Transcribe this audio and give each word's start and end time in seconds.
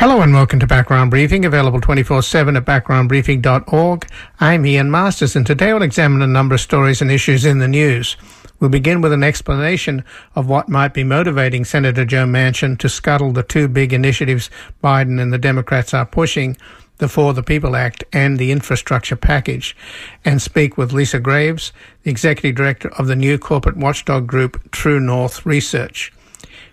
Hello 0.00 0.22
and 0.22 0.32
welcome 0.32 0.58
to 0.60 0.66
Background 0.66 1.10
Briefing, 1.10 1.44
available 1.44 1.78
24 1.78 2.22
7 2.22 2.56
at 2.56 2.64
backgroundbriefing.org. 2.64 4.06
I'm 4.40 4.64
Ian 4.64 4.90
Masters, 4.90 5.36
and 5.36 5.46
today 5.46 5.74
we'll 5.74 5.82
examine 5.82 6.22
a 6.22 6.26
number 6.26 6.54
of 6.54 6.62
stories 6.62 7.02
and 7.02 7.10
issues 7.10 7.44
in 7.44 7.58
the 7.58 7.68
news. 7.68 8.16
We'll 8.58 8.70
begin 8.70 9.02
with 9.02 9.12
an 9.12 9.22
explanation 9.22 10.02
of 10.34 10.48
what 10.48 10.70
might 10.70 10.94
be 10.94 11.04
motivating 11.04 11.66
Senator 11.66 12.06
Joe 12.06 12.24
Manchin 12.24 12.78
to 12.78 12.88
scuttle 12.88 13.32
the 13.32 13.42
two 13.42 13.68
big 13.68 13.92
initiatives 13.92 14.48
Biden 14.82 15.20
and 15.20 15.34
the 15.34 15.38
Democrats 15.38 15.92
are 15.92 16.06
pushing 16.06 16.56
the 16.96 17.06
For 17.06 17.34
the 17.34 17.42
People 17.42 17.76
Act 17.76 18.02
and 18.10 18.38
the 18.38 18.52
infrastructure 18.52 19.16
package, 19.16 19.76
and 20.24 20.40
speak 20.40 20.78
with 20.78 20.94
Lisa 20.94 21.20
Graves, 21.20 21.74
the 22.04 22.10
executive 22.10 22.56
director 22.56 22.88
of 22.96 23.06
the 23.06 23.16
new 23.16 23.36
corporate 23.36 23.76
watchdog 23.76 24.26
group 24.26 24.70
True 24.70 24.98
North 24.98 25.44
Research. 25.44 26.10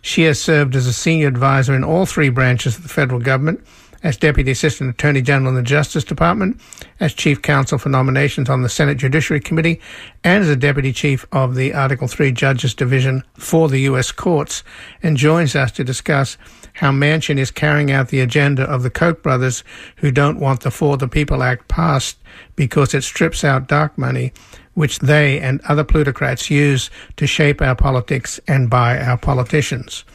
She 0.02 0.24
has 0.24 0.42
served 0.42 0.76
as 0.76 0.88
a 0.88 0.94
senior 0.94 1.28
advisor 1.28 1.76
in 1.76 1.84
all 1.84 2.06
three 2.06 2.30
branches 2.30 2.78
of 2.78 2.84
the 2.84 2.90
federal 2.90 3.20
government 3.20 3.66
as 4.04 4.18
Deputy 4.18 4.52
Assistant 4.52 4.90
Attorney 4.90 5.22
General 5.22 5.50
in 5.50 5.56
the 5.56 5.64
Justice 5.64 6.04
Department, 6.04 6.60
as 7.00 7.14
Chief 7.14 7.42
Counsel 7.42 7.78
for 7.78 7.90
Nominations 7.90 8.50
on 8.50 8.62
the 8.62 8.70
Senate 8.70 8.98
Judiciary 8.98 9.40
Committee, 9.40 9.82
and 10.24 10.44
as 10.44 10.50
a 10.50 10.56
Deputy 10.56 10.94
Chief 10.94 11.26
of 11.32 11.56
the 11.56 11.74
Article 11.74 12.08
3 12.08 12.32
Judges 12.32 12.74
Division 12.74 13.24
for 13.34 13.68
the 13.68 13.82
U.S. 13.82 14.12
Courts, 14.12 14.64
and 15.02 15.18
joins 15.18 15.56
us 15.56 15.72
to 15.74 15.84
discuss 15.84 16.38
how 16.74 16.92
Manchin 16.92 17.38
is 17.38 17.52
carrying 17.52 17.92
out 17.92 18.10
the 18.10 18.22
agenda 18.22 18.64
of 18.64 18.84
the 18.84 18.90
Koch 18.90 19.24
brothers 19.24 19.64
who 19.98 20.12
don't 20.12 20.40
want 20.40 20.62
the 20.62 20.72
For 20.72 20.98
the 20.98 21.08
People 21.08 21.42
Act 21.42 21.68
passed 21.68 22.18
because 22.56 22.94
it 22.94 23.04
strips 23.04 23.44
out 23.44 23.68
dark 23.68 23.98
money, 23.98 24.32
which 24.78 25.00
they 25.00 25.40
and 25.40 25.60
other 25.62 25.84
plutocrats 25.84 26.52
use 26.52 26.92
to 27.16 27.26
shape 27.26 27.64
our 27.64 27.76
politics 27.76 28.40
and 28.48 28.70
buy 28.70 29.00
our 29.00 29.18
politicians. 29.18 30.06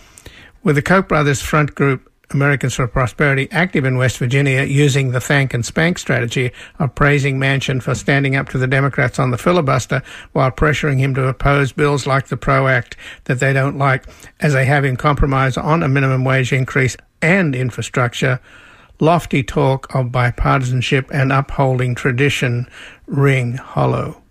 With 0.63 0.77
the 0.77 0.83
Koch 0.83 1.09
brothers 1.09 1.43
front 1.43 1.75
group 1.75 2.09
Americans 2.31 2.75
for 2.75 2.87
Prosperity 2.87 3.49
active 3.51 3.85
in 3.85 3.97
West 3.97 4.19
Virginia 4.19 4.63
using 4.63 5.11
the 5.11 5.21
thank 5.21 5.53
and 5.53 5.67
spank 5.67 5.99
strategy 5.99 6.53
of 6.79 6.95
praising 6.95 7.41
Manchin 7.41 7.83
for 7.83 7.97
standing 7.97 8.37
up 8.37 8.51
to 8.51 8.59
the 8.59 8.69
Democrats 8.69 9.19
on 9.19 9.33
the 9.33 9.37
filibuster 9.37 10.01
while 10.31 10.53
pressuring 10.53 10.99
him 10.99 11.13
to 11.17 11.27
oppose 11.27 11.73
bills 11.73 12.07
like 12.07 12.29
the 12.29 12.37
PRO 12.37 12.69
Act 12.69 12.97
that 13.25 13.41
they 13.41 13.53
don't 13.53 13.79
like, 13.79 14.05
as 14.39 14.53
they 14.53 14.65
have 14.65 14.85
him 14.85 14.97
compromise 14.97 15.57
on 15.57 15.83
a 15.83 15.89
minimum 15.89 16.25
wage 16.25 16.53
increase 16.53 16.97
and 17.21 17.57
infrastructure. 17.57 18.39
Lofty 19.01 19.43
talk 19.43 19.93
of 19.93 20.13
bipartisanship 20.13 21.11
and 21.13 21.33
upholding 21.33 21.97
tradition 21.97 22.69
ring 23.09 23.55
hollow. 23.55 24.22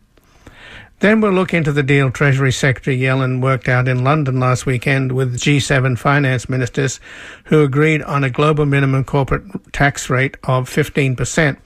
Then 1.02 1.19
we'll 1.19 1.31
look 1.31 1.52
into 1.52 1.71
the 1.71 1.81
deal 1.81 2.11
Treasury 2.11 2.52
Secretary 2.52 2.95
Yellen 2.95 3.41
worked 3.41 3.67
out 3.67 3.88
in 3.88 4.03
London 4.03 4.39
last 4.39 4.67
weekend 4.67 5.13
with 5.13 5.35
G7 5.35 5.97
finance 5.97 6.47
ministers 6.47 6.99
who 7.45 7.63
agreed 7.63 8.03
on 8.03 8.23
a 8.23 8.30
global 8.30 8.67
minimum 8.67 9.03
corporate 9.03 9.73
tax 9.73 10.11
rate 10.11 10.38
of 10.44 10.69
15% 10.69 11.57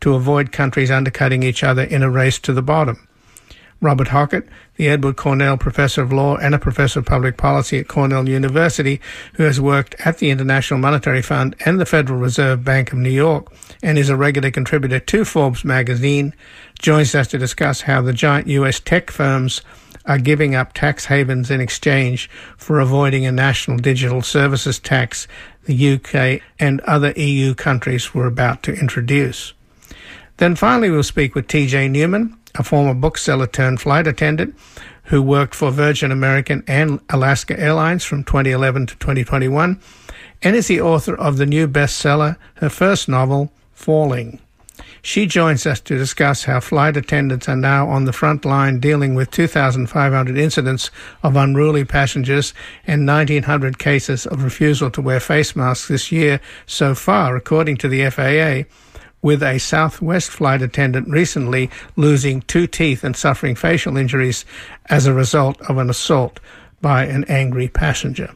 to 0.00 0.14
avoid 0.14 0.50
countries 0.50 0.90
undercutting 0.90 1.44
each 1.44 1.62
other 1.62 1.84
in 1.84 2.02
a 2.02 2.10
race 2.10 2.40
to 2.40 2.52
the 2.52 2.62
bottom. 2.62 3.06
Robert 3.80 4.08
Hockett, 4.08 4.46
the 4.76 4.88
Edward 4.88 5.16
Cornell 5.16 5.56
Professor 5.56 6.02
of 6.02 6.12
Law 6.12 6.36
and 6.36 6.54
a 6.54 6.58
Professor 6.58 7.00
of 7.00 7.06
Public 7.06 7.36
Policy 7.36 7.78
at 7.78 7.88
Cornell 7.88 8.28
University, 8.28 9.00
who 9.34 9.44
has 9.44 9.60
worked 9.60 9.94
at 10.04 10.18
the 10.18 10.30
International 10.30 10.78
Monetary 10.78 11.22
Fund 11.22 11.56
and 11.64 11.80
the 11.80 11.86
Federal 11.86 12.18
Reserve 12.18 12.64
Bank 12.64 12.92
of 12.92 12.98
New 12.98 13.10
York 13.10 13.52
and 13.82 13.98
is 13.98 14.10
a 14.10 14.16
regular 14.16 14.50
contributor 14.50 15.00
to 15.00 15.24
Forbes 15.24 15.64
magazine, 15.64 16.34
joins 16.78 17.14
us 17.14 17.28
to 17.28 17.38
discuss 17.38 17.82
how 17.82 18.02
the 18.02 18.12
giant 18.12 18.46
U.S. 18.48 18.80
tech 18.80 19.10
firms 19.10 19.62
are 20.06 20.18
giving 20.18 20.54
up 20.54 20.72
tax 20.72 21.06
havens 21.06 21.50
in 21.50 21.60
exchange 21.60 22.28
for 22.56 22.80
avoiding 22.80 23.26
a 23.26 23.32
national 23.32 23.76
digital 23.78 24.22
services 24.22 24.78
tax 24.78 25.28
the 25.64 25.94
UK 25.94 26.42
and 26.58 26.80
other 26.82 27.12
EU 27.12 27.54
countries 27.54 28.14
were 28.14 28.26
about 28.26 28.62
to 28.62 28.72
introduce. 28.74 29.52
Then 30.38 30.56
finally, 30.56 30.90
we'll 30.90 31.02
speak 31.02 31.34
with 31.34 31.46
TJ 31.46 31.90
Newman, 31.90 32.39
a 32.54 32.62
former 32.62 32.94
bookseller 32.94 33.46
turned 33.46 33.80
flight 33.80 34.06
attendant 34.06 34.54
who 35.04 35.20
worked 35.22 35.54
for 35.54 35.70
Virgin 35.70 36.12
American 36.12 36.62
and 36.66 37.00
Alaska 37.10 37.58
Airlines 37.58 38.04
from 38.04 38.22
2011 38.24 38.86
to 38.86 38.96
2021, 38.96 39.80
and 40.42 40.56
is 40.56 40.68
the 40.68 40.80
author 40.80 41.16
of 41.16 41.36
the 41.36 41.46
new 41.46 41.66
bestseller, 41.66 42.36
her 42.54 42.68
first 42.68 43.08
novel, 43.08 43.52
Falling. 43.74 44.38
She 45.02 45.26
joins 45.26 45.66
us 45.66 45.80
to 45.80 45.96
discuss 45.96 46.44
how 46.44 46.60
flight 46.60 46.96
attendants 46.96 47.48
are 47.48 47.56
now 47.56 47.88
on 47.88 48.04
the 48.04 48.12
front 48.12 48.44
line 48.44 48.78
dealing 48.80 49.14
with 49.14 49.30
2,500 49.30 50.36
incidents 50.36 50.90
of 51.22 51.36
unruly 51.36 51.84
passengers 51.84 52.52
and 52.86 53.06
1,900 53.06 53.78
cases 53.78 54.26
of 54.26 54.44
refusal 54.44 54.90
to 54.90 55.00
wear 55.00 55.18
face 55.18 55.56
masks 55.56 55.88
this 55.88 56.12
year 56.12 56.40
so 56.66 56.94
far, 56.94 57.36
according 57.36 57.78
to 57.78 57.88
the 57.88 58.08
FAA 58.10 58.70
with 59.22 59.42
a 59.42 59.58
Southwest 59.58 60.30
flight 60.30 60.62
attendant 60.62 61.08
recently 61.08 61.70
losing 61.96 62.42
two 62.42 62.66
teeth 62.66 63.04
and 63.04 63.16
suffering 63.16 63.54
facial 63.54 63.96
injuries 63.96 64.44
as 64.86 65.06
a 65.06 65.12
result 65.12 65.60
of 65.62 65.78
an 65.78 65.90
assault 65.90 66.40
by 66.80 67.04
an 67.04 67.24
angry 67.24 67.68
passenger. 67.68 68.32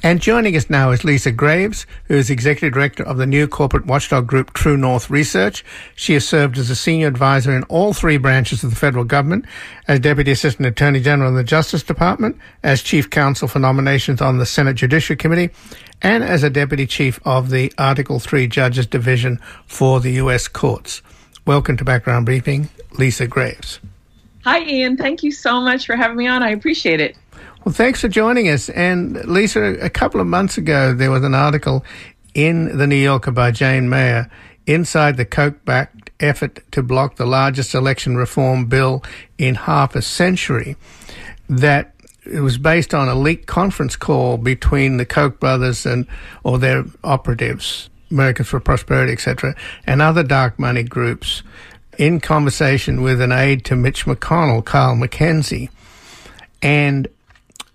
And 0.00 0.20
joining 0.20 0.54
us 0.54 0.70
now 0.70 0.92
is 0.92 1.02
Lisa 1.02 1.32
Graves, 1.32 1.84
who 2.04 2.14
is 2.14 2.30
Executive 2.30 2.72
Director 2.72 3.02
of 3.02 3.16
the 3.16 3.26
new 3.26 3.48
corporate 3.48 3.84
watchdog 3.84 4.28
group 4.28 4.52
True 4.52 4.76
North 4.76 5.10
Research. 5.10 5.64
She 5.96 6.12
has 6.14 6.26
served 6.26 6.56
as 6.56 6.70
a 6.70 6.76
senior 6.76 7.08
advisor 7.08 7.54
in 7.54 7.64
all 7.64 7.92
three 7.92 8.16
branches 8.16 8.62
of 8.62 8.70
the 8.70 8.76
federal 8.76 9.02
government, 9.02 9.44
as 9.88 9.98
Deputy 9.98 10.30
Assistant 10.30 10.68
Attorney 10.68 11.00
General 11.00 11.30
in 11.30 11.34
the 11.34 11.42
Justice 11.42 11.82
Department, 11.82 12.38
as 12.62 12.80
Chief 12.80 13.10
Counsel 13.10 13.48
for 13.48 13.58
Nominations 13.58 14.20
on 14.20 14.38
the 14.38 14.46
Senate 14.46 14.76
Judiciary 14.76 15.16
Committee, 15.16 15.52
and 16.00 16.22
as 16.22 16.44
a 16.44 16.50
Deputy 16.50 16.86
Chief 16.86 17.18
of 17.24 17.50
the 17.50 17.72
Article 17.76 18.20
3 18.20 18.46
Judges 18.46 18.86
Division 18.86 19.40
for 19.66 19.98
the 19.98 20.12
U.S. 20.12 20.46
Courts. 20.46 21.02
Welcome 21.44 21.76
to 21.76 21.84
Background 21.84 22.24
Briefing, 22.24 22.68
Lisa 22.92 23.26
Graves. 23.26 23.80
Hi, 24.44 24.62
Ian. 24.62 24.96
Thank 24.96 25.24
you 25.24 25.32
so 25.32 25.60
much 25.60 25.86
for 25.86 25.96
having 25.96 26.16
me 26.16 26.28
on. 26.28 26.44
I 26.44 26.50
appreciate 26.50 27.00
it. 27.00 27.16
Well, 27.68 27.74
thanks 27.74 28.00
for 28.00 28.08
joining 28.08 28.48
us. 28.48 28.70
And 28.70 29.22
Lisa, 29.26 29.74
a 29.84 29.90
couple 29.90 30.22
of 30.22 30.26
months 30.26 30.56
ago, 30.56 30.94
there 30.94 31.10
was 31.10 31.22
an 31.22 31.34
article 31.34 31.84
in 32.32 32.78
the 32.78 32.86
New 32.86 32.96
Yorker 32.96 33.30
by 33.30 33.50
Jane 33.50 33.90
Mayer 33.90 34.30
inside 34.66 35.18
the 35.18 35.26
Koch 35.26 35.62
backed 35.66 36.08
effort 36.18 36.60
to 36.72 36.82
block 36.82 37.16
the 37.16 37.26
largest 37.26 37.74
election 37.74 38.16
reform 38.16 38.68
bill 38.68 39.04
in 39.36 39.54
half 39.54 39.94
a 39.94 40.00
century 40.00 40.76
that 41.50 41.94
it 42.24 42.40
was 42.40 42.56
based 42.56 42.94
on 42.94 43.06
a 43.06 43.14
leaked 43.14 43.48
conference 43.48 43.96
call 43.96 44.38
between 44.38 44.96
the 44.96 45.04
Koch 45.04 45.38
brothers 45.38 45.84
and 45.84 46.06
or 46.44 46.58
their 46.58 46.86
operatives, 47.04 47.90
Americans 48.10 48.48
for 48.48 48.60
Prosperity, 48.60 49.12
etc., 49.12 49.54
and 49.86 50.00
other 50.00 50.22
dark 50.22 50.58
money 50.58 50.84
groups 50.84 51.42
in 51.98 52.18
conversation 52.18 53.02
with 53.02 53.20
an 53.20 53.30
aide 53.30 53.62
to 53.66 53.76
Mitch 53.76 54.06
McConnell, 54.06 54.64
Kyle 54.64 54.96
McKenzie. 54.96 55.68
And 56.62 57.08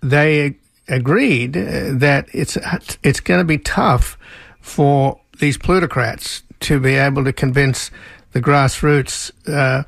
they 0.04 0.56
agreed 0.86 1.56
uh, 1.56 1.94
that 1.94 2.28
it's 2.32 2.58
it's 3.02 3.20
going 3.20 3.40
to 3.40 3.44
be 3.44 3.58
tough 3.58 4.18
for 4.60 5.18
these 5.40 5.56
plutocrats 5.56 6.42
to 6.60 6.78
be 6.78 6.94
able 6.94 7.24
to 7.24 7.32
convince 7.32 7.90
the 8.32 8.40
grassroots 8.40 9.32
uh, 9.48 9.82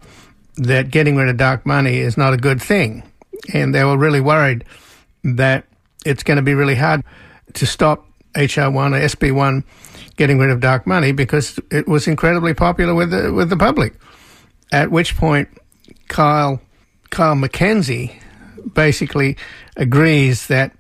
that 0.57 0.91
getting 0.91 1.17
rid 1.17 1.29
of 1.29 1.37
dark 1.37 1.67
money 1.67 1.99
is 1.99 2.17
not 2.17 2.33
a 2.33 2.37
good 2.37 2.61
thing, 2.61 3.03
and 3.53 3.75
they 3.75 3.85
were 3.85 3.99
really 3.99 4.21
worried 4.21 4.65
that 5.23 5.65
it's 6.05 6.23
going 6.23 6.37
to 6.37 6.43
be 6.43 6.55
really 6.55 6.77
hard 6.77 7.05
to 7.55 7.67
stop 7.67 8.07
HR 8.35 8.71
one 8.71 8.95
or 8.95 9.01
SB 9.01 9.35
one 9.35 9.65
getting 10.17 10.39
rid 10.39 10.51
of 10.51 10.61
dark 10.61 10.87
money 10.87 11.13
because 11.13 11.61
it 11.71 11.87
was 11.87 12.09
incredibly 12.09 12.55
popular 12.55 12.95
with 12.95 13.11
the 13.11 13.33
with 13.33 13.51
the 13.51 13.57
public. 13.57 13.95
At 14.73 14.91
which 14.91 15.17
point, 15.17 15.49
Kyle 16.09 16.61
Kyle 17.11 17.35
McKenzie 17.35 18.19
basically 18.73 19.37
agrees 19.77 20.47
that 20.49 20.73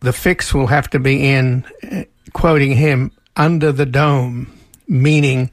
the 0.00 0.12
fix 0.12 0.54
will 0.54 0.68
have 0.68 0.88
to 0.90 0.98
be 0.98 1.28
in, 1.28 1.64
uh, 1.90 2.04
quoting 2.32 2.72
him, 2.72 3.10
under 3.36 3.72
the 3.72 3.86
dome, 3.86 4.52
meaning 4.86 5.50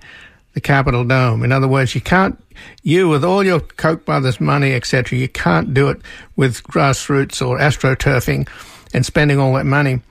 the 0.54 0.62
Capitol 0.62 1.04
Dome. 1.04 1.44
In 1.44 1.52
other 1.52 1.68
words, 1.68 1.94
you 1.94 2.02
can't, 2.02 2.42
you 2.82 3.08
with 3.10 3.24
all 3.24 3.44
your 3.44 3.60
Koch 3.60 4.06
brothers 4.06 4.40
money, 4.40 4.74
etc., 4.74 5.18
you 5.18 5.28
can't 5.28 5.74
do 5.74 5.90
it 5.90 6.02
with 6.36 6.64
grassroots 6.64 7.46
or 7.46 7.60
astroturfing 7.60 8.48
and 8.94 9.06
spending 9.06 9.40
all 9.40 9.54
that 9.54 9.66
money. 9.66 10.02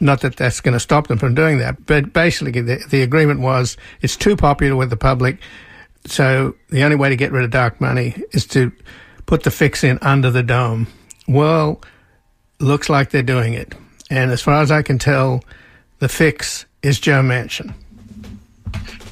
Not 0.00 0.22
that 0.22 0.36
that's 0.36 0.60
going 0.60 0.72
to 0.72 0.80
stop 0.80 1.06
them 1.06 1.18
from 1.18 1.34
doing 1.34 1.58
that, 1.58 1.86
but 1.86 2.12
basically 2.12 2.60
the, 2.60 2.82
the 2.88 3.02
agreement 3.02 3.40
was 3.40 3.76
it's 4.00 4.16
too 4.16 4.34
popular 4.34 4.74
with 4.74 4.90
the 4.90 4.96
public. 4.96 5.38
So 6.06 6.56
the 6.70 6.82
only 6.82 6.96
way 6.96 7.10
to 7.10 7.16
get 7.16 7.30
rid 7.30 7.44
of 7.44 7.50
dark 7.50 7.80
money 7.80 8.20
is 8.32 8.46
to 8.48 8.72
put 9.32 9.44
the 9.44 9.50
fix 9.50 9.82
in 9.82 9.98
under 10.02 10.30
the 10.30 10.42
dome. 10.42 10.86
Well, 11.26 11.80
looks 12.60 12.90
like 12.90 13.08
they're 13.08 13.22
doing 13.22 13.54
it. 13.54 13.74
And 14.10 14.30
as 14.30 14.42
far 14.42 14.60
as 14.60 14.70
I 14.70 14.82
can 14.82 14.98
tell, 14.98 15.42
the 16.00 16.08
fix 16.10 16.66
is 16.82 17.00
Joe 17.00 17.22
Manchin. 17.22 17.72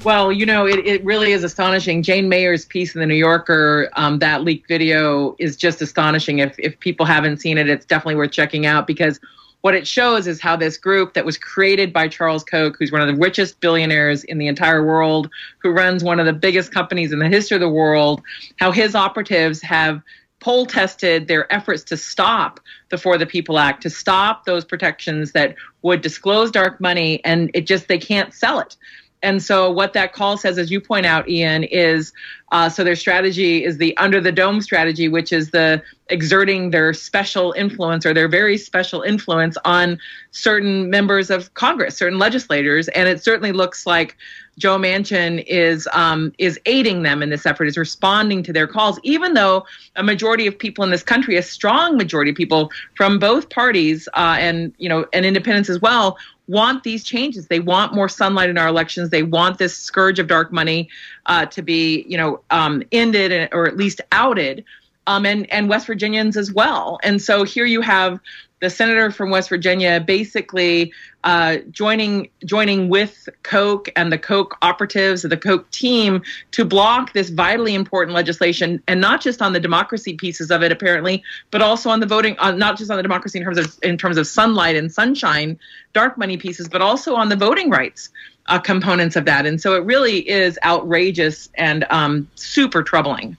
Well, 0.04 0.30
you 0.30 0.44
know, 0.44 0.66
it, 0.66 0.86
it 0.86 1.02
really 1.06 1.32
is 1.32 1.42
astonishing. 1.42 2.02
Jane 2.02 2.28
Mayer's 2.28 2.66
piece 2.66 2.94
in 2.94 3.00
the 3.00 3.06
New 3.06 3.14
Yorker, 3.14 3.88
um, 3.94 4.18
that 4.18 4.42
leaked 4.42 4.68
video 4.68 5.36
is 5.38 5.56
just 5.56 5.80
astonishing. 5.80 6.40
If, 6.40 6.54
if 6.58 6.78
people 6.80 7.06
haven't 7.06 7.38
seen 7.38 7.56
it, 7.56 7.70
it's 7.70 7.86
definitely 7.86 8.16
worth 8.16 8.32
checking 8.32 8.66
out 8.66 8.86
because 8.86 9.20
what 9.62 9.74
it 9.74 9.86
shows 9.86 10.26
is 10.26 10.40
how 10.40 10.56
this 10.56 10.76
group 10.76 11.14
that 11.14 11.24
was 11.24 11.36
created 11.36 11.92
by 11.92 12.08
Charles 12.08 12.44
Koch, 12.44 12.76
who's 12.78 12.92
one 12.92 13.00
of 13.00 13.08
the 13.08 13.20
richest 13.20 13.60
billionaires 13.60 14.24
in 14.24 14.38
the 14.38 14.46
entire 14.46 14.84
world, 14.84 15.30
who 15.58 15.70
runs 15.70 16.02
one 16.02 16.18
of 16.18 16.26
the 16.26 16.32
biggest 16.32 16.72
companies 16.72 17.12
in 17.12 17.18
the 17.18 17.28
history 17.28 17.56
of 17.56 17.60
the 17.60 17.68
world, 17.68 18.22
how 18.56 18.72
his 18.72 18.94
operatives 18.94 19.60
have 19.62 20.02
poll 20.40 20.64
tested 20.64 21.28
their 21.28 21.52
efforts 21.52 21.82
to 21.84 21.96
stop 21.96 22.60
the 22.88 22.96
For 22.96 23.18
the 23.18 23.26
People 23.26 23.58
Act, 23.58 23.82
to 23.82 23.90
stop 23.90 24.46
those 24.46 24.64
protections 24.64 25.32
that 25.32 25.54
would 25.82 26.00
disclose 26.00 26.50
dark 26.50 26.80
money, 26.80 27.22
and 27.24 27.50
it 27.52 27.66
just, 27.66 27.88
they 27.88 27.98
can't 27.98 28.32
sell 28.32 28.58
it. 28.58 28.76
And 29.22 29.42
so, 29.42 29.70
what 29.70 29.92
that 29.92 30.12
call 30.12 30.36
says, 30.36 30.56
as 30.56 30.70
you 30.70 30.80
point 30.80 31.04
out, 31.04 31.28
Ian, 31.28 31.64
is 31.64 32.12
uh, 32.52 32.68
so 32.68 32.82
their 32.82 32.96
strategy 32.96 33.64
is 33.64 33.78
the 33.78 33.96
under 33.96 34.20
the 34.20 34.32
dome 34.32 34.60
strategy, 34.60 35.08
which 35.08 35.32
is 35.32 35.50
the 35.50 35.82
exerting 36.08 36.70
their 36.70 36.92
special 36.92 37.52
influence 37.52 38.04
or 38.04 38.12
their 38.12 38.28
very 38.28 38.56
special 38.56 39.02
influence 39.02 39.56
on 39.64 39.98
certain 40.32 40.90
members 40.90 41.30
of 41.30 41.52
Congress, 41.54 41.96
certain 41.96 42.18
legislators. 42.18 42.88
And 42.88 43.08
it 43.08 43.22
certainly 43.22 43.52
looks 43.52 43.86
like 43.86 44.16
Joe 44.58 44.78
Manchin 44.78 45.44
is 45.46 45.88
um, 45.92 46.32
is 46.38 46.58
aiding 46.66 47.02
them 47.02 47.22
in 47.22 47.30
this 47.30 47.46
effort, 47.46 47.66
is 47.66 47.78
responding 47.78 48.42
to 48.42 48.52
their 48.52 48.66
calls, 48.66 48.98
even 49.04 49.34
though 49.34 49.64
a 49.96 50.02
majority 50.02 50.46
of 50.46 50.58
people 50.58 50.82
in 50.82 50.90
this 50.90 51.02
country, 51.02 51.36
a 51.36 51.42
strong 51.42 51.96
majority 51.96 52.30
of 52.30 52.36
people 52.36 52.70
from 52.94 53.18
both 53.18 53.48
parties 53.50 54.08
uh, 54.14 54.36
and 54.38 54.74
you 54.78 54.88
know 54.88 55.06
and 55.12 55.24
independents 55.24 55.70
as 55.70 55.80
well, 55.80 56.18
want 56.50 56.82
these 56.82 57.04
changes. 57.04 57.46
They 57.46 57.60
want 57.60 57.94
more 57.94 58.08
sunlight 58.08 58.50
in 58.50 58.58
our 58.58 58.68
elections. 58.68 59.10
They 59.10 59.22
want 59.22 59.58
this 59.58 59.76
scourge 59.76 60.18
of 60.18 60.26
dark 60.26 60.52
money 60.52 60.88
uh, 61.26 61.46
to 61.46 61.62
be, 61.62 62.04
you 62.08 62.18
know, 62.18 62.40
um, 62.50 62.82
ended 62.90 63.48
or 63.52 63.66
at 63.66 63.76
least 63.76 64.00
outed, 64.10 64.64
um, 65.06 65.24
and 65.24 65.50
and 65.50 65.68
West 65.68 65.86
Virginians 65.86 66.36
as 66.36 66.52
well. 66.52 66.98
And 67.02 67.22
so 67.22 67.44
here 67.44 67.64
you 67.64 67.80
have 67.80 68.20
the 68.60 68.70
senator 68.70 69.10
from 69.10 69.30
West 69.30 69.48
Virginia 69.48 70.00
basically 70.00 70.92
uh, 71.24 71.56
joining 71.70 72.30
joining 72.44 72.88
with 72.88 73.28
Koch 73.42 73.88
and 73.96 74.12
the 74.12 74.18
Koch 74.18 74.56
operatives, 74.62 75.22
the 75.22 75.36
Koch 75.36 75.70
team, 75.70 76.22
to 76.52 76.64
block 76.64 77.12
this 77.12 77.30
vitally 77.30 77.74
important 77.74 78.14
legislation, 78.14 78.82
and 78.86 79.00
not 79.00 79.20
just 79.20 79.42
on 79.42 79.52
the 79.52 79.60
democracy 79.60 80.14
pieces 80.14 80.50
of 80.50 80.62
it, 80.62 80.72
apparently, 80.72 81.22
but 81.50 81.62
also 81.62 81.90
on 81.90 82.00
the 82.00 82.06
voting, 82.06 82.38
on, 82.38 82.58
not 82.58 82.78
just 82.78 82.90
on 82.90 82.96
the 82.96 83.02
democracy 83.02 83.38
in 83.38 83.44
terms 83.44 83.58
of 83.58 83.78
in 83.82 83.98
terms 83.98 84.16
of 84.16 84.26
sunlight 84.26 84.76
and 84.76 84.92
sunshine, 84.92 85.58
dark 85.92 86.16
money 86.16 86.36
pieces, 86.36 86.68
but 86.68 86.80
also 86.80 87.14
on 87.14 87.28
the 87.28 87.36
voting 87.36 87.70
rights 87.70 88.10
uh, 88.46 88.58
components 88.58 89.16
of 89.16 89.24
that. 89.26 89.46
And 89.46 89.60
so 89.60 89.74
it 89.74 89.84
really 89.84 90.28
is 90.28 90.58
outrageous 90.64 91.48
and 91.54 91.86
um, 91.90 92.28
super 92.34 92.82
troubling. 92.82 93.36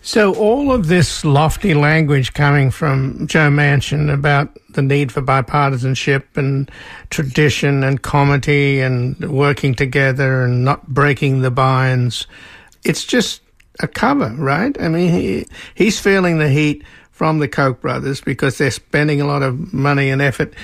So, 0.00 0.34
all 0.36 0.72
of 0.72 0.86
this 0.86 1.24
lofty 1.24 1.74
language 1.74 2.32
coming 2.32 2.70
from 2.70 3.26
Joe 3.26 3.50
Manchin 3.50 4.12
about 4.12 4.56
the 4.70 4.82
need 4.82 5.10
for 5.10 5.20
bipartisanship 5.20 6.36
and 6.36 6.70
tradition 7.10 7.82
and 7.82 8.00
comity 8.00 8.80
and 8.80 9.18
working 9.30 9.74
together 9.74 10.44
and 10.44 10.64
not 10.64 10.86
breaking 10.86 11.42
the 11.42 11.50
binds, 11.50 12.26
it's 12.84 13.04
just 13.04 13.42
a 13.80 13.88
cover, 13.88 14.32
right? 14.38 14.80
I 14.80 14.88
mean, 14.88 15.12
he, 15.12 15.46
he's 15.74 15.98
feeling 15.98 16.38
the 16.38 16.48
heat 16.48 16.84
from 17.10 17.40
the 17.40 17.48
Koch 17.48 17.80
brothers 17.80 18.20
because 18.20 18.58
they're 18.58 18.70
spending 18.70 19.20
a 19.20 19.26
lot 19.26 19.42
of 19.42 19.72
money 19.72 20.10
and 20.10 20.22
effort 20.22 20.54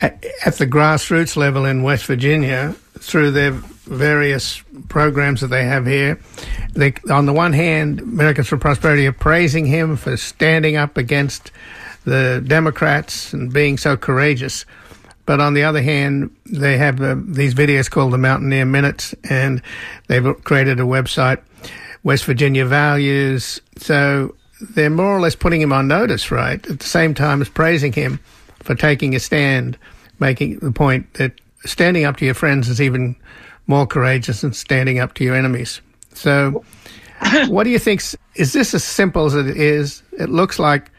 at, 0.00 0.24
at 0.44 0.56
the 0.56 0.66
grassroots 0.66 1.36
level 1.36 1.64
in 1.64 1.84
West 1.84 2.04
Virginia 2.06 2.74
through 2.98 3.30
their 3.30 3.52
various 3.86 4.62
programs 4.88 5.40
that 5.40 5.48
they 5.48 5.64
have 5.64 5.86
here. 5.86 6.20
They, 6.74 6.94
on 7.10 7.26
the 7.26 7.32
one 7.32 7.52
hand, 7.52 8.00
Americans 8.00 8.48
for 8.48 8.58
Prosperity 8.58 9.06
are 9.06 9.12
praising 9.12 9.66
him 9.66 9.96
for 9.96 10.16
standing 10.16 10.76
up 10.76 10.96
against 10.96 11.50
the 12.04 12.42
Democrats 12.46 13.32
and 13.32 13.52
being 13.52 13.78
so 13.78 13.96
courageous. 13.96 14.64
But 15.24 15.40
on 15.40 15.54
the 15.54 15.64
other 15.64 15.82
hand, 15.82 16.34
they 16.46 16.78
have 16.78 17.00
uh, 17.00 17.16
these 17.18 17.54
videos 17.54 17.90
called 17.90 18.12
the 18.12 18.18
Mountaineer 18.18 18.64
Minutes, 18.64 19.14
and 19.28 19.60
they've 20.06 20.44
created 20.44 20.78
a 20.78 20.84
website, 20.84 21.42
West 22.04 22.24
Virginia 22.24 22.64
Values. 22.64 23.60
So 23.76 24.36
they're 24.60 24.88
more 24.88 25.16
or 25.16 25.20
less 25.20 25.34
putting 25.34 25.60
him 25.60 25.72
on 25.72 25.88
notice, 25.88 26.30
right? 26.30 26.64
At 26.68 26.78
the 26.78 26.86
same 26.86 27.12
time 27.12 27.42
as 27.42 27.48
praising 27.48 27.92
him 27.92 28.20
for 28.62 28.74
taking 28.74 29.16
a 29.16 29.20
stand, 29.20 29.76
making 30.20 30.60
the 30.60 30.72
point 30.72 31.12
that 31.14 31.32
standing 31.64 32.04
up 32.04 32.16
to 32.18 32.24
your 32.24 32.34
friends 32.34 32.68
is 32.68 32.80
even 32.80 33.16
more 33.66 33.86
courageous 33.86 34.42
than 34.42 34.52
standing 34.52 34.98
up 34.98 35.14
to 35.14 35.24
your 35.24 35.34
enemies. 35.34 35.80
So, 36.14 36.64
what 37.48 37.64
do 37.64 37.70
you 37.70 37.78
think? 37.78 38.02
Is 38.34 38.52
this 38.52 38.74
as 38.74 38.84
simple 38.84 39.26
as 39.26 39.34
it 39.34 39.48
is? 39.48 40.02
It 40.12 40.28
looks 40.28 40.58
like 40.58 40.90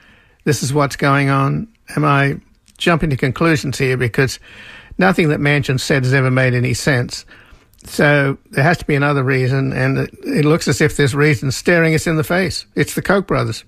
this 0.43 0.63
is 0.63 0.73
what's 0.73 0.95
going 0.95 1.29
on. 1.29 1.67
Am 1.95 2.05
I 2.05 2.39
jumping 2.77 3.09
to 3.09 3.17
conclusions 3.17 3.77
here? 3.77 3.97
Because 3.97 4.39
nothing 4.97 5.29
that 5.29 5.39
Manchin 5.39 5.79
said 5.79 6.03
has 6.03 6.13
ever 6.13 6.31
made 6.31 6.53
any 6.53 6.73
sense. 6.73 7.25
So 7.83 8.37
there 8.51 8.63
has 8.63 8.77
to 8.79 8.85
be 8.85 8.95
another 8.95 9.23
reason, 9.23 9.71
and 9.71 9.97
it, 9.97 10.13
it 10.23 10.45
looks 10.45 10.67
as 10.67 10.81
if 10.81 10.97
this 10.97 11.13
reason 11.13 11.51
staring 11.51 11.93
us 11.95 12.07
in 12.07 12.17
the 12.17 12.23
face. 12.23 12.65
It's 12.75 12.95
the 12.95 13.01
Koch 13.01 13.27
brothers. 13.27 13.63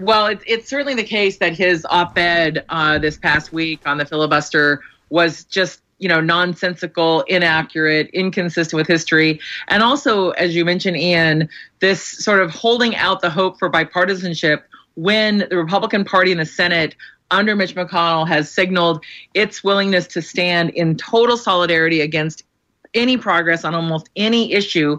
Well, 0.00 0.26
it, 0.26 0.40
it's 0.46 0.68
certainly 0.68 0.94
the 0.94 1.04
case 1.04 1.38
that 1.38 1.56
his 1.56 1.86
op-ed 1.88 2.64
uh, 2.68 2.98
this 2.98 3.16
past 3.16 3.52
week 3.52 3.86
on 3.86 3.98
the 3.98 4.04
filibuster 4.04 4.82
was 5.10 5.44
just 5.44 5.81
you 6.02 6.08
know 6.08 6.20
nonsensical 6.20 7.22
inaccurate 7.22 8.10
inconsistent 8.12 8.76
with 8.76 8.88
history. 8.88 9.40
And 9.68 9.82
also 9.82 10.30
as 10.30 10.54
you 10.54 10.64
mentioned 10.64 10.96
ian 10.96 11.48
this 11.78 12.02
sort 12.02 12.40
of 12.40 12.50
holding 12.50 12.96
out 12.96 13.20
the 13.20 13.30
hope 13.30 13.58
for 13.58 13.70
bipartisanship 13.70 14.62
when 14.94 15.46
the 15.48 15.56
republican 15.56 16.04
party 16.04 16.32
in 16.32 16.38
the 16.38 16.44
senate 16.44 16.94
under 17.30 17.56
mitch 17.56 17.74
mcconnell 17.74 18.26
has 18.28 18.50
signaled 18.50 19.02
its 19.32 19.64
willingness 19.64 20.06
to 20.08 20.20
stand 20.20 20.70
in 20.70 20.96
total 20.96 21.36
solidarity 21.36 22.00
against 22.00 22.42
any 22.94 23.16
progress 23.16 23.64
on 23.64 23.74
almost 23.74 24.10
any 24.16 24.52
issue, 24.52 24.98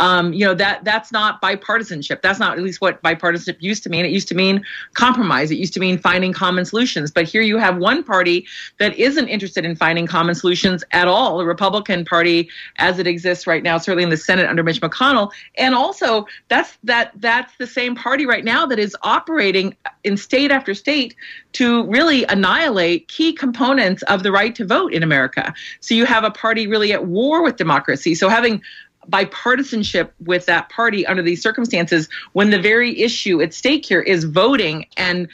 um, 0.00 0.32
you 0.32 0.44
know 0.46 0.54
that 0.54 0.82
that's 0.82 1.12
not 1.12 1.40
bipartisanship. 1.42 2.22
That's 2.22 2.40
not 2.40 2.56
at 2.56 2.64
least 2.64 2.80
what 2.80 3.02
bipartisanship 3.02 3.58
used 3.60 3.82
to 3.84 3.90
mean. 3.90 4.04
It 4.04 4.10
used 4.10 4.28
to 4.28 4.34
mean 4.34 4.64
compromise. 4.94 5.50
It 5.50 5.58
used 5.58 5.74
to 5.74 5.80
mean 5.80 5.98
finding 5.98 6.32
common 6.32 6.64
solutions. 6.64 7.10
But 7.10 7.26
here 7.26 7.42
you 7.42 7.58
have 7.58 7.76
one 7.76 8.02
party 8.02 8.46
that 8.78 8.98
isn't 8.98 9.28
interested 9.28 9.64
in 9.64 9.76
finding 9.76 10.06
common 10.06 10.34
solutions 10.34 10.82
at 10.92 11.06
all. 11.06 11.38
The 11.38 11.44
Republican 11.44 12.06
Party, 12.06 12.48
as 12.76 12.98
it 12.98 13.06
exists 13.06 13.46
right 13.46 13.62
now, 13.62 13.76
certainly 13.76 14.02
in 14.02 14.10
the 14.10 14.16
Senate 14.16 14.48
under 14.48 14.62
Mitch 14.62 14.80
McConnell, 14.80 15.30
and 15.58 15.74
also 15.74 16.26
that's 16.48 16.78
that 16.84 17.12
that's 17.16 17.54
the 17.58 17.66
same 17.66 17.94
party 17.94 18.24
right 18.24 18.44
now 18.44 18.64
that 18.66 18.78
is 18.78 18.96
operating 19.02 19.76
in 20.02 20.16
state 20.16 20.50
after 20.50 20.74
state 20.74 21.14
to 21.52 21.86
really 21.86 22.24
annihilate 22.24 23.06
key 23.08 23.34
components 23.34 24.02
of 24.04 24.22
the 24.22 24.32
right 24.32 24.54
to 24.54 24.64
vote 24.64 24.94
in 24.94 25.02
America. 25.02 25.52
So 25.80 25.94
you 25.94 26.06
have 26.06 26.24
a 26.24 26.30
party 26.30 26.66
really 26.66 26.92
at 26.94 27.06
war 27.06 27.42
with 27.42 27.56
democracy. 27.56 28.14
So 28.14 28.30
having 28.30 28.62
bipartisanship 29.10 30.10
with 30.24 30.46
that 30.46 30.68
party 30.68 31.06
under 31.06 31.22
these 31.22 31.42
circumstances 31.42 32.08
when 32.32 32.50
the 32.50 32.60
very 32.60 33.00
issue 33.00 33.40
at 33.42 33.52
stake 33.52 33.84
here 33.84 34.00
is 34.00 34.24
voting 34.24 34.86
and 34.96 35.28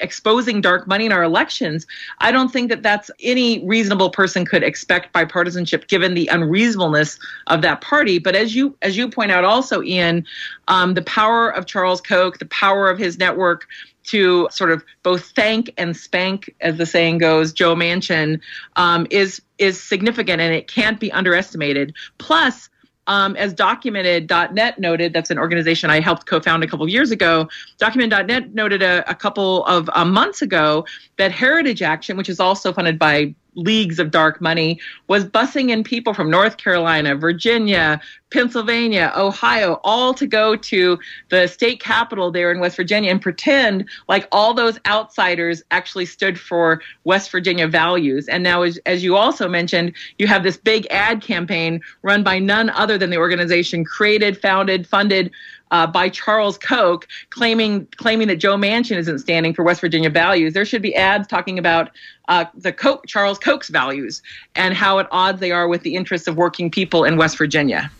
exposing 0.00 0.60
dark 0.60 0.88
money 0.88 1.06
in 1.06 1.12
our 1.12 1.22
elections 1.22 1.86
i 2.18 2.32
don't 2.32 2.50
think 2.50 2.68
that 2.68 2.82
that's 2.82 3.10
any 3.20 3.64
reasonable 3.64 4.10
person 4.10 4.44
could 4.44 4.62
expect 4.62 5.12
bipartisanship 5.12 5.86
given 5.86 6.14
the 6.14 6.26
unreasonableness 6.28 7.18
of 7.46 7.62
that 7.62 7.80
party 7.80 8.18
but 8.18 8.34
as 8.34 8.54
you 8.54 8.76
as 8.82 8.96
you 8.96 9.08
point 9.08 9.30
out 9.30 9.44
also 9.44 9.82
ian 9.82 10.24
um, 10.68 10.94
the 10.94 11.02
power 11.02 11.50
of 11.50 11.66
charles 11.66 12.00
koch 12.00 12.38
the 12.38 12.46
power 12.46 12.90
of 12.90 12.98
his 12.98 13.18
network 13.18 13.66
to 14.04 14.48
sort 14.50 14.70
of 14.70 14.84
both 15.02 15.30
thank 15.30 15.72
and 15.78 15.96
spank, 15.96 16.54
as 16.60 16.76
the 16.76 16.86
saying 16.86 17.18
goes, 17.18 17.52
Joe 17.52 17.74
Manchin, 17.74 18.40
um, 18.76 19.06
is 19.10 19.40
is 19.58 19.80
significant 19.80 20.40
and 20.40 20.52
it 20.52 20.68
can't 20.68 20.98
be 20.98 21.12
underestimated. 21.12 21.94
Plus, 22.18 22.68
um, 23.06 23.36
as 23.36 23.52
documented.net 23.52 24.78
noted, 24.78 25.12
that's 25.12 25.30
an 25.30 25.38
organization 25.38 25.90
I 25.90 26.00
helped 26.00 26.26
co 26.26 26.40
found 26.40 26.62
a 26.62 26.66
couple 26.66 26.88
years 26.88 27.10
ago. 27.10 27.48
Documented.net 27.78 28.54
noted 28.54 28.82
a, 28.82 29.08
a 29.10 29.14
couple 29.14 29.64
of 29.66 29.90
uh, 29.94 30.04
months 30.04 30.42
ago 30.42 30.84
that 31.18 31.32
Heritage 31.32 31.82
Action, 31.82 32.16
which 32.16 32.28
is 32.28 32.38
also 32.38 32.72
funded 32.72 32.98
by 32.98 33.34
leagues 33.54 33.98
of 33.98 34.10
dark 34.10 34.40
money, 34.40 34.80
was 35.08 35.24
busing 35.24 35.70
in 35.70 35.84
people 35.84 36.14
from 36.14 36.30
North 36.30 36.56
Carolina, 36.56 37.14
Virginia, 37.14 38.00
Pennsylvania, 38.32 39.12
Ohio, 39.14 39.78
all 39.84 40.14
to 40.14 40.26
go 40.26 40.56
to 40.56 40.98
the 41.28 41.46
state 41.46 41.80
capitol 41.80 42.30
there 42.30 42.50
in 42.50 42.60
West 42.60 42.76
Virginia 42.76 43.10
and 43.10 43.20
pretend 43.20 43.88
like 44.08 44.26
all 44.32 44.54
those 44.54 44.78
outsiders 44.86 45.62
actually 45.70 46.06
stood 46.06 46.40
for 46.40 46.80
West 47.04 47.30
Virginia 47.30 47.68
values. 47.68 48.28
And 48.28 48.42
now, 48.42 48.62
as, 48.62 48.78
as 48.86 49.04
you 49.04 49.16
also 49.16 49.48
mentioned, 49.48 49.92
you 50.18 50.26
have 50.26 50.42
this 50.42 50.56
big 50.56 50.86
ad 50.90 51.20
campaign 51.20 51.80
run 52.02 52.22
by 52.22 52.38
none 52.38 52.70
other 52.70 52.96
than 52.96 53.10
the 53.10 53.18
organization 53.18 53.84
created, 53.84 54.40
founded, 54.40 54.86
funded 54.86 55.30
uh, 55.72 55.86
by 55.86 56.08
Charles 56.08 56.56
Koch 56.58 57.08
claiming 57.30 57.86
claiming 57.96 58.28
that 58.28 58.36
Joe 58.36 58.56
Manchin 58.56 58.96
isn't 58.98 59.18
standing 59.18 59.52
for 59.52 59.64
West 59.64 59.80
Virginia 59.80 60.10
values. 60.10 60.52
There 60.52 60.64
should 60.64 60.82
be 60.82 60.94
ads 60.94 61.26
talking 61.26 61.58
about 61.58 61.90
uh, 62.28 62.44
the 62.54 62.72
Koch, 62.72 63.04
Charles 63.06 63.38
Koch's 63.38 63.68
values 63.68 64.22
and 64.54 64.74
how 64.74 65.00
at 65.00 65.08
odds 65.10 65.40
they 65.40 65.50
are 65.50 65.66
with 65.66 65.82
the 65.82 65.96
interests 65.96 66.28
of 66.28 66.36
working 66.36 66.70
people 66.70 67.04
in 67.04 67.16
West 67.16 67.36
Virginia. 67.36 67.90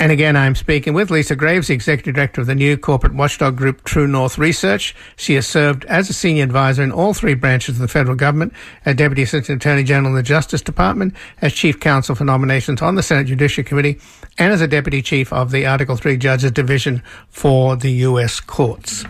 And 0.00 0.12
again, 0.12 0.36
I'm 0.36 0.54
speaking 0.54 0.94
with 0.94 1.10
Lisa 1.10 1.34
Graves, 1.34 1.68
Executive 1.68 2.14
Director 2.14 2.40
of 2.40 2.46
the 2.46 2.54
new 2.54 2.76
corporate 2.76 3.14
watchdog 3.14 3.56
group 3.56 3.82
True 3.82 4.06
North 4.06 4.38
Research. 4.38 4.94
She 5.16 5.34
has 5.34 5.44
served 5.44 5.84
as 5.86 6.08
a 6.08 6.12
senior 6.12 6.44
advisor 6.44 6.84
in 6.84 6.92
all 6.92 7.14
three 7.14 7.34
branches 7.34 7.74
of 7.74 7.80
the 7.80 7.88
federal 7.88 8.14
government, 8.14 8.52
as 8.84 8.94
Deputy 8.94 9.22
Assistant 9.22 9.60
Attorney 9.60 9.82
General 9.82 10.10
in 10.10 10.16
the 10.16 10.22
Justice 10.22 10.62
Department, 10.62 11.14
as 11.42 11.52
Chief 11.52 11.80
Counsel 11.80 12.14
for 12.14 12.24
Nominations 12.24 12.80
on 12.80 12.94
the 12.94 13.02
Senate 13.02 13.26
Judiciary 13.26 13.64
Committee, 13.64 13.98
and 14.38 14.52
as 14.52 14.60
a 14.60 14.68
Deputy 14.68 15.02
Chief 15.02 15.32
of 15.32 15.50
the 15.50 15.66
Article 15.66 15.96
3 15.96 16.16
Judges 16.16 16.52
Division 16.52 17.02
for 17.28 17.74
the 17.74 17.90
U.S. 17.90 18.38
Courts. 18.38 19.04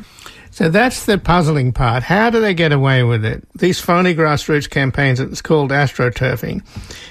So 0.58 0.68
that's 0.68 1.06
the 1.06 1.18
puzzling 1.18 1.70
part. 1.70 2.02
How 2.02 2.30
do 2.30 2.40
they 2.40 2.52
get 2.52 2.72
away 2.72 3.04
with 3.04 3.24
it? 3.24 3.46
These 3.54 3.78
phony 3.78 4.12
grassroots 4.12 4.68
campaigns, 4.68 5.20
it's 5.20 5.40
called 5.40 5.70
astroturfing. 5.70 6.64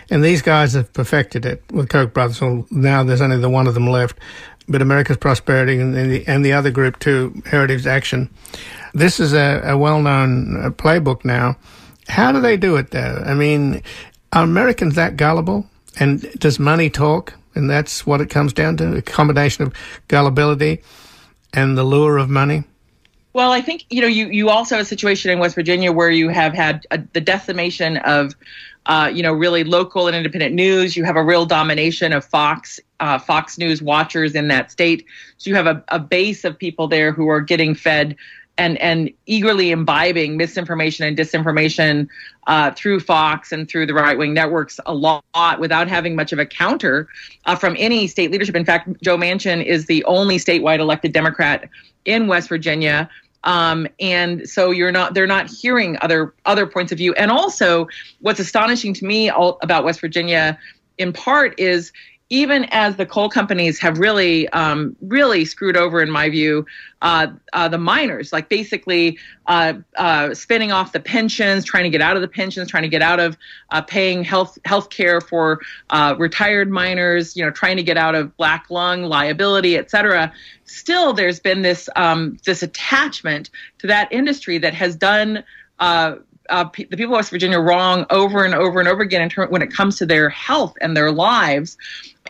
And 0.09 0.21
these 0.21 0.41
guys 0.41 0.73
have 0.73 0.91
perfected 0.91 1.45
it 1.45 1.63
with 1.71 1.87
Koch 1.87 2.13
brothers. 2.13 2.41
Well, 2.41 2.67
now 2.71 3.05
there's 3.05 3.21
only 3.21 3.37
the 3.37 3.49
one 3.49 3.65
of 3.65 3.73
them 3.73 3.87
left. 3.87 4.19
But 4.67 4.81
America's 4.81 5.15
Prosperity 5.15 5.79
and 5.79 5.95
the, 5.95 6.27
and 6.27 6.43
the 6.43 6.51
other 6.51 6.71
group 6.71 6.99
too, 6.99 7.41
Heritage 7.45 7.87
Action. 7.87 8.29
This 8.93 9.17
is 9.17 9.31
a, 9.31 9.61
a 9.63 9.77
well-known 9.77 10.65
uh, 10.65 10.69
playbook 10.71 11.23
now. 11.23 11.55
How 12.09 12.33
do 12.33 12.41
they 12.41 12.57
do 12.57 12.75
it 12.75 12.91
though? 12.91 13.23
I 13.25 13.33
mean, 13.33 13.81
are 14.33 14.43
Americans 14.43 14.95
that 14.95 15.15
gullible? 15.15 15.65
And 15.97 16.29
does 16.37 16.59
money 16.59 16.89
talk? 16.89 17.33
And 17.55 17.69
that's 17.69 18.05
what 18.05 18.19
it 18.19 18.29
comes 18.29 18.51
down 18.51 18.75
to, 18.75 18.97
a 18.97 19.01
combination 19.01 19.63
of 19.63 19.73
gullibility 20.09 20.81
and 21.53 21.77
the 21.77 21.85
lure 21.85 22.17
of 22.17 22.29
money? 22.29 22.65
Well, 23.37 23.51
I 23.51 23.61
think 23.61 23.85
you 23.91 24.01
know 24.01 24.07
you 24.07 24.29
you 24.29 24.49
also 24.49 24.77
have 24.77 24.81
a 24.81 24.87
situation 24.87 25.29
in 25.29 25.37
West 25.37 25.53
Virginia 25.53 25.91
where 25.91 26.09
you 26.09 26.29
have 26.29 26.55
had 26.55 26.87
a, 26.89 26.97
the 27.13 27.21
decimation 27.21 27.97
of 27.97 28.33
uh, 28.87 29.11
you 29.13 29.21
know 29.21 29.31
really 29.31 29.63
local 29.63 30.07
and 30.07 30.15
independent 30.15 30.55
news. 30.55 30.97
You 30.97 31.03
have 31.03 31.15
a 31.15 31.23
real 31.23 31.45
domination 31.45 32.13
of 32.13 32.25
Fox 32.25 32.79
uh, 32.99 33.19
Fox 33.19 33.59
News 33.59 33.79
watchers 33.79 34.33
in 34.33 34.47
that 34.47 34.71
state. 34.71 35.05
So 35.37 35.51
you 35.51 35.55
have 35.55 35.67
a, 35.67 35.83
a 35.89 35.99
base 35.99 36.45
of 36.45 36.57
people 36.57 36.87
there 36.87 37.11
who 37.11 37.29
are 37.29 37.39
getting 37.39 37.75
fed 37.75 38.15
and 38.57 38.75
and 38.79 39.11
eagerly 39.27 39.69
imbibing 39.69 40.35
misinformation 40.35 41.05
and 41.05 41.15
disinformation 41.15 42.07
uh, 42.47 42.71
through 42.71 43.01
Fox 43.01 43.51
and 43.51 43.69
through 43.69 43.85
the 43.85 43.93
right 43.93 44.17
wing 44.17 44.33
networks 44.33 44.79
a 44.87 44.95
lot 44.95 45.23
without 45.59 45.87
having 45.87 46.15
much 46.15 46.33
of 46.33 46.39
a 46.39 46.45
counter 46.47 47.07
uh, 47.45 47.55
from 47.55 47.75
any 47.77 48.07
state 48.07 48.31
leadership. 48.31 48.55
In 48.55 48.65
fact, 48.65 48.89
Joe 49.03 49.15
Manchin 49.15 49.63
is 49.63 49.85
the 49.85 50.03
only 50.05 50.37
statewide 50.37 50.79
elected 50.79 51.13
Democrat 51.13 51.69
in 52.05 52.25
West 52.25 52.49
Virginia 52.49 53.07
um, 53.47 53.87
and 54.01 54.47
so 54.47 54.71
you're 54.71 54.91
not 54.91 55.13
they're 55.13 55.25
not 55.25 55.49
hearing 55.49 55.97
other 56.01 56.33
other 56.45 56.67
points 56.67 56.91
of 56.91 56.97
view. 56.97 57.13
And 57.13 57.31
also 57.31 57.87
what's 58.19 58.41
astonishing 58.41 58.93
to 58.95 59.05
me 59.05 59.29
all, 59.29 59.57
about 59.61 59.85
west 59.85 60.01
virginia 60.01 60.59
in 60.97 61.13
part 61.13 61.57
is 61.57 61.93
even 62.29 62.65
as 62.71 62.97
the 62.97 63.05
coal 63.05 63.29
companies 63.29 63.79
have 63.79 63.99
really, 63.99 64.49
um, 64.49 64.95
really 65.01 65.45
screwed 65.45 65.77
over, 65.77 66.01
in 66.01 66.11
my 66.11 66.29
view, 66.29 66.65
uh, 67.01 67.27
uh, 67.53 67.69
the 67.69 67.77
miners, 67.77 68.33
like 68.33 68.49
basically 68.49 69.17
uh, 69.45 69.73
uh 69.95 70.33
spinning 70.33 70.71
off 70.71 70.91
the 70.91 70.99
pensions, 70.99 71.63
trying 71.63 71.83
to 71.83 71.89
get 71.89 72.01
out 72.01 72.15
of 72.15 72.21
the 72.21 72.27
pensions, 72.27 72.69
trying 72.69 72.83
to 72.83 72.89
get 72.89 73.01
out 73.01 73.19
of 73.19 73.37
uh, 73.71 73.81
paying 73.81 74.23
health 74.23 74.57
health 74.65 74.89
care 74.89 75.21
for 75.21 75.61
uh, 75.89 76.15
retired 76.17 76.69
miners, 76.69 77.37
you 77.37 77.45
know, 77.45 77.51
trying 77.51 77.77
to 77.77 77.83
get 77.83 77.97
out 77.97 78.15
of 78.15 78.35
black 78.35 78.65
lung 78.69 79.03
liability, 79.03 79.77
et 79.77 79.89
cetera. 79.89 80.33
Still, 80.65 81.13
there's 81.13 81.39
been 81.39 81.61
this 81.61 81.87
um, 81.95 82.37
this 82.45 82.61
attachment 82.61 83.51
to 83.79 83.87
that 83.87 84.11
industry 84.11 84.57
that 84.57 84.73
has 84.73 84.95
done 84.95 85.43
uh, 85.79 86.15
the 86.49 86.97
people 86.97 87.13
of 87.13 87.17
West 87.17 87.29
Virginia 87.29 87.59
wrong 87.59 88.05
over 88.09 88.43
and 88.43 88.53
over 88.53 88.79
and 88.79 88.87
over 88.87 89.01
again 89.01 89.21
in 89.21 89.29
term, 89.29 89.49
when 89.49 89.61
it 89.61 89.71
comes 89.71 89.97
to 89.97 90.05
their 90.05 90.29
health 90.29 90.75
and 90.81 90.95
their 90.95 91.11
lives. 91.11 91.77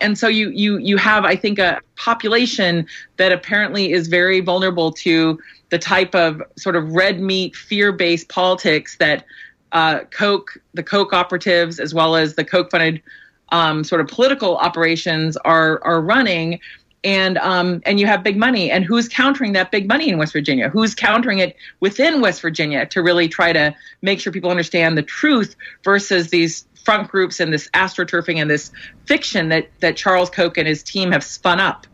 And 0.02 0.18
so 0.18 0.28
you 0.28 0.50
you 0.50 0.78
you 0.78 0.98
have, 0.98 1.26
I 1.26 1.36
think, 1.36 1.60
a 1.60 1.80
population 1.96 2.88
that 3.18 3.32
apparently 3.32 3.92
is 3.92 4.08
very 4.08 4.40
vulnerable 4.40 4.92
to 4.94 5.40
the 5.70 5.78
type 5.78 6.16
of 6.16 6.42
sort 6.58 6.76
of 6.76 6.92
red 6.92 7.20
meat, 7.20 7.56
fear-based 7.56 8.30
politics 8.30 8.98
that 8.98 9.26
uh, 9.74 10.00
Koch, 10.12 10.58
the 10.74 10.84
Koch 10.84 11.14
operatives, 11.14 11.80
as 11.80 11.94
well 11.94 12.16
as 12.16 12.36
the 12.36 12.46
Koch 12.46 12.72
funded 12.72 13.02
um, 13.50 13.84
sort 13.84 14.02
of 14.02 14.08
political 14.08 14.58
operations 14.58 15.38
are 15.38 15.84
are 15.84 16.02
running. 16.02 16.60
And 17.04 17.38
um, 17.38 17.82
and 17.86 18.00
you 18.00 18.08
have 18.08 18.24
big 18.24 18.38
money. 18.38 18.72
And 18.72 18.84
who's 18.84 19.08
countering 19.08 19.54
that 19.54 19.72
big 19.72 19.88
money 19.88 20.10
in 20.10 20.18
west 20.18 20.34
virginia? 20.34 20.68
Who's 20.68 20.96
countering 20.96 21.40
it 21.40 21.56
within 21.80 22.22
west 22.22 22.42
virginia 22.42 22.86
to 22.88 23.02
really 23.02 23.30
try 23.30 23.54
to 23.54 23.74
make 24.02 24.20
sure 24.20 24.34
people 24.34 24.50
understand 24.50 24.98
the 24.98 25.04
truth 25.04 25.56
versus 25.84 26.32
these 26.32 26.66
front 26.88 27.10
groups 27.10 27.42
and 27.42 27.52
this 27.52 27.70
astroturfing 27.74 28.38
and 28.42 28.50
this 28.50 28.72
fiction 29.06 29.50
that 29.50 29.70
that 29.82 29.98
charles 29.98 30.30
koch 30.30 30.58
and 30.58 30.68
his 30.68 30.82
team 30.82 31.12
have 31.12 31.24
spun 31.24 31.60
up 31.60 31.86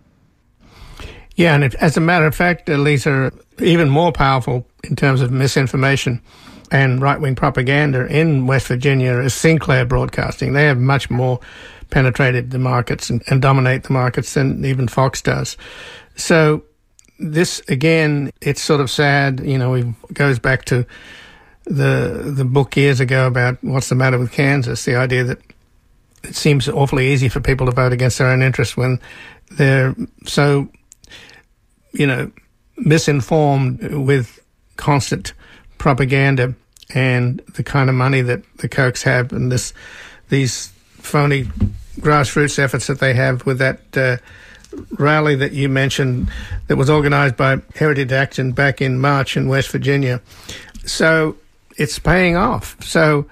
yeah 1.35 1.55
and 1.55 1.75
as 1.75 1.97
a 1.97 2.01
matter 2.01 2.27
of 2.27 2.35
fact 2.35 2.69
uh, 2.69 2.75
lisa 2.75 3.31
even 3.59 3.89
more 3.89 4.12
powerful 4.12 4.67
in 4.83 4.95
terms 4.95 5.19
of 5.21 5.31
misinformation 5.31 6.21
and 6.71 7.01
right-wing 7.01 7.33
propaganda 7.33 8.05
in 8.05 8.45
west 8.45 8.67
virginia 8.67 9.17
is 9.17 9.33
sinclair 9.33 9.83
broadcasting 9.83 10.53
they 10.53 10.65
have 10.65 10.77
much 10.77 11.09
more 11.09 11.39
penetrated 11.93 12.50
the 12.50 12.59
markets 12.59 13.09
and, 13.09 13.23
and 13.27 13.41
dominate 13.41 13.83
the 13.83 13.93
markets 13.93 14.33
than 14.33 14.65
even 14.65 14.88
Fox 14.88 15.21
does. 15.21 15.55
So 16.15 16.63
this 17.19 17.62
again, 17.69 18.31
it's 18.41 18.62
sort 18.62 18.81
of 18.81 18.89
sad. 18.89 19.39
You 19.41 19.57
know, 19.57 19.75
it 19.75 20.13
goes 20.13 20.39
back 20.39 20.65
to 20.65 20.85
the 21.65 22.34
the 22.36 22.46
book 22.46 22.75
years 22.75 23.00
ago 23.00 23.27
about 23.27 23.58
what's 23.63 23.89
the 23.89 23.96
matter 23.96 24.17
with 24.17 24.32
Kansas. 24.32 24.86
The 24.86 24.96
idea 24.96 25.24
that 25.24 25.39
it 26.24 26.36
seems 26.36 26.67
awfully 26.70 27.12
easy 27.12 27.29
for 27.29 27.39
people 27.39 27.65
to 27.65 27.72
vote 27.72 27.93
against 27.93 28.17
their 28.17 28.27
own 28.27 28.41
interests 28.41 28.77
when 28.77 29.00
they're 29.51 29.96
so, 30.25 30.70
you 31.91 32.08
know, 32.08 32.32
misinformed 32.77 33.82
with 33.93 34.39
constant 34.77 35.34
propaganda 35.77 36.53
and 36.93 37.39
the 37.55 37.63
kind 37.63 37.89
of 37.89 37.96
money 37.96 38.22
that 38.22 38.41
the 38.58 38.70
Kochs 38.70 39.03
have 39.03 39.32
and 39.32 39.51
this 39.51 39.74
these 40.29 40.67
phony 40.93 41.43
grassroots 42.00 42.58
efforts 42.58 42.88
that 42.88 43.00
they 43.00 43.13
have 43.13 43.46
with 43.46 43.60
that 43.60 43.98
uh, 43.98 44.17
rally 44.98 45.36
that 45.36 45.51
you 45.51 45.70
mentioned 45.70 46.29
that 46.67 46.77
was 46.77 46.89
organized 46.89 47.38
by 47.38 47.58
Heritage 47.75 48.12
Action 48.12 48.51
back 48.51 48.82
in 48.82 49.00
March 49.00 49.38
in 49.38 49.48
West 49.48 49.70
Virginia. 49.70 50.22
So 50.86 51.38
it's 51.77 51.99
paying 51.99 52.35
off. 52.35 52.81
So 52.83 53.27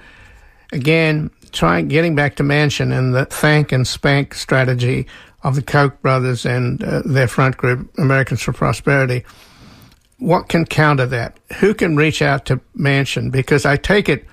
again, 0.72 1.32
trying 1.52 1.88
getting 1.88 2.16
back 2.16 2.36
to 2.38 2.44
Manchin 2.44 2.98
and 2.98 3.14
the 3.14 3.26
thank 3.26 3.72
and 3.72 3.88
spank 3.88 4.34
strategy 4.34 5.08
of 5.44 5.56
the 5.56 5.62
Koch 5.62 6.02
brothers 6.02 6.46
and 6.46 6.84
uh, 6.84 7.02
their 7.04 7.28
front 7.28 7.58
group, 7.58 7.92
Americans 7.98 8.42
for 8.42 8.54
Prosperity. 8.54 9.24
What 10.18 10.50
can 10.50 10.66
counter 10.66 11.08
that? 11.08 11.40
Who 11.60 11.74
can 11.74 11.96
reach 11.96 12.22
out 12.22 12.46
to 12.46 12.62
Manchin? 12.78 13.32
Because 13.32 13.66
I 13.66 13.76
take 13.76 14.08
it 14.08 14.26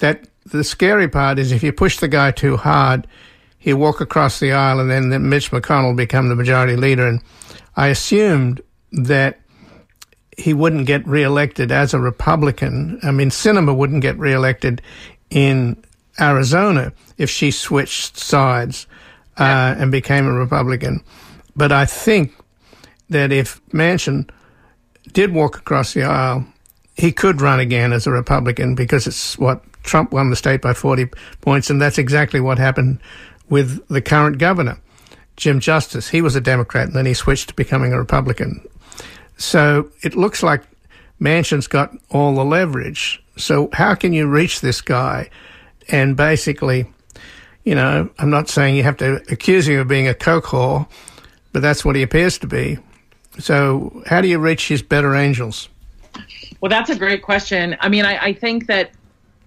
that 0.00 0.26
the 0.46 0.64
scary 0.64 1.08
part 1.08 1.38
is 1.38 1.52
if 1.52 1.62
you 1.62 1.72
push 1.72 1.98
the 1.98 2.08
guy 2.08 2.32
too 2.32 2.56
hard, 2.56 3.06
he'll 3.58 3.76
walk 3.76 4.00
across 4.00 4.40
the 4.40 4.52
aisle 4.52 4.80
and 4.80 4.90
then 4.90 5.28
Mitch 5.28 5.52
McConnell 5.52 5.96
become 5.96 6.28
the 6.28 6.34
majority 6.34 6.74
leader. 6.74 7.06
And 7.06 7.22
I 7.76 7.88
assumed 7.88 8.60
that 8.90 9.40
he 10.36 10.54
wouldn't 10.54 10.86
get 10.86 11.06
reelected 11.06 11.70
as 11.70 11.92
a 11.92 11.98
Republican. 11.98 12.98
I 13.02 13.10
mean, 13.10 13.30
Sinema 13.30 13.76
wouldn't 13.76 14.02
get 14.02 14.18
reelected 14.18 14.80
in 15.30 15.82
Arizona 16.20 16.92
if 17.18 17.30
she 17.30 17.50
switched 17.50 18.16
sides 18.16 18.86
uh, 19.38 19.74
and 19.78 19.92
became 19.92 20.26
a 20.26 20.32
Republican. 20.32 21.02
But 21.54 21.72
I 21.72 21.84
think 21.84 22.34
that 23.10 23.32
if 23.32 23.60
Manchin 23.68 24.28
did 25.12 25.32
walk 25.32 25.58
across 25.58 25.94
the 25.94 26.04
aisle, 26.04 26.46
he 26.96 27.12
could 27.12 27.40
run 27.40 27.60
again 27.60 27.92
as 27.92 28.06
a 28.06 28.10
Republican 28.10 28.74
because 28.74 29.06
it's 29.06 29.38
what 29.38 29.62
Trump 29.82 30.12
won 30.12 30.30
the 30.30 30.36
state 30.36 30.62
by 30.62 30.72
40 30.72 31.06
points, 31.40 31.70
and 31.70 31.80
that's 31.80 31.98
exactly 31.98 32.40
what 32.40 32.58
happened 32.58 33.00
with 33.48 33.86
the 33.88 34.00
current 34.00 34.38
governor, 34.38 34.78
Jim 35.36 35.60
Justice. 35.60 36.08
He 36.08 36.22
was 36.22 36.36
a 36.36 36.40
Democrat 36.40 36.86
and 36.86 36.96
then 36.96 37.06
he 37.06 37.14
switched 37.14 37.48
to 37.48 37.54
becoming 37.54 37.92
a 37.92 37.98
Republican. 37.98 38.66
So 39.42 39.90
it 40.02 40.14
looks 40.14 40.42
like 40.42 40.62
Manchin's 41.20 41.66
got 41.66 41.92
all 42.10 42.34
the 42.34 42.44
leverage. 42.44 43.22
So 43.36 43.70
how 43.72 43.96
can 43.96 44.12
you 44.12 44.28
reach 44.28 44.60
this 44.60 44.80
guy 44.80 45.30
and 45.88 46.16
basically, 46.16 46.86
you 47.64 47.74
know, 47.74 48.08
I'm 48.18 48.30
not 48.30 48.48
saying 48.48 48.76
you 48.76 48.84
have 48.84 48.98
to 48.98 49.16
accuse 49.30 49.66
him 49.66 49.80
of 49.80 49.88
being 49.88 50.06
a 50.06 50.14
Koch 50.14 50.44
whore, 50.44 50.88
but 51.52 51.60
that's 51.60 51.84
what 51.84 51.96
he 51.96 52.02
appears 52.02 52.38
to 52.38 52.46
be. 52.46 52.78
So 53.40 54.04
how 54.06 54.20
do 54.20 54.28
you 54.28 54.38
reach 54.38 54.68
his 54.68 54.80
better 54.80 55.16
angels? 55.16 55.68
Well, 56.60 56.70
that's 56.70 56.90
a 56.90 56.96
great 56.96 57.22
question. 57.22 57.76
I 57.80 57.88
mean, 57.88 58.04
I, 58.04 58.26
I 58.26 58.32
think 58.34 58.68
that 58.68 58.92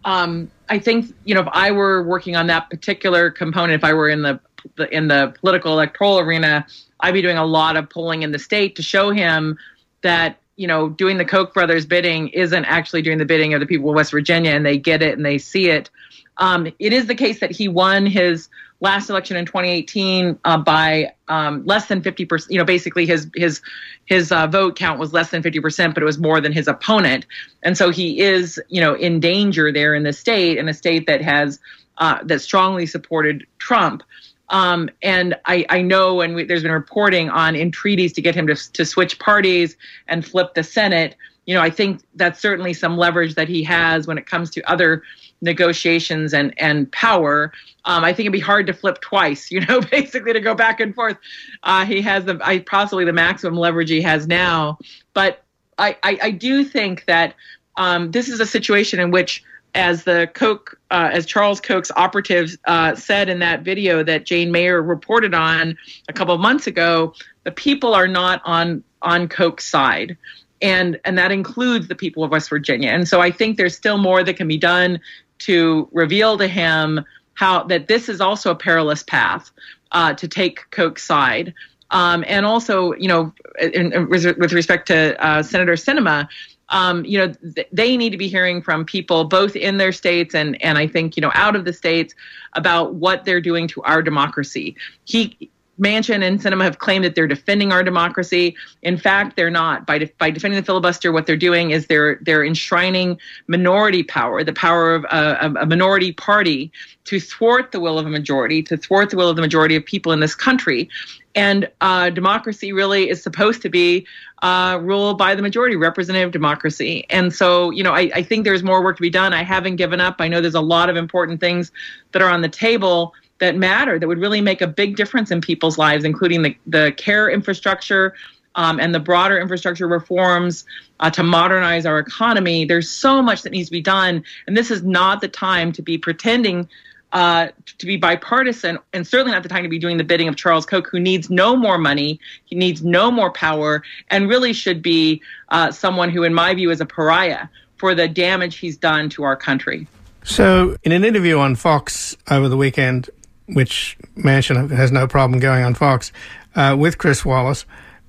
um, 0.03 0.51
I 0.67 0.77
think 0.77 1.15
you 1.23 1.35
know 1.35 1.41
if 1.41 1.47
I 1.51 1.71
were 1.71 2.03
working 2.03 2.35
on 2.35 2.47
that 2.47 2.69
particular 2.69 3.31
component, 3.31 3.81
if 3.81 3.83
I 3.83 3.93
were 3.93 4.09
in 4.09 4.23
the, 4.23 4.39
the 4.75 4.93
in 4.93 5.07
the 5.07 5.33
political 5.39 5.71
electoral 5.71 6.19
arena, 6.19 6.65
I'd 6.99 7.13
be 7.13 7.21
doing 7.21 7.37
a 7.37 7.45
lot 7.45 7.77
of 7.77 7.89
polling 7.89 8.23
in 8.23 8.31
the 8.31 8.39
state 8.39 8.75
to 8.75 8.83
show 8.83 9.11
him 9.11 9.57
that 10.05 10.37
you 10.55 10.67
know 10.67 10.87
doing 10.87 11.17
the 11.17 11.25
Koch 11.25 11.53
brothers 11.53 11.85
bidding 11.85 12.29
isn't 12.29 12.65
actually 12.65 13.01
doing 13.01 13.17
the 13.17 13.25
bidding 13.25 13.53
of 13.53 13.59
the 13.59 13.65
people 13.65 13.89
of 13.89 13.95
West 13.95 14.11
Virginia, 14.11 14.51
and 14.51 14.65
they 14.65 14.77
get 14.77 15.01
it 15.01 15.17
and 15.17 15.25
they 15.25 15.37
see 15.37 15.69
it. 15.69 15.89
Um, 16.37 16.67
it 16.79 16.93
is 16.93 17.07
the 17.07 17.15
case 17.15 17.39
that 17.39 17.51
he 17.51 17.67
won 17.67 18.05
his 18.05 18.49
last 18.81 19.09
election 19.09 19.37
in 19.37 19.45
2018 19.45 20.37
uh, 20.43 20.57
by 20.57 21.13
um, 21.27 21.65
less 21.65 21.87
than 21.87 22.01
50 22.01 22.25
percent. 22.25 22.51
You 22.51 22.59
know, 22.59 22.65
basically 22.65 23.05
his 23.05 23.29
his 23.35 23.61
his 24.05 24.31
uh, 24.31 24.47
vote 24.47 24.75
count 24.77 24.99
was 24.99 25.11
less 25.11 25.31
than 25.31 25.41
50 25.41 25.59
percent, 25.59 25.93
but 25.93 26.03
it 26.03 26.05
was 26.05 26.19
more 26.19 26.39
than 26.39 26.51
his 26.51 26.67
opponent, 26.67 27.25
and 27.63 27.77
so 27.77 27.89
he 27.89 28.19
is 28.19 28.61
you 28.69 28.81
know 28.81 28.93
in 28.93 29.19
danger 29.19 29.71
there 29.71 29.95
in 29.95 30.03
the 30.03 30.13
state, 30.13 30.57
in 30.57 30.69
a 30.69 30.73
state 30.73 31.07
that 31.07 31.21
has 31.21 31.59
uh, 31.97 32.19
that 32.23 32.39
strongly 32.41 32.85
supported 32.85 33.45
Trump. 33.57 34.03
Um, 34.49 34.89
and 35.01 35.35
I, 35.45 35.65
I 35.69 35.81
know, 35.81 36.21
and 36.21 36.35
we, 36.35 36.43
there's 36.43 36.63
been 36.63 36.71
reporting 36.71 37.29
on 37.29 37.55
entreaties 37.55 38.13
to 38.13 38.21
get 38.21 38.35
him 38.35 38.47
to, 38.47 38.55
to 38.73 38.85
switch 38.85 39.17
parties 39.19 39.75
and 40.07 40.25
flip 40.25 40.53
the 40.53 40.63
Senate. 40.63 41.15
You 41.45 41.55
know, 41.55 41.61
I 41.61 41.69
think 41.69 42.01
that's 42.15 42.39
certainly 42.39 42.73
some 42.73 42.97
leverage 42.97 43.35
that 43.35 43.47
he 43.47 43.63
has 43.63 44.07
when 44.07 44.17
it 44.17 44.25
comes 44.25 44.49
to 44.51 44.61
other 44.69 45.03
negotiations 45.41 46.33
and 46.33 46.53
and 46.59 46.91
power. 46.91 47.51
Um, 47.85 48.03
I 48.03 48.13
think 48.13 48.21
it'd 48.21 48.33
be 48.33 48.39
hard 48.39 48.67
to 48.67 48.73
flip 48.73 49.01
twice. 49.01 49.51
You 49.55 49.61
know, 49.61 49.79
basically 49.79 50.33
to 50.33 50.41
go 50.41 50.53
back 50.53 50.79
and 50.79 50.93
forth. 50.93 51.17
Uh, 51.63 51.85
he 51.85 52.01
has 52.01 52.25
the 52.25 52.39
I, 52.43 52.59
possibly 52.59 53.05
the 53.05 53.13
maximum 53.13 53.57
leverage 53.57 53.89
he 53.89 54.01
has 54.01 54.27
now, 54.27 54.79
but 55.13 55.43
I 55.77 55.97
I, 56.03 56.19
I 56.23 56.31
do 56.31 56.63
think 56.63 57.05
that 57.05 57.35
um, 57.77 58.11
this 58.11 58.29
is 58.29 58.39
a 58.39 58.45
situation 58.45 58.99
in 58.99 59.11
which 59.11 59.43
as 59.75 60.05
the 60.05 60.29
Koch, 60.33 60.75
uh, 60.89 61.09
as 61.11 61.25
Charles 61.25 61.61
Koch's 61.61 61.91
operative 61.95 62.57
uh, 62.65 62.95
said 62.95 63.29
in 63.29 63.39
that 63.39 63.61
video 63.61 64.03
that 64.03 64.25
Jane 64.25 64.51
Mayer 64.51 64.81
reported 64.81 65.33
on 65.35 65.77
a 66.07 66.13
couple 66.13 66.33
of 66.33 66.39
months 66.39 66.65
ago, 66.65 67.13
the 67.43 67.51
people 67.51 67.93
are 67.93 68.07
not 68.07 68.41
on 68.45 68.83
on 69.01 69.27
Koch's 69.27 69.65
side, 69.65 70.17
and 70.61 70.99
and 71.05 71.17
that 71.17 71.31
includes 71.31 71.87
the 71.87 71.95
people 71.95 72.23
of 72.23 72.31
West 72.31 72.49
Virginia. 72.49 72.89
And 72.89 73.07
so 73.07 73.21
I 73.21 73.29
think 73.29 73.57
there's 73.57 73.75
still 73.75 73.97
more 73.97 74.23
that 74.23 74.37
can 74.37 74.47
be 74.47 74.57
done 74.57 74.99
to 75.39 75.87
reveal 75.91 76.37
to 76.37 76.47
him 76.47 77.05
how 77.33 77.63
that 77.63 77.87
this 77.87 78.07
is 78.07 78.21
also 78.21 78.51
a 78.51 78.55
perilous 78.55 79.03
path 79.03 79.51
uh, 79.91 80.13
to 80.13 80.27
take 80.27 80.69
Koch's 80.71 81.03
side. 81.03 81.53
Um, 81.91 82.23
and 82.27 82.45
also, 82.45 82.93
you 82.93 83.07
know, 83.07 83.33
in, 83.59 83.93
in, 83.93 84.09
with 84.09 84.53
respect 84.53 84.87
to 84.87 85.23
uh, 85.23 85.43
Senator 85.43 85.73
Sinema, 85.73 86.27
um, 86.69 87.05
you 87.05 87.17
know, 87.17 87.33
th- 87.55 87.67
they 87.71 87.95
need 87.95 88.09
to 88.11 88.17
be 88.17 88.27
hearing 88.27 88.61
from 88.61 88.85
people 88.85 89.23
both 89.25 89.55
in 89.55 89.77
their 89.77 89.91
states 89.91 90.33
and 90.33 90.61
and 90.63 90.77
I 90.77 90.87
think 90.87 91.15
you 91.15 91.21
know 91.21 91.31
out 91.33 91.55
of 91.55 91.65
the 91.65 91.73
states 91.73 92.13
about 92.53 92.95
what 92.95 93.25
they're 93.25 93.41
doing 93.41 93.67
to 93.69 93.81
our 93.83 94.01
democracy. 94.01 94.75
He 95.05 95.51
Manchin 95.79 96.23
and 96.23 96.39
Sinema 96.39 96.63
have 96.63 96.79
claimed 96.79 97.03
that 97.03 97.15
they're 97.15 97.27
defending 97.27 97.71
our 97.71 97.83
democracy. 97.83 98.55
In 98.81 98.97
fact, 98.97 99.35
they're 99.35 99.49
not. 99.49 99.85
By 99.85 99.97
de- 99.97 100.11
by 100.17 100.29
defending 100.29 100.59
the 100.59 100.65
filibuster, 100.65 101.11
what 101.11 101.25
they're 101.25 101.35
doing 101.35 101.71
is 101.71 101.87
they're 101.87 102.19
they're 102.21 102.45
enshrining 102.45 103.19
minority 103.47 104.03
power, 104.03 104.43
the 104.43 104.53
power 104.53 104.95
of 104.95 105.03
a, 105.05 105.53
a 105.59 105.65
minority 105.65 106.13
party, 106.13 106.71
to 107.05 107.19
thwart 107.19 107.71
the 107.71 107.79
will 107.79 107.99
of 107.99 108.05
a 108.05 108.09
majority, 108.09 108.63
to 108.63 108.77
thwart 108.77 109.09
the 109.09 109.17
will 109.17 109.29
of 109.29 109.35
the 109.35 109.41
majority 109.41 109.75
of 109.75 109.85
people 109.85 110.11
in 110.11 110.21
this 110.21 110.35
country. 110.35 110.89
And 111.35 111.69
uh, 111.81 112.09
democracy 112.11 112.71
really 112.71 113.09
is 113.09 113.21
supposed 113.21 113.61
to 113.63 113.69
be 113.69 114.07
uh, 114.41 114.79
ruled 114.81 115.17
by 115.17 115.35
the 115.35 115.41
majority, 115.41 115.75
representative 115.75 116.31
democracy. 116.31 117.05
And 117.09 117.33
so, 117.33 117.71
you 117.71 117.83
know, 117.83 117.93
I, 117.93 118.11
I 118.13 118.23
think 118.23 118.43
there's 118.43 118.63
more 118.63 118.83
work 118.83 118.97
to 118.97 119.01
be 119.01 119.09
done. 119.09 119.33
I 119.33 119.43
haven't 119.43 119.77
given 119.77 120.01
up. 120.01 120.15
I 120.19 120.27
know 120.27 120.41
there's 120.41 120.55
a 120.55 120.61
lot 120.61 120.89
of 120.89 120.97
important 120.97 121.39
things 121.39 121.71
that 122.11 122.21
are 122.21 122.29
on 122.29 122.41
the 122.41 122.49
table 122.49 123.13
that 123.39 123.55
matter 123.55 123.99
that 123.99 124.07
would 124.07 124.19
really 124.19 124.41
make 124.41 124.61
a 124.61 124.67
big 124.67 124.95
difference 124.95 125.31
in 125.31 125.41
people's 125.41 125.77
lives, 125.77 126.03
including 126.03 126.41
the, 126.41 126.57
the 126.67 126.93
care 126.97 127.29
infrastructure 127.29 128.13
um, 128.55 128.79
and 128.79 128.95
the 128.95 128.99
broader 128.99 129.39
infrastructure 129.39 129.87
reforms 129.87 130.65
uh, 130.99 131.09
to 131.09 131.23
modernize 131.23 131.85
our 131.85 131.99
economy. 131.99 132.65
There's 132.65 132.89
so 132.89 133.21
much 133.21 133.41
that 133.43 133.51
needs 133.51 133.67
to 133.69 133.73
be 133.73 133.81
done. 133.81 134.23
And 134.47 134.55
this 134.55 134.71
is 134.71 134.83
not 134.83 135.21
the 135.21 135.27
time 135.27 135.71
to 135.73 135.81
be 135.81 135.97
pretending 135.97 136.69
uh, 137.15 137.47
to 137.77 137.85
be 137.85 137.95
bipartisan, 137.95 138.77
and 138.91 139.07
certainly 139.07 139.31
not 139.31 139.41
the 139.41 139.47
time 139.47 139.63
to 139.63 139.69
be 139.69 139.79
doing 139.79 139.95
the 139.95 140.03
bidding 140.03 140.27
of 140.27 140.35
Charles 140.35 140.65
Koch, 140.65 140.85
who 140.91 140.99
needs 140.99 141.29
no 141.29 141.55
more 141.55 141.77
money, 141.77 142.19
he 142.43 142.57
needs 142.57 142.83
no 142.83 143.09
more 143.09 143.31
power, 143.31 143.83
and 144.11 144.27
really 144.27 144.51
should 144.51 144.81
be 144.81 145.21
uh, 145.47 145.71
someone 145.71 146.09
who, 146.09 146.23
in 146.23 146.33
my 146.33 146.53
view, 146.53 146.71
is 146.71 146.81
a 146.81 146.85
pariah 146.85 147.47
for 147.77 147.95
the 147.95 148.09
damage 148.09 148.57
he's 148.57 148.75
done 148.75 149.09
to 149.11 149.23
our 149.23 149.37
country. 149.37 149.87
So, 150.25 150.75
in 150.83 150.91
an 150.91 151.05
interview 151.05 151.37
on 151.37 151.55
Fox 151.55 152.17
over 152.29 152.49
the 152.49 152.57
weekend, 152.57 153.09
which 153.45 153.97
Manchin 154.17 154.69
has 154.71 154.91
no 154.91 155.07
problem 155.07 155.39
going 155.39 155.63
on 155.63 155.73
Fox, 155.73 156.11
uh, 156.53 156.75
with 156.77 156.97
Chris 156.97 157.23
Wallace, 157.23 157.63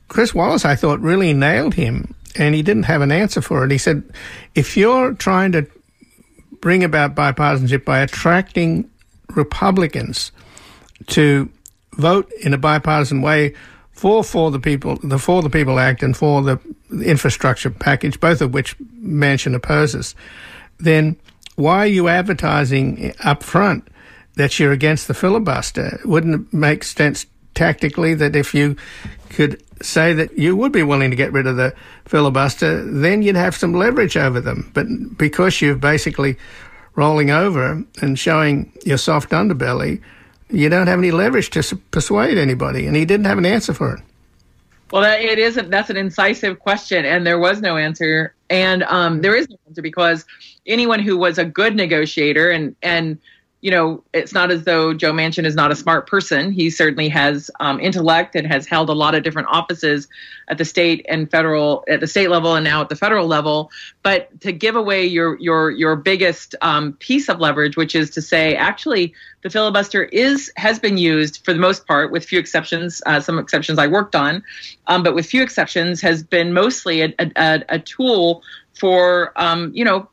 Chris 0.09 0.35
Wallace, 0.35 0.65
I 0.65 0.75
thought, 0.75 0.99
really 0.99 1.33
nailed 1.33 1.75
him, 1.75 2.13
and 2.35 2.57
he 2.57 2.63
didn't 2.63 2.85
have 2.85 3.03
an 3.03 3.13
answer 3.13 3.41
for 3.41 3.65
it. 3.65 3.71
He 3.71 3.79
said, 3.79 4.03
if 4.57 4.77
you're 4.77 5.15
trying 5.15 5.53
to 5.53 5.65
bring 6.61 6.83
about 6.83 7.15
bipartisanship 7.15 7.85
by 7.85 8.01
attracting 8.01 8.91
Republicans 9.35 10.33
to 11.09 11.49
vote 11.95 12.31
in 12.43 12.55
a 12.55 12.59
bipartisan 12.59 13.23
way 13.23 13.55
for 13.93 14.23
for 14.23 14.51
the 14.51 14.61
people, 14.61 14.97
the 15.03 15.19
For 15.19 15.43
the 15.43 15.49
People 15.49 15.79
Act 15.79 16.03
and 16.03 16.15
for 16.15 16.43
the 16.43 16.61
infrastructure 17.03 17.71
package, 17.71 18.21
both 18.21 18.43
of 18.43 18.53
which 18.53 18.79
Manchin 19.01 19.55
opposes, 19.55 20.15
then 20.79 21.17
why 21.55 21.79
are 21.79 21.87
you 21.87 22.09
advertising 22.09 23.15
up 23.25 23.43
front 23.43 23.89
that 24.35 24.59
you're 24.59 24.73
against 24.73 25.09
the 25.09 25.15
filibuster? 25.15 25.99
Wouldn't 26.05 26.35
it 26.35 26.53
make 26.53 26.85
sense 26.85 27.25
tactically 27.55 28.13
that 28.15 28.37
if 28.37 28.53
you 28.53 28.77
could 29.31 29.63
say 29.83 30.13
that 30.13 30.39
you 30.39 30.55
would 30.57 30.73
be 30.73 30.83
willing 30.83 31.11
to 31.11 31.17
get 31.17 31.33
rid 31.33 31.47
of 31.47 31.57
the 31.57 31.75
filibuster, 32.05 32.85
then 32.85 33.23
you'd 33.23 33.37
have 33.37 33.57
some 33.57 33.75
leverage 33.75 34.17
over 34.17 34.41
them. 34.41 34.71
But 34.75 34.87
because 35.17 35.61
you've 35.61 35.81
basically 35.81 36.37
rolling 36.97 37.31
over 37.31 37.85
and 38.01 38.19
showing 38.19 38.73
your 38.85 38.99
soft 38.99 39.31
underbelly, 39.31 40.01
you 40.51 40.69
don't 40.69 40.87
have 40.87 40.99
any 40.99 41.11
leverage 41.11 41.51
to 41.51 41.77
persuade 41.91 42.39
anybody. 42.39 42.87
And 42.87 42.97
he 42.97 43.05
didn't 43.05 43.27
have 43.27 43.39
an 43.39 43.47
answer 43.47 43.75
for 43.75 43.95
it. 43.95 44.03
Well, 44.93 45.03
that, 45.03 45.21
it 45.21 45.39
isn't. 45.39 45.71
That's 45.71 45.91
an 45.91 45.97
incisive 45.97 46.61
question, 46.61 47.05
and 47.05 47.27
there 47.27 47.39
was 47.39 47.61
no 47.61 47.77
answer. 47.77 48.35
And 48.51 48.85
um, 48.85 49.21
there 49.21 49.35
is 49.35 49.49
no 49.49 49.57
answer 49.67 49.83
because 49.83 50.25
anyone 50.67 51.01
who 51.01 51.17
was 51.17 51.39
a 51.39 51.45
good 51.45 51.75
negotiator 51.75 52.51
and 52.51 52.77
and 52.83 53.19
you 53.67 53.73
know, 53.73 54.01
it's 54.13 54.33
not 54.33 54.53
as 54.53 54.63
though 54.63 54.95
Joe 54.95 55.11
Manchin 55.11 55.45
is 55.45 55.57
not 55.57 55.73
a 55.73 55.75
smart 55.75 56.07
person. 56.07 56.53
He 56.53 56.71
certainly 56.71 57.09
has 57.09 57.51
um, 57.59 57.81
intellect 57.81 58.37
and 58.37 58.47
has 58.47 58.65
held 58.65 58.89
a 58.89 58.93
lot 58.93 59.17
of 59.17 59.25
different 59.25 59.49
offices 59.51 60.07
at 60.47 60.57
the 60.57 60.65
state 60.65 61.05
and 61.09 61.29
federal, 61.29 61.83
at 61.89 61.99
the 61.99 62.07
state 62.07 62.31
level 62.31 62.55
and 62.55 62.63
now 62.63 62.81
at 62.81 62.91
the 62.91 62.95
federal 62.95 63.27
level. 63.27 63.73
But 64.05 64.41
to 64.43 64.53
give 64.53 64.77
away 64.77 65.05
your 65.05 65.37
your 65.41 65.73
your 65.73 65.97
biggest 65.97 66.55
um, 66.63 66.93
piece 67.01 67.29
of 67.29 67.41
leverage, 67.41 67.77
which 67.77 67.97
is 67.97 68.09
to 68.11 68.23
say, 68.23 68.55
actually, 68.55 69.13
the 69.43 69.51
filibuster 69.51 70.05
is 70.05 70.53
has 70.55 70.79
been 70.79 70.97
used 70.97 71.45
for 71.45 71.53
the 71.53 71.59
most 71.59 71.89
part, 71.89 72.13
with 72.13 72.25
few 72.25 72.39
exceptions. 72.39 73.03
Uh, 73.05 73.19
some 73.19 73.37
exceptions 73.37 73.81
I 73.81 73.89
worked 73.89 74.15
on, 74.15 74.45
um, 74.87 75.03
but 75.03 75.17
with 75.17 75.27
few 75.27 75.43
exceptions, 75.43 76.01
has 76.03 76.23
been 76.23 76.53
mostly 76.53 77.01
a, 77.01 77.13
a, 77.19 77.65
a 77.69 77.79
tool 77.81 78.45
for 78.75 79.33
um, 79.35 79.73
you 79.75 79.85
know 79.85 80.09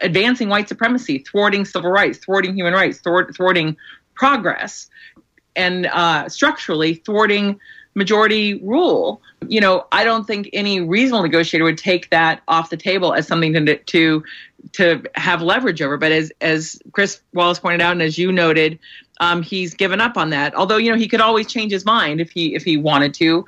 advancing 0.00 0.48
white 0.48 0.68
supremacy, 0.68 1.18
thwarting 1.18 1.64
civil 1.64 1.90
rights, 1.90 2.18
thwarting 2.18 2.54
human 2.54 2.74
rights, 2.74 2.98
thwart, 2.98 3.34
thwarting 3.36 3.76
progress, 4.14 4.88
and 5.56 5.86
uh, 5.86 6.28
structurally 6.28 6.94
thwarting 6.94 7.58
majority 7.94 8.54
rule. 8.62 9.20
You 9.48 9.60
know, 9.60 9.86
I 9.92 10.04
don't 10.04 10.26
think 10.26 10.48
any 10.52 10.80
reasonable 10.80 11.22
negotiator 11.22 11.64
would 11.64 11.78
take 11.78 12.10
that 12.10 12.42
off 12.48 12.70
the 12.70 12.76
table 12.76 13.12
as 13.12 13.26
something 13.26 13.52
to 13.52 13.76
to 13.76 14.24
to 14.72 15.02
have 15.14 15.42
leverage 15.42 15.82
over. 15.82 15.96
But 15.96 16.12
as 16.12 16.32
as 16.40 16.80
Chris 16.92 17.20
Wallace 17.34 17.58
pointed 17.58 17.80
out, 17.82 17.92
and 17.92 18.02
as 18.02 18.16
you 18.16 18.32
noted, 18.32 18.78
um, 19.20 19.42
he's 19.42 19.74
given 19.74 20.00
up 20.00 20.16
on 20.16 20.30
that. 20.30 20.54
Although 20.54 20.76
you 20.78 20.90
know 20.90 20.96
he 20.96 21.08
could 21.08 21.20
always 21.20 21.46
change 21.46 21.72
his 21.72 21.84
mind 21.84 22.20
if 22.20 22.30
he 22.30 22.54
if 22.54 22.64
he 22.64 22.76
wanted 22.76 23.14
to. 23.14 23.44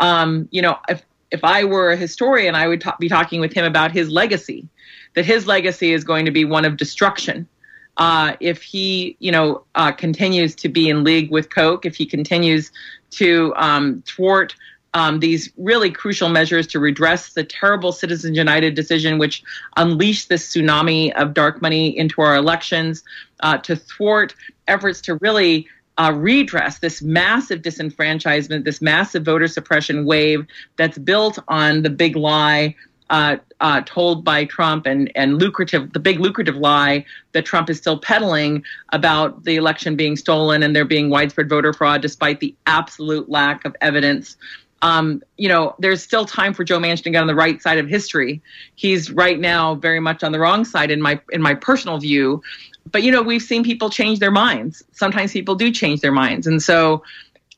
Um, 0.00 0.48
you 0.50 0.62
know, 0.62 0.78
if 0.88 1.02
if 1.30 1.42
I 1.42 1.64
were 1.64 1.90
a 1.90 1.96
historian, 1.96 2.54
I 2.54 2.68
would 2.68 2.80
ta- 2.80 2.96
be 3.00 3.08
talking 3.08 3.40
with 3.40 3.52
him 3.52 3.64
about 3.64 3.90
his 3.90 4.08
legacy 4.10 4.68
that 5.14 5.24
his 5.24 5.46
legacy 5.46 5.92
is 5.92 6.04
going 6.04 6.24
to 6.24 6.30
be 6.30 6.44
one 6.44 6.64
of 6.64 6.76
destruction. 6.76 7.48
Uh, 7.96 8.34
if 8.40 8.62
he, 8.62 9.16
you 9.20 9.30
know, 9.30 9.64
uh, 9.76 9.92
continues 9.92 10.54
to 10.56 10.68
be 10.68 10.88
in 10.88 11.04
league 11.04 11.30
with 11.30 11.50
Koch, 11.50 11.86
if 11.86 11.94
he 11.94 12.06
continues 12.06 12.72
to 13.10 13.52
um, 13.56 14.02
thwart 14.06 14.54
um, 14.94 15.18
these 15.18 15.52
really 15.56 15.90
crucial 15.90 16.28
measures 16.28 16.68
to 16.68 16.78
redress 16.78 17.32
the 17.32 17.44
terrible 17.44 17.90
Citizens 17.90 18.36
United 18.36 18.74
decision, 18.74 19.18
which 19.18 19.42
unleashed 19.76 20.28
this 20.28 20.48
tsunami 20.54 21.12
of 21.14 21.34
dark 21.34 21.60
money 21.60 21.96
into 21.96 22.22
our 22.22 22.36
elections, 22.36 23.02
uh, 23.40 23.58
to 23.58 23.74
thwart 23.74 24.34
efforts 24.68 25.00
to 25.02 25.16
really 25.16 25.66
uh, 25.98 26.12
redress 26.14 26.78
this 26.78 27.02
massive 27.02 27.60
disenfranchisement, 27.60 28.64
this 28.64 28.80
massive 28.80 29.24
voter 29.24 29.48
suppression 29.48 30.04
wave 30.04 30.46
that's 30.76 30.98
built 30.98 31.38
on 31.48 31.82
the 31.82 31.90
big 31.90 32.16
lie 32.16 32.74
uh, 33.14 33.36
uh, 33.60 33.80
told 33.82 34.24
by 34.24 34.44
Trump 34.44 34.86
and 34.86 35.10
and 35.14 35.38
lucrative 35.38 35.92
the 35.92 36.00
big 36.00 36.18
lucrative 36.18 36.56
lie 36.56 37.04
that 37.30 37.44
Trump 37.44 37.70
is 37.70 37.78
still 37.78 37.96
peddling 37.96 38.64
about 38.92 39.44
the 39.44 39.54
election 39.54 39.94
being 39.94 40.16
stolen 40.16 40.64
and 40.64 40.74
there 40.74 40.84
being 40.84 41.10
widespread 41.10 41.48
voter 41.48 41.72
fraud 41.72 42.02
despite 42.02 42.40
the 42.40 42.52
absolute 42.66 43.28
lack 43.28 43.64
of 43.64 43.76
evidence. 43.80 44.36
Um, 44.82 45.22
you 45.38 45.48
know, 45.48 45.76
there's 45.78 46.02
still 46.02 46.24
time 46.24 46.52
for 46.54 46.64
Joe 46.64 46.80
Manchin 46.80 47.04
to 47.04 47.10
get 47.10 47.20
on 47.20 47.28
the 47.28 47.36
right 47.36 47.62
side 47.62 47.78
of 47.78 47.88
history. 47.88 48.42
He's 48.74 49.12
right 49.12 49.38
now 49.38 49.76
very 49.76 50.00
much 50.00 50.24
on 50.24 50.32
the 50.32 50.40
wrong 50.40 50.64
side 50.64 50.90
in 50.90 51.00
my 51.00 51.20
in 51.30 51.40
my 51.40 51.54
personal 51.54 51.98
view. 51.98 52.42
but 52.90 53.04
you 53.04 53.12
know, 53.12 53.22
we've 53.22 53.42
seen 53.42 53.62
people 53.62 53.90
change 53.90 54.18
their 54.18 54.32
minds. 54.32 54.82
Sometimes 54.90 55.32
people 55.32 55.54
do 55.54 55.70
change 55.70 56.00
their 56.00 56.12
minds, 56.12 56.48
and 56.48 56.60
so 56.60 57.04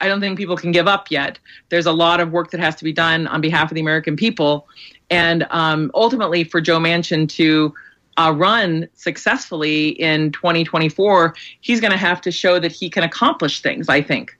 I 0.01 0.09
don't 0.09 0.21
think 0.21 0.37
people 0.37 0.57
can 0.57 0.73
give 0.73 0.87
up 0.87 1.11
yet. 1.11 1.38
There's 1.69 1.87
a 1.87 1.92
lot 1.92 2.21
of 2.21 2.31
work 2.31 2.51
that 2.51 2.61
has 2.61 2.77
to 2.77 2.85
be 2.85 2.92
done 2.92 3.27
on 3.27 3.40
behalf 3.40 3.71
of 3.71 3.75
the 3.75 3.81
American 3.81 4.16
people, 4.16 4.69
and 5.11 5.47
um, 5.51 5.90
ultimately 5.95 6.45
for 6.45 6.61
Joe 6.61 6.79
Manchin 6.79 7.29
to 7.31 7.75
uh, 8.16 8.33
run 8.35 8.88
successfully 8.95 9.88
in 9.88 10.33
2024, 10.33 11.35
he's 11.61 11.81
going 11.81 11.90
to 11.90 11.99
have 11.99 12.21
to 12.23 12.31
show 12.31 12.59
that 12.59 12.73
he 12.73 12.88
can 12.88 13.03
accomplish 13.03 13.61
things. 13.61 13.88
I 13.88 14.03
think, 14.03 14.38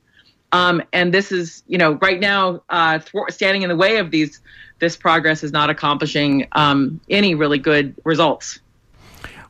um, 0.53 0.83
and 0.93 1.13
this 1.13 1.33
is 1.33 1.63
you 1.67 1.79
know 1.79 1.93
right 1.95 2.21
now 2.21 2.63
uh, 2.71 3.01
standing 3.29 3.63
in 3.63 3.69
the 3.69 3.77
way 3.77 3.99
of 3.99 4.11
these 4.11 4.41
this 4.79 4.97
progress 4.97 5.43
is 5.43 5.53
not 5.53 5.71
accomplishing 5.71 6.47
um, 6.53 7.01
any 7.09 7.35
really 7.35 7.59
good 7.59 7.95
results. 8.05 8.61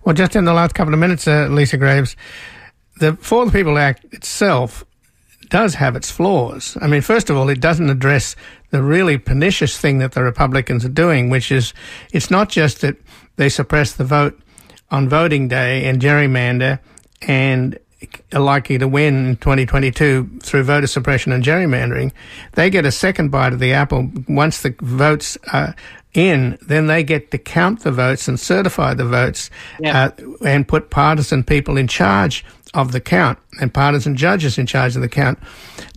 Well, 0.05 0.15
just 0.15 0.37
in 0.37 0.45
the 0.45 0.53
last 0.53 0.75
couple 0.75 0.95
of 0.95 1.01
minutes, 1.01 1.27
uh, 1.27 1.49
Lisa 1.51 1.77
Graves, 1.77 2.15
the 2.99 3.17
For 3.17 3.45
the 3.45 3.53
People 3.53 3.77
Act 3.77 4.05
itself 4.15 4.85
does 5.49 5.75
have 5.75 5.97
its 5.97 6.11
flaws. 6.11 6.77
I 6.81 6.87
mean, 6.87 7.03
first 7.03 7.31
of 7.31 7.37
all, 7.37 7.49
it 7.49 7.61
doesn't 7.61 7.91
address 7.91 8.37
the 8.71 8.83
really 8.83 9.19
pernicious 9.19 9.79
thing 9.79 9.99
that 9.99 10.13
the 10.13 10.23
Republicans 10.23 10.85
are 10.85 10.91
doing, 10.91 11.31
which 11.31 11.53
is 11.53 11.73
it's 12.13 12.31
not 12.31 12.49
just 12.49 12.81
that 12.81 12.97
they 13.37 13.49
suppress 13.49 13.93
the 13.93 14.05
vote 14.05 14.39
on 14.91 15.09
voting 15.09 15.49
day 15.49 15.85
and 15.85 16.01
gerrymander 16.01 16.79
and 17.23 17.79
are 18.33 18.41
likely 18.41 18.79
to 18.79 18.87
win 18.87 19.27
in 19.27 19.37
2022 19.37 20.39
through 20.43 20.63
voter 20.63 20.87
suppression 20.87 21.33
and 21.33 21.43
gerrymandering, 21.43 22.13
they 22.53 22.71
get 22.71 22.85
a 22.85 22.93
second 22.93 23.31
bite 23.31 23.53
of 23.53 23.59
the 23.59 23.73
apple 23.73 24.11
once 24.29 24.63
the 24.63 24.75
votes 24.81 25.39
are 25.53 25.75
in. 26.15 26.59
Then 26.63 26.87
they 26.87 27.03
get 27.03 27.31
to 27.31 27.39
count 27.39 27.81
the 27.81 27.93
votes 27.93 28.29
and 28.29 28.39
certify 28.39 28.95
the 28.95 29.05
votes 29.05 29.51
yeah. 29.81 30.05
uh, 30.07 30.45
and 30.45 30.69
put 30.69 30.91
partisan 30.91 31.45
people 31.45 31.77
in 31.77 31.89
charge 31.89 32.45
of 32.75 32.93
the 32.93 33.01
count 33.01 33.39
and 33.61 33.73
partisan 33.73 34.17
judges 34.17 34.59
in 34.59 34.67
charge 34.67 34.97
of 34.97 35.03
the 35.03 35.09
count. 35.09 35.39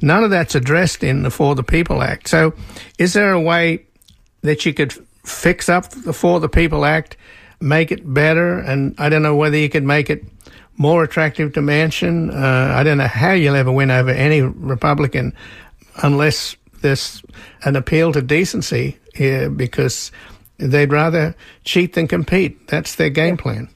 None 0.02 0.24
of 0.24 0.30
that's 0.30 0.56
addressed 0.56 1.04
in 1.04 1.24
the 1.24 1.32
For 1.32 1.56
the 1.56 1.64
People 1.64 2.02
Act. 2.02 2.28
So, 2.28 2.54
is 2.98 3.14
there 3.14 3.32
a 3.32 3.42
way 3.42 3.86
that 4.42 4.66
you 4.66 4.74
could 4.74 4.94
fix 5.26 5.70
up 5.70 5.90
the 5.90 6.14
For 6.14 6.40
the 6.40 6.50
People 6.50 6.86
Act, 6.86 7.18
make 7.60 7.92
it 7.92 8.14
better? 8.14 8.60
And 8.60 8.96
I 8.98 9.10
don't 9.10 9.24
know 9.24 9.36
whether 9.36 9.58
you 9.58 9.70
could 9.70 9.84
make 9.84 10.10
it 10.10 10.24
more 10.78 11.04
attractive 11.04 11.54
to 11.54 11.60
Manchin. 11.60 12.34
Uh, 12.34 12.74
I 12.74 12.84
don't 12.84 12.98
know 12.98 13.08
how 13.08 13.32
you'll 13.32 13.56
ever 13.56 13.72
win 13.72 13.92
over 13.92 14.12
any 14.12 14.42
Republican 14.42 15.34
unless 16.02 16.56
there's 16.82 17.22
an 17.64 17.76
appeal 17.76 18.14
to 18.14 18.22
decency 18.22 18.98
here 19.14 19.50
because 19.50 20.12
they'd 20.58 20.92
rather 20.92 21.36
cheat 21.66 21.94
than 21.94 22.08
compete. 22.08 22.68
That's 22.68 22.96
their 22.96 23.10
game 23.10 23.36
plan. 23.36 23.70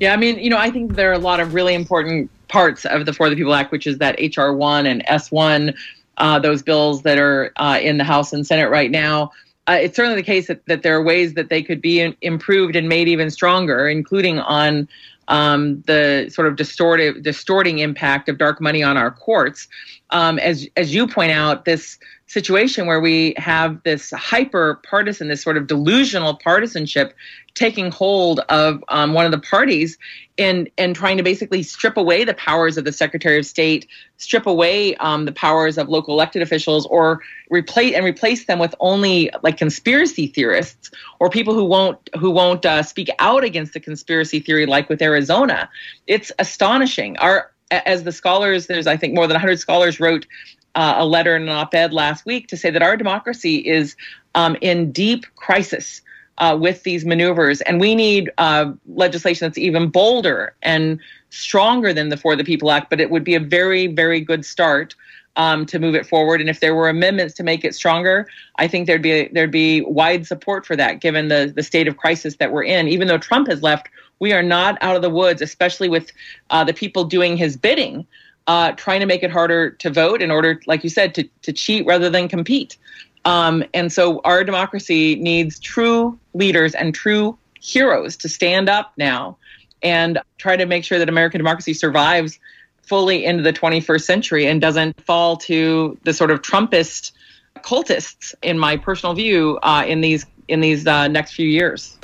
Yeah, 0.00 0.14
I 0.14 0.16
mean, 0.16 0.38
you 0.38 0.48
know, 0.48 0.56
I 0.56 0.70
think 0.70 0.94
there 0.94 1.10
are 1.10 1.14
a 1.14 1.18
lot 1.18 1.40
of 1.40 1.52
really 1.52 1.74
important 1.74 2.30
parts 2.48 2.86
of 2.86 3.04
the 3.04 3.12
For 3.12 3.28
the 3.28 3.36
People 3.36 3.54
Act, 3.54 3.70
which 3.70 3.86
is 3.86 3.98
that 3.98 4.18
HR 4.18 4.52
1 4.52 4.86
and 4.86 5.02
S 5.06 5.30
1, 5.30 5.74
uh, 6.16 6.38
those 6.38 6.62
bills 6.62 7.02
that 7.02 7.18
are 7.18 7.52
uh, 7.56 7.78
in 7.80 7.98
the 7.98 8.04
House 8.04 8.32
and 8.32 8.46
Senate 8.46 8.70
right 8.70 8.90
now. 8.90 9.30
Uh, 9.68 9.78
it's 9.80 9.94
certainly 9.94 10.16
the 10.16 10.26
case 10.26 10.48
that, 10.48 10.64
that 10.66 10.82
there 10.82 10.96
are 10.96 11.02
ways 11.02 11.34
that 11.34 11.50
they 11.50 11.62
could 11.62 11.82
be 11.82 12.00
in, 12.00 12.16
improved 12.22 12.76
and 12.76 12.88
made 12.88 13.08
even 13.08 13.30
stronger, 13.30 13.88
including 13.88 14.38
on 14.38 14.88
um, 15.28 15.82
the 15.82 16.28
sort 16.30 16.48
of 16.48 16.56
distorted, 16.56 17.22
distorting 17.22 17.78
impact 17.78 18.28
of 18.28 18.38
dark 18.38 18.60
money 18.60 18.82
on 18.82 18.96
our 18.96 19.10
courts. 19.10 19.68
Um, 20.10 20.38
as 20.40 20.66
as 20.76 20.92
you 20.92 21.06
point 21.06 21.30
out, 21.30 21.66
this 21.66 21.98
situation 22.26 22.86
where 22.86 23.00
we 23.00 23.34
have 23.36 23.82
this 23.84 24.10
hyper 24.12 24.80
partisan, 24.88 25.28
this 25.28 25.42
sort 25.42 25.56
of 25.56 25.66
delusional 25.66 26.34
partisanship 26.34 27.14
taking 27.54 27.90
hold 27.90 28.40
of 28.48 28.82
um, 28.88 29.12
one 29.12 29.24
of 29.24 29.32
the 29.32 29.38
parties 29.38 29.98
and 30.38 30.70
and 30.78 30.96
trying 30.96 31.16
to 31.16 31.22
basically 31.22 31.62
strip 31.62 31.96
away 31.96 32.24
the 32.24 32.34
powers 32.34 32.76
of 32.78 32.84
the 32.84 32.92
Secretary 32.92 33.38
of 33.38 33.46
State, 33.46 33.86
strip 34.16 34.46
away 34.46 34.94
um, 34.96 35.24
the 35.24 35.32
powers 35.32 35.76
of 35.76 35.88
local 35.88 36.14
elected 36.14 36.42
officials, 36.42 36.86
or 36.86 37.20
replace 37.50 37.94
and 37.94 38.04
replace 38.04 38.46
them 38.46 38.58
with 38.58 38.74
only 38.80 39.30
like 39.42 39.56
conspiracy 39.56 40.26
theorists 40.26 40.90
or 41.18 41.28
people 41.28 41.54
who 41.54 41.64
won't 41.64 41.98
who 42.18 42.30
won't 42.30 42.64
uh, 42.64 42.82
speak 42.82 43.10
out 43.18 43.44
against 43.44 43.74
the 43.74 43.80
conspiracy 43.80 44.40
theory, 44.40 44.66
like 44.66 44.88
with 44.88 45.02
Arizona. 45.02 45.68
It's 46.06 46.32
astonishing. 46.38 47.16
Our 47.18 47.52
as 47.70 48.04
the 48.04 48.12
scholars, 48.12 48.66
there's 48.66 48.86
I 48.86 48.96
think 48.96 49.14
more 49.14 49.26
than 49.26 49.34
100 49.34 49.58
scholars 49.58 50.00
wrote 50.00 50.26
uh, 50.74 50.94
a 50.98 51.04
letter 51.04 51.34
and 51.34 51.44
an 51.44 51.50
op-ed 51.50 51.92
last 51.92 52.24
week 52.24 52.48
to 52.48 52.56
say 52.56 52.70
that 52.70 52.82
our 52.82 52.96
democracy 52.96 53.56
is 53.56 53.96
um, 54.34 54.56
in 54.60 54.92
deep 54.92 55.26
crisis 55.36 56.02
uh, 56.40 56.56
with 56.60 56.82
these 56.82 57.04
maneuvers. 57.04 57.60
And 57.62 57.80
we 57.80 57.94
need 57.94 58.30
uh, 58.38 58.72
legislation 58.88 59.46
that's 59.46 59.58
even 59.58 59.88
bolder 59.88 60.54
and 60.62 60.98
stronger 61.28 61.92
than 61.92 62.08
the 62.08 62.16
For 62.16 62.34
the 62.34 62.44
People 62.44 62.70
Act, 62.72 62.90
but 62.90 63.00
it 63.00 63.10
would 63.10 63.22
be 63.22 63.34
a 63.34 63.40
very, 63.40 63.86
very 63.86 64.20
good 64.20 64.44
start. 64.44 64.94
Um, 65.36 65.64
to 65.66 65.78
move 65.78 65.94
it 65.94 66.06
forward, 66.06 66.40
and 66.40 66.50
if 66.50 66.58
there 66.58 66.74
were 66.74 66.88
amendments 66.88 67.34
to 67.34 67.44
make 67.44 67.64
it 67.64 67.72
stronger, 67.72 68.28
I 68.56 68.66
think 68.66 68.88
there'd 68.88 69.00
be 69.00 69.28
there'd 69.28 69.52
be 69.52 69.80
wide 69.82 70.26
support 70.26 70.66
for 70.66 70.74
that, 70.74 71.00
given 71.00 71.28
the 71.28 71.52
the 71.54 71.62
state 71.62 71.86
of 71.86 71.96
crisis 71.96 72.36
that 72.36 72.50
we're 72.50 72.64
in. 72.64 72.88
Even 72.88 73.06
though 73.06 73.16
Trump 73.16 73.46
has 73.46 73.62
left, 73.62 73.88
we 74.18 74.32
are 74.32 74.42
not 74.42 74.76
out 74.80 74.96
of 74.96 75.02
the 75.02 75.08
woods, 75.08 75.40
especially 75.40 75.88
with 75.88 76.10
uh, 76.50 76.64
the 76.64 76.74
people 76.74 77.04
doing 77.04 77.36
his 77.36 77.56
bidding, 77.56 78.04
uh, 78.48 78.72
trying 78.72 78.98
to 79.00 79.06
make 79.06 79.22
it 79.22 79.30
harder 79.30 79.70
to 79.70 79.88
vote 79.88 80.20
in 80.20 80.32
order, 80.32 80.60
like 80.66 80.82
you 80.82 80.90
said, 80.90 81.14
to 81.14 81.22
to 81.42 81.52
cheat 81.52 81.86
rather 81.86 82.10
than 82.10 82.26
compete. 82.26 82.76
Um, 83.24 83.64
and 83.74 83.92
so 83.92 84.20
our 84.24 84.44
democracy 84.44 85.16
needs 85.16 85.58
true 85.58 86.18
leaders 86.34 86.74
and 86.74 86.94
true 86.94 87.36
heroes 87.60 88.16
to 88.18 88.28
stand 88.28 88.68
up 88.68 88.92
now 88.96 89.36
and 89.82 90.18
try 90.38 90.56
to 90.56 90.66
make 90.66 90.84
sure 90.84 90.98
that 90.98 91.08
American 91.08 91.38
democracy 91.38 91.74
survives 91.74 92.38
fully 92.82 93.24
into 93.24 93.42
the 93.42 93.52
21st 93.52 94.02
century 94.02 94.46
and 94.46 94.60
doesn't 94.60 95.00
fall 95.04 95.36
to 95.36 95.96
the 96.04 96.12
sort 96.12 96.30
of 96.30 96.42
Trumpist 96.42 97.12
cultists, 97.58 98.34
in 98.42 98.58
my 98.58 98.76
personal 98.76 99.14
view, 99.14 99.58
uh, 99.62 99.84
in 99.86 100.00
these 100.00 100.26
in 100.48 100.60
these 100.60 100.86
uh, 100.86 101.06
next 101.06 101.34
few 101.34 101.46
years. 101.46 101.96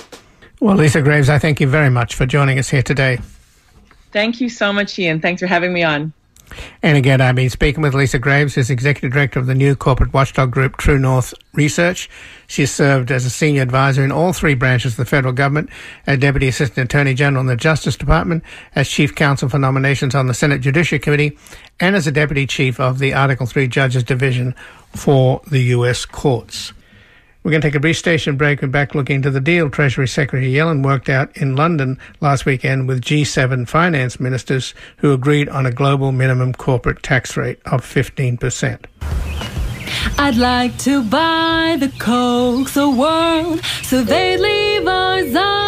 Well, 0.61 0.76
Lisa 0.76 1.02
Graves, 1.02 1.29
I 1.29 1.38
thank 1.38 1.61
you 1.61 1.66
very 1.66 1.90
much 1.90 2.14
for 2.14 2.26
joining 2.26 2.59
us 2.59 2.70
here 2.70 2.83
today. 2.83 3.18
Thank 4.12 4.40
you 4.40 4.48
so 4.48 4.72
much, 4.72 4.98
Ian. 4.98 5.20
Thanks 5.20 5.40
for 5.40 5.46
having 5.46 5.72
me 5.72 5.83
on. 5.83 6.12
And 6.83 6.97
again, 6.97 7.21
I've 7.21 7.35
been 7.35 7.51
speaking 7.51 7.83
with 7.83 7.95
Lisa 7.95 8.19
Graves, 8.19 8.55
who's 8.55 8.71
Executive 8.71 9.12
Director 9.12 9.38
of 9.38 9.47
the 9.47 9.55
new 9.55 9.75
corporate 9.75 10.12
watchdog 10.12 10.51
group 10.51 10.77
True 10.77 10.99
North 10.99 11.35
Research. 11.53 12.09
She 12.47 12.66
served 12.66 13.11
as 13.11 13.25
a 13.25 13.31
senior 13.31 13.62
advisor 13.62 14.05
in 14.05 14.12
all 14.12 14.33
three 14.33 14.55
branches 14.55 14.92
of 14.92 14.99
the 14.99 15.05
federal 15.05 15.33
government, 15.33 15.71
as 16.07 16.19
Deputy 16.19 16.49
Assistant 16.49 16.85
Attorney 16.85 17.14
General 17.14 17.40
in 17.40 17.47
the 17.47 17.57
Justice 17.57 17.97
Department, 17.97 18.45
as 18.75 18.88
Chief 18.88 19.14
Counsel 19.14 19.49
for 19.49 19.59
Nominations 19.59 20.14
on 20.14 20.27
the 20.27 20.35
Senate 20.35 20.61
Judiciary 20.61 21.01
Committee, 21.01 21.38
and 21.81 21.97
as 21.97 22.07
a 22.07 22.12
Deputy 22.12 22.47
Chief 22.47 22.79
of 22.79 22.99
the 22.99 23.14
Article 23.14 23.47
3 23.47 23.66
Judges 23.69 24.05
Division 24.05 24.55
for 24.95 25.40
the 25.51 25.61
U.S. 25.61 26.05
Courts. 26.05 26.73
We're 27.46 27.52
going 27.52 27.62
to 27.62 27.68
take 27.68 27.76
a 27.76 27.80
brief 27.80 27.96
station 27.96 28.37
break 28.37 28.61
and 28.64 28.72
back 28.72 28.96
looking 28.96 29.14
into 29.14 29.30
the 29.30 29.40
deal 29.40 29.70
Treasury 29.70 30.09
Secretary 30.09 30.52
Yellen 30.52 30.85
worked 30.85 31.09
out 31.09 31.30
in 31.37 31.54
London 31.54 31.96
last 32.20 32.44
weekend 32.44 32.88
with 32.88 33.00
G7 33.02 33.68
finance 33.68 34.18
ministers 34.18 34.74
who 34.96 35.12
agreed 35.12 35.48
on 35.48 35.64
a 35.64 35.70
global 35.70 36.11
minimum 36.11 36.54
corporate 36.54 37.04
tax 37.04 37.37
rate 37.37 37.61
of 37.66 37.82
15%. 37.82 38.87
I'd 40.18 40.35
like 40.35 40.76
to 40.78 41.04
buy 41.04 41.76
the 41.78 41.92
Coke 42.00 42.70
the 42.70 42.90
world 42.90 43.64
so 43.85 44.02
they 44.02 44.37
leave 44.37 44.88
us 44.88 45.30
alone. 45.30 45.65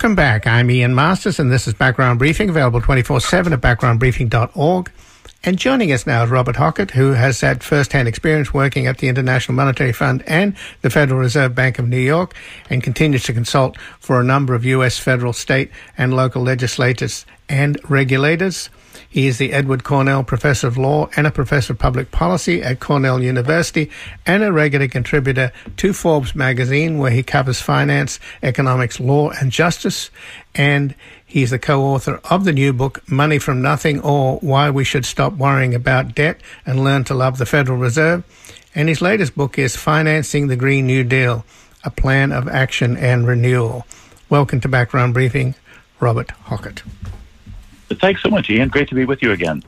Welcome 0.00 0.14
back. 0.14 0.46
I'm 0.46 0.70
Ian 0.70 0.94
Masters, 0.94 1.38
and 1.38 1.52
this 1.52 1.68
is 1.68 1.74
Background 1.74 2.18
Briefing, 2.18 2.48
available 2.48 2.80
24 2.80 3.20
7 3.20 3.52
at 3.52 3.60
backgroundbriefing.org. 3.60 4.90
And 5.44 5.58
joining 5.58 5.92
us 5.92 6.06
now 6.06 6.24
is 6.24 6.30
Robert 6.30 6.56
Hockett, 6.56 6.92
who 6.92 7.10
has 7.10 7.42
had 7.42 7.62
first-hand 7.62 8.08
experience 8.08 8.54
working 8.54 8.86
at 8.86 8.96
the 8.96 9.08
International 9.08 9.54
Monetary 9.54 9.92
Fund 9.92 10.24
and 10.26 10.56
the 10.80 10.88
Federal 10.88 11.20
Reserve 11.20 11.54
Bank 11.54 11.78
of 11.78 11.86
New 11.86 11.98
York 11.98 12.34
and 12.70 12.82
continues 12.82 13.24
to 13.24 13.34
consult 13.34 13.76
for 13.98 14.18
a 14.18 14.24
number 14.24 14.54
of 14.54 14.64
U.S. 14.64 14.98
federal, 14.98 15.34
state, 15.34 15.70
and 15.98 16.14
local 16.14 16.40
legislators 16.40 17.26
and 17.50 17.78
regulators. 17.90 18.70
He 19.12 19.26
is 19.26 19.38
the 19.38 19.52
Edward 19.52 19.82
Cornell 19.82 20.22
Professor 20.22 20.68
of 20.68 20.78
Law 20.78 21.10
and 21.16 21.26
a 21.26 21.32
Professor 21.32 21.72
of 21.72 21.80
Public 21.80 22.12
Policy 22.12 22.62
at 22.62 22.78
Cornell 22.78 23.20
University 23.20 23.90
and 24.24 24.44
a 24.44 24.52
regular 24.52 24.86
contributor 24.86 25.50
to 25.78 25.92
Forbes 25.92 26.36
magazine 26.36 26.96
where 26.96 27.10
he 27.10 27.24
covers 27.24 27.60
finance, 27.60 28.20
economics, 28.40 29.00
law, 29.00 29.30
and 29.30 29.50
justice. 29.50 30.12
And 30.54 30.94
he's 31.26 31.50
the 31.50 31.58
co-author 31.58 32.20
of 32.30 32.44
the 32.44 32.52
new 32.52 32.72
book, 32.72 33.02
Money 33.10 33.40
from 33.40 33.60
Nothing 33.60 34.00
or 34.00 34.38
Why 34.38 34.70
We 34.70 34.84
Should 34.84 35.04
Stop 35.04 35.32
Worrying 35.32 35.74
About 35.74 36.14
Debt 36.14 36.40
and 36.64 36.84
Learn 36.84 37.02
to 37.04 37.14
Love 37.14 37.38
the 37.38 37.46
Federal 37.46 37.78
Reserve. 37.78 38.22
And 38.76 38.88
his 38.88 39.02
latest 39.02 39.34
book 39.34 39.58
is 39.58 39.74
Financing 39.74 40.46
the 40.46 40.54
Green 40.54 40.86
New 40.86 41.02
Deal, 41.02 41.44
a 41.82 41.90
plan 41.90 42.30
of 42.30 42.46
action 42.46 42.96
and 42.96 43.26
renewal. 43.26 43.88
Welcome 44.28 44.60
to 44.60 44.68
Background 44.68 45.14
Briefing, 45.14 45.56
Robert 45.98 46.30
Hockett. 46.44 46.84
Thanks 47.94 48.22
so 48.22 48.30
much, 48.30 48.48
Ian. 48.50 48.68
Great 48.68 48.88
to 48.88 48.94
be 48.94 49.04
with 49.04 49.22
you 49.22 49.32
again. 49.32 49.62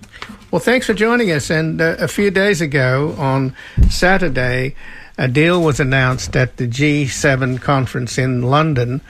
Well, 0.50 0.60
thanks 0.60 0.86
for 0.86 0.94
joining 0.94 1.30
us. 1.30 1.50
And 1.50 1.80
uh, 1.80 1.96
a 1.98 2.08
few 2.08 2.30
days 2.30 2.60
ago, 2.60 3.14
on 3.18 3.54
Saturday, 3.90 4.74
a 5.18 5.28
deal 5.28 5.62
was 5.62 5.80
announced 5.80 6.36
at 6.36 6.56
the 6.56 6.68
G7 6.68 7.60
conference 7.60 8.18
in 8.18 8.42
London 8.42 9.00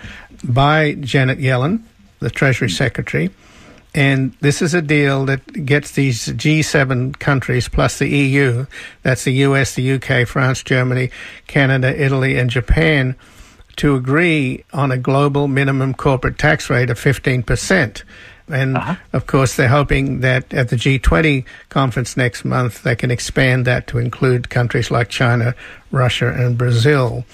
by 0.44 0.94
Janet 0.94 1.38
Yellen, 1.38 1.83
the 2.20 2.31
Treasury 2.31 2.70
Secretary. 2.70 3.31
And 3.94 4.33
this 4.40 4.62
is 4.62 4.72
a 4.72 4.81
deal 4.81 5.27
that 5.27 5.66
gets 5.66 5.92
these 5.92 6.29
G7 6.29 7.18
countries 7.18 7.68
plus 7.68 7.98
the 7.98 8.09
EU, 8.09 8.66
that's 9.03 9.25
the 9.25 9.33
US, 9.33 9.75
the 9.75 9.92
UK, 9.92 10.27
France, 10.27 10.62
Germany, 10.62 11.11
Canada, 11.46 11.94
Italy, 12.03 12.38
and 12.38 12.48
Japan, 12.48 13.14
to 13.77 13.94
agree 13.94 14.64
on 14.72 14.90
a 14.90 14.96
global 14.96 15.46
minimum 15.46 15.92
corporate 15.92 16.38
tax 16.38 16.70
rate 16.70 16.88
of 16.88 16.98
15%. 16.98 18.03
And 18.48 18.76
Uh-huh. 18.76 18.96
of 19.12 19.26
course, 19.26 19.57
they're 19.57 19.68
hoping 19.68 20.20
that 20.20 20.52
at 20.52 20.68
the 20.68 20.76
G20 20.76 21.44
conference 21.68 22.16
next 22.16 22.44
month, 22.44 22.83
they 22.83 22.96
can 22.96 23.11
expand 23.11 23.64
that 23.66 23.87
to 23.88 23.98
include 23.98 24.50
countries 24.50 24.90
like 24.90 25.09
China, 25.09 25.55
Russia, 25.90 26.28
and 26.28 26.59
Brazil. 26.59 27.24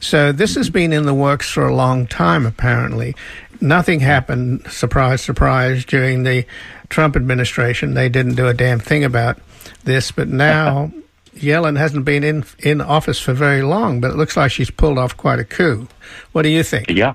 So 0.00 0.32
this 0.32 0.54
has 0.56 0.68
been 0.70 0.92
in 0.92 1.04
the 1.04 1.14
works 1.14 1.48
for 1.50 1.66
a 1.66 1.74
long 1.74 2.06
time, 2.06 2.44
apparently. 2.46 3.14
Nothing 3.60 4.00
happened, 4.00 4.66
surprise, 4.68 5.22
surprise, 5.22 5.84
during 5.84 6.24
the 6.24 6.44
Trump 6.90 7.16
administration. 7.16 7.94
They 7.94 8.08
didn't 8.08 8.34
do 8.34 8.46
a 8.46 8.54
damn 8.54 8.78
thing 8.78 9.04
about 9.04 9.38
this, 9.84 10.10
but 10.12 10.28
now 10.28 10.90
Yellen 11.36 11.78
hasn't 11.78 12.04
been 12.04 12.24
in, 12.24 12.44
in 12.58 12.80
office 12.80 13.18
for 13.18 13.32
very 13.32 13.62
long, 13.62 14.00
but 14.00 14.10
it 14.10 14.16
looks 14.16 14.36
like 14.36 14.50
she's 14.50 14.70
pulled 14.70 14.98
off 14.98 15.16
quite 15.16 15.38
a 15.38 15.44
coup. 15.44 15.88
What 16.32 16.42
do 16.42 16.48
you 16.50 16.62
think? 16.62 16.90
Yeah. 16.90 17.14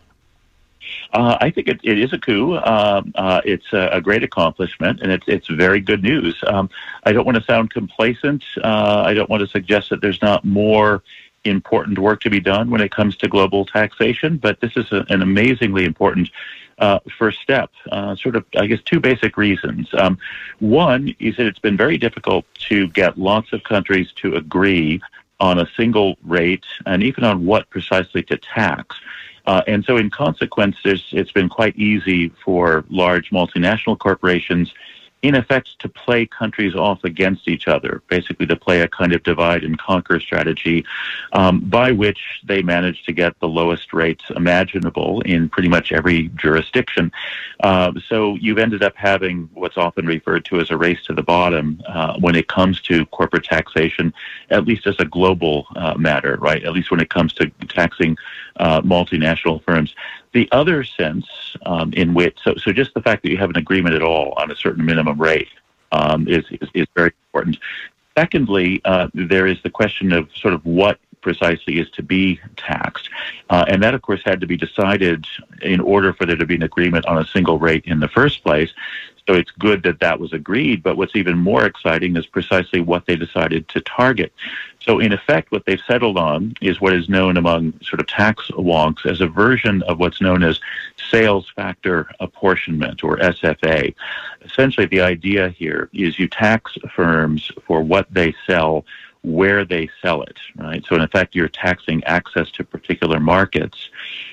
Uh, 1.13 1.37
I 1.39 1.49
think 1.49 1.67
it, 1.67 1.79
it 1.83 1.99
is 1.99 2.13
a 2.13 2.17
coup. 2.17 2.57
Um, 2.57 3.11
uh, 3.15 3.41
it's 3.45 3.71
a, 3.73 3.89
a 3.93 4.01
great 4.01 4.23
accomplishment, 4.23 5.01
and 5.01 5.11
it's 5.11 5.25
it's 5.27 5.47
very 5.47 5.79
good 5.79 6.03
news. 6.03 6.41
Um, 6.47 6.69
I 7.03 7.11
don't 7.11 7.25
want 7.25 7.37
to 7.37 7.43
sound 7.43 7.71
complacent. 7.71 8.43
Uh, 8.63 9.03
I 9.05 9.13
don't 9.13 9.29
want 9.29 9.41
to 9.41 9.47
suggest 9.47 9.89
that 9.89 10.01
there's 10.01 10.21
not 10.21 10.45
more 10.45 11.03
important 11.43 11.97
work 11.97 12.21
to 12.21 12.29
be 12.29 12.39
done 12.39 12.69
when 12.69 12.81
it 12.81 12.91
comes 12.91 13.17
to 13.17 13.27
global 13.27 13.65
taxation, 13.65 14.37
but 14.37 14.59
this 14.59 14.77
is 14.77 14.91
a, 14.91 15.05
an 15.09 15.21
amazingly 15.21 15.85
important 15.85 16.29
uh, 16.77 16.99
first 17.17 17.39
step. 17.39 17.71
Uh, 17.91 18.15
sort 18.15 18.35
of, 18.35 18.45
I 18.57 18.67
guess, 18.67 18.81
two 18.83 18.99
basic 18.99 19.37
reasons. 19.37 19.89
Um, 19.93 20.17
one 20.59 21.15
is 21.19 21.37
that 21.37 21.45
it's 21.45 21.59
been 21.59 21.77
very 21.77 21.97
difficult 21.97 22.45
to 22.69 22.87
get 22.89 23.17
lots 23.17 23.53
of 23.53 23.63
countries 23.63 24.11
to 24.17 24.35
agree 24.35 25.01
on 25.39 25.59
a 25.59 25.67
single 25.75 26.17
rate 26.23 26.65
and 26.85 27.01
even 27.01 27.23
on 27.23 27.45
what 27.45 27.69
precisely 27.69 28.21
to 28.23 28.37
tax. 28.37 28.95
Uh, 29.45 29.61
and 29.67 29.83
so, 29.85 29.97
in 29.97 30.09
consequence, 30.09 30.75
there's, 30.83 31.05
it's 31.11 31.31
been 31.31 31.49
quite 31.49 31.75
easy 31.77 32.29
for 32.43 32.85
large 32.89 33.31
multinational 33.31 33.97
corporations, 33.97 34.71
in 35.21 35.35
effect, 35.35 35.79
to 35.79 35.89
play 35.89 36.25
countries 36.25 36.75
off 36.75 37.03
against 37.03 37.47
each 37.47 37.67
other, 37.67 38.01
basically 38.07 38.47
to 38.47 38.55
play 38.55 38.81
a 38.81 38.87
kind 38.87 39.13
of 39.13 39.21
divide 39.23 39.63
and 39.63 39.77
conquer 39.77 40.19
strategy, 40.19 40.83
um, 41.33 41.59
by 41.59 41.91
which 41.91 42.19
they 42.43 42.61
manage 42.61 43.03
to 43.03 43.11
get 43.11 43.39
the 43.39 43.47
lowest 43.47 43.93
rates 43.93 44.23
imaginable 44.35 45.21
in 45.21 45.47
pretty 45.49 45.69
much 45.69 45.91
every 45.91 46.29
jurisdiction. 46.35 47.11
Uh, 47.61 47.91
so, 48.07 48.35
you've 48.35 48.57
ended 48.57 48.83
up 48.83 48.95
having 48.95 49.49
what's 49.53 49.77
often 49.77 50.05
referred 50.05 50.45
to 50.45 50.59
as 50.59 50.71
a 50.71 50.77
race 50.77 51.03
to 51.05 51.13
the 51.13 51.23
bottom 51.23 51.81
uh, 51.87 52.17
when 52.19 52.35
it 52.35 52.47
comes 52.47 52.81
to 52.81 53.05
corporate 53.07 53.43
taxation, 53.43 54.13
at 54.49 54.65
least 54.65 54.87
as 54.87 54.95
a 54.99 55.05
global 55.05 55.67
uh, 55.75 55.93
matter, 55.95 56.37
right? 56.41 56.63
At 56.63 56.73
least 56.73 56.91
when 56.91 56.99
it 56.99 57.09
comes 57.09 57.33
to 57.33 57.49
taxing 57.67 58.17
uh, 58.57 58.81
multinational 58.81 59.63
firms. 59.63 59.95
The 60.33 60.47
other 60.51 60.83
sense 60.83 61.27
um, 61.65 61.91
in 61.93 62.13
which, 62.13 62.37
so, 62.43 62.55
so 62.55 62.71
just 62.71 62.93
the 62.93 63.01
fact 63.01 63.23
that 63.23 63.31
you 63.31 63.37
have 63.37 63.49
an 63.49 63.57
agreement 63.57 63.95
at 63.95 64.01
all 64.01 64.33
on 64.37 64.49
a 64.51 64.55
certain 64.55 64.85
minimum 64.85 65.19
rate 65.19 65.49
um, 65.91 66.27
is, 66.27 66.45
is, 66.51 66.69
is 66.73 66.87
very 66.95 67.11
important. 67.27 67.57
Secondly, 68.17 68.81
uh, 68.85 69.07
there 69.13 69.47
is 69.47 69.61
the 69.63 69.69
question 69.69 70.11
of 70.11 70.29
sort 70.35 70.53
of 70.53 70.65
what 70.65 70.99
precisely 71.21 71.79
is 71.79 71.89
to 71.91 72.03
be 72.03 72.39
taxed. 72.57 73.09
Uh, 73.49 73.65
and 73.67 73.81
that, 73.83 73.93
of 73.93 74.01
course, 74.01 74.21
had 74.25 74.41
to 74.41 74.47
be 74.47 74.57
decided 74.57 75.25
in 75.61 75.79
order 75.79 76.13
for 76.13 76.25
there 76.25 76.35
to 76.35 76.45
be 76.45 76.55
an 76.55 76.63
agreement 76.63 77.05
on 77.05 77.17
a 77.19 77.25
single 77.25 77.59
rate 77.59 77.85
in 77.85 77.99
the 77.99 78.07
first 78.07 78.43
place. 78.43 78.71
So 79.27 79.33
it's 79.33 79.51
good 79.51 79.83
that 79.83 79.99
that 79.99 80.19
was 80.19 80.33
agreed. 80.33 80.83
But 80.83 80.97
what's 80.97 81.15
even 81.15 81.37
more 81.37 81.65
exciting 81.65 82.15
is 82.17 82.25
precisely 82.25 82.81
what 82.81 83.05
they 83.05 83.15
decided 83.15 83.67
to 83.69 83.81
target. 83.81 84.33
So, 84.81 84.99
in 84.99 85.13
effect, 85.13 85.51
what 85.51 85.65
they've 85.65 85.81
settled 85.85 86.17
on 86.17 86.55
is 86.59 86.81
what 86.81 86.93
is 86.93 87.07
known 87.07 87.37
among 87.37 87.73
sort 87.81 87.99
of 87.99 88.07
tax 88.07 88.49
wonks 88.51 89.05
as 89.05 89.21
a 89.21 89.27
version 89.27 89.83
of 89.83 89.99
what's 89.99 90.21
known 90.21 90.41
as 90.41 90.59
sales 91.09 91.51
factor 91.55 92.09
apportionment, 92.19 93.03
or 93.03 93.17
SFA. 93.17 93.93
Essentially, 94.43 94.87
the 94.87 95.01
idea 95.01 95.49
here 95.49 95.89
is 95.93 96.17
you 96.17 96.27
tax 96.27 96.77
firms 96.95 97.51
for 97.67 97.81
what 97.81 98.11
they 98.11 98.33
sell 98.47 98.85
where 99.23 99.63
they 99.65 99.89
sell 100.01 100.23
it, 100.23 100.37
right? 100.55 100.83
So 100.87 100.95
in 100.95 101.01
effect, 101.01 101.35
you're 101.35 101.47
taxing 101.47 102.03
access 102.05 102.49
to 102.51 102.63
particular 102.63 103.19
markets 103.19 103.89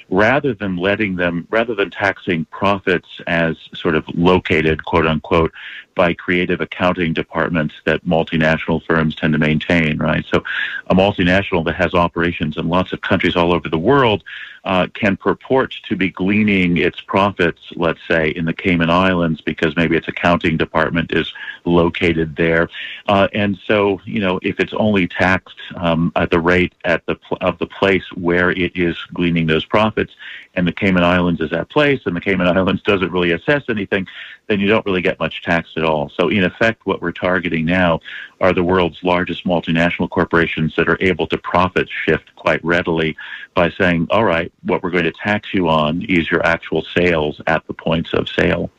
rather 0.08 0.54
than 0.54 0.76
letting 0.76 1.16
them, 1.16 1.46
rather 1.50 1.74
than 1.74 1.90
taxing 1.90 2.46
profits 2.46 3.20
as 3.26 3.56
sort 3.74 3.94
of 3.94 4.04
located, 4.14 4.84
quote 4.84 5.06
unquote, 5.06 5.52
by 5.98 6.14
creative 6.14 6.60
accounting 6.60 7.12
departments 7.12 7.74
that 7.84 8.06
multinational 8.06 8.80
firms 8.86 9.16
tend 9.16 9.32
to 9.32 9.38
maintain, 9.38 9.98
right? 9.98 10.24
So 10.32 10.44
a 10.86 10.94
multinational 10.94 11.64
that 11.64 11.74
has 11.74 11.92
operations 11.92 12.56
in 12.56 12.68
lots 12.68 12.92
of 12.92 13.00
countries 13.00 13.34
all 13.34 13.52
over 13.52 13.68
the 13.68 13.76
world 13.76 14.22
uh, 14.64 14.86
can 14.94 15.16
purport 15.16 15.74
to 15.88 15.96
be 15.96 16.10
gleaning 16.10 16.76
its 16.76 17.00
profits, 17.00 17.60
let's 17.74 17.98
say, 18.06 18.28
in 18.30 18.44
the 18.44 18.52
Cayman 18.52 18.90
Islands 18.90 19.40
because 19.40 19.74
maybe 19.74 19.96
its 19.96 20.06
accounting 20.06 20.56
department 20.56 21.12
is 21.12 21.32
located 21.64 22.36
there. 22.36 22.68
Uh, 23.08 23.26
and 23.32 23.58
so, 23.66 24.00
you 24.04 24.20
know, 24.20 24.38
if 24.42 24.60
it's 24.60 24.74
only 24.74 25.08
taxed 25.08 25.58
um, 25.74 26.12
at 26.14 26.30
the 26.30 26.38
rate 26.38 26.74
at 26.84 27.04
the 27.06 27.16
pl- 27.16 27.38
of 27.40 27.58
the 27.58 27.66
place 27.66 28.04
where 28.14 28.50
it 28.50 28.76
is 28.76 28.96
gleaning 29.14 29.46
those 29.46 29.64
profits, 29.64 30.12
and 30.54 30.66
the 30.66 30.72
Cayman 30.72 31.04
Islands 31.04 31.40
is 31.40 31.50
that 31.50 31.70
place, 31.70 32.02
and 32.04 32.14
the 32.14 32.20
Cayman 32.20 32.46
Islands 32.56 32.82
doesn't 32.82 33.10
really 33.10 33.32
assess 33.32 33.62
anything, 33.68 34.06
then 34.48 34.60
you 34.60 34.66
don't 34.66 34.84
really 34.86 35.02
get 35.02 35.20
much 35.20 35.42
tax 35.42 35.70
at 35.76 35.84
all. 35.84 36.08
So, 36.08 36.28
in 36.28 36.42
effect, 36.42 36.86
what 36.86 37.00
we're 37.00 37.12
targeting 37.12 37.64
now 37.64 38.00
are 38.40 38.52
the 38.52 38.64
world's 38.64 39.02
largest 39.04 39.44
multinational 39.44 40.10
corporations 40.10 40.74
that 40.76 40.88
are 40.88 40.98
able 41.00 41.26
to 41.28 41.38
profit 41.38 41.88
shift 42.04 42.34
quite 42.34 42.64
readily 42.64 43.16
by 43.54 43.70
saying, 43.70 44.08
all 44.10 44.24
right, 44.24 44.52
what 44.62 44.82
we're 44.82 44.90
going 44.90 45.04
to 45.04 45.12
tax 45.12 45.52
you 45.52 45.68
on 45.68 46.02
is 46.02 46.30
your 46.30 46.44
actual 46.44 46.82
sales 46.82 47.40
at 47.46 47.66
the 47.66 47.74
points 47.74 48.12
of 48.14 48.28
sale. 48.28 48.70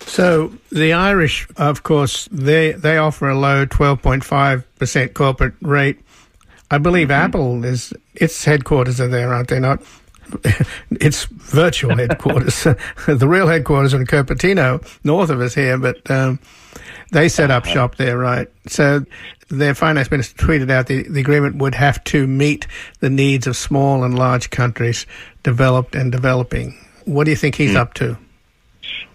So 0.00 0.54
the 0.70 0.92
Irish, 0.92 1.46
of 1.56 1.82
course, 1.82 2.28
they 2.30 2.72
they 2.72 2.98
offer 2.98 3.28
a 3.28 3.38
low 3.38 3.66
12.5% 3.66 5.14
corporate 5.14 5.54
rate. 5.60 6.00
I 6.70 6.78
believe 6.78 7.08
mm-hmm. 7.08 7.26
Apple 7.26 7.64
is 7.64 7.92
its 8.14 8.44
headquarters 8.44 9.00
are 9.00 9.08
there, 9.08 9.32
aren't 9.34 9.48
they 9.48 9.60
not? 9.60 9.82
it's 10.90 11.24
virtual 11.24 11.96
headquarters. 11.96 12.62
the 13.06 13.28
real 13.28 13.46
headquarters 13.46 13.94
are 13.94 14.00
in 14.00 14.06
Cupertino, 14.06 14.84
north 15.04 15.30
of 15.30 15.40
us 15.40 15.54
here, 15.54 15.78
but 15.78 16.10
um, 16.10 16.38
they 17.12 17.28
set 17.28 17.50
up 17.50 17.64
shop 17.64 17.96
there, 17.96 18.18
right? 18.18 18.48
So 18.66 19.04
their 19.48 19.74
finance 19.74 20.10
minister 20.10 20.36
tweeted 20.36 20.70
out 20.70 20.86
the, 20.86 21.02
the 21.08 21.20
agreement 21.20 21.56
would 21.56 21.74
have 21.74 22.02
to 22.04 22.26
meet 22.26 22.66
the 23.00 23.10
needs 23.10 23.46
of 23.46 23.56
small 23.56 24.04
and 24.04 24.18
large 24.18 24.50
countries, 24.50 25.06
developed 25.42 25.94
and 25.94 26.10
developing. 26.10 26.78
What 27.04 27.24
do 27.24 27.30
you 27.30 27.36
think 27.36 27.54
he's 27.54 27.76
up 27.76 27.94
to? 27.94 28.16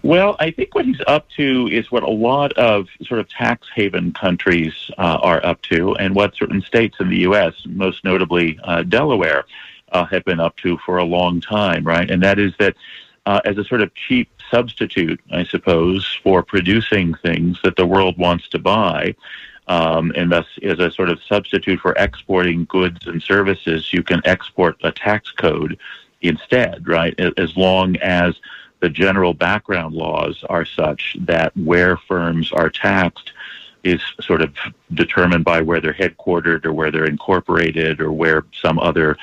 Well, 0.02 0.36
I 0.40 0.50
think 0.50 0.74
what 0.74 0.86
he's 0.86 1.00
up 1.06 1.28
to 1.36 1.68
is 1.70 1.90
what 1.90 2.02
a 2.02 2.10
lot 2.10 2.52
of 2.54 2.86
sort 3.04 3.20
of 3.20 3.28
tax 3.28 3.68
haven 3.74 4.12
countries 4.12 4.72
uh, 4.96 5.18
are 5.20 5.44
up 5.44 5.60
to, 5.62 5.94
and 5.96 6.14
what 6.14 6.34
certain 6.34 6.62
states 6.62 6.96
in 7.00 7.10
the 7.10 7.18
U.S., 7.18 7.54
most 7.66 8.02
notably 8.02 8.58
uh, 8.64 8.82
Delaware, 8.82 9.44
uh, 9.92 10.04
have 10.06 10.24
been 10.24 10.40
up 10.40 10.56
to 10.58 10.78
for 10.78 10.98
a 10.98 11.04
long 11.04 11.40
time, 11.40 11.84
right? 11.84 12.10
And 12.10 12.22
that 12.22 12.38
is 12.38 12.52
that 12.58 12.74
uh, 13.26 13.40
as 13.44 13.58
a 13.58 13.64
sort 13.64 13.82
of 13.82 13.94
cheap 13.94 14.28
substitute, 14.50 15.20
I 15.30 15.44
suppose, 15.44 16.18
for 16.22 16.42
producing 16.42 17.14
things 17.14 17.60
that 17.62 17.76
the 17.76 17.86
world 17.86 18.18
wants 18.18 18.48
to 18.48 18.58
buy. 18.58 19.14
Um, 19.68 20.12
and 20.16 20.32
thus, 20.32 20.46
as 20.62 20.80
a 20.80 20.90
sort 20.90 21.10
of 21.10 21.22
substitute 21.22 21.80
for 21.80 21.92
exporting 21.92 22.64
goods 22.64 23.06
and 23.06 23.22
services, 23.22 23.92
you 23.92 24.02
can 24.02 24.20
export 24.24 24.76
a 24.82 24.90
tax 24.90 25.30
code 25.30 25.78
instead, 26.22 26.88
right? 26.88 27.18
As 27.38 27.56
long 27.56 27.96
as 27.98 28.34
the 28.80 28.88
general 28.88 29.34
background 29.34 29.94
laws 29.94 30.42
are 30.48 30.64
such 30.64 31.16
that 31.20 31.56
where 31.56 31.96
firms 31.96 32.50
are 32.52 32.70
taxed 32.70 33.32
is 33.84 34.00
sort 34.20 34.42
of 34.42 34.54
determined 34.92 35.44
by 35.44 35.60
where 35.60 35.80
they're 35.80 35.94
headquartered 35.94 36.64
or 36.64 36.72
where 36.72 36.90
they're 36.90 37.06
incorporated 37.06 38.00
or 38.00 38.12
where 38.12 38.44
some 38.52 38.78
other 38.78 39.16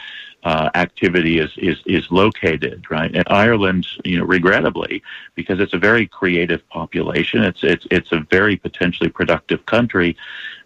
uh, 0.48 0.70
activity 0.76 1.40
is, 1.40 1.52
is 1.58 1.78
is 1.86 2.10
located, 2.10 2.80
right? 2.90 3.14
And 3.14 3.26
Ireland, 3.28 3.86
you 4.06 4.18
know, 4.18 4.24
regrettably, 4.24 5.04
because 5.36 5.60
it's 5.60 5.74
a 5.74 5.78
very 5.78 6.08
creative 6.08 6.62
population, 6.70 7.44
it's 7.44 7.64
it's 7.64 7.86
it's 7.92 8.14
a 8.14 8.26
very 8.32 8.56
potentially 8.56 9.10
productive 9.10 9.66
country 9.66 10.16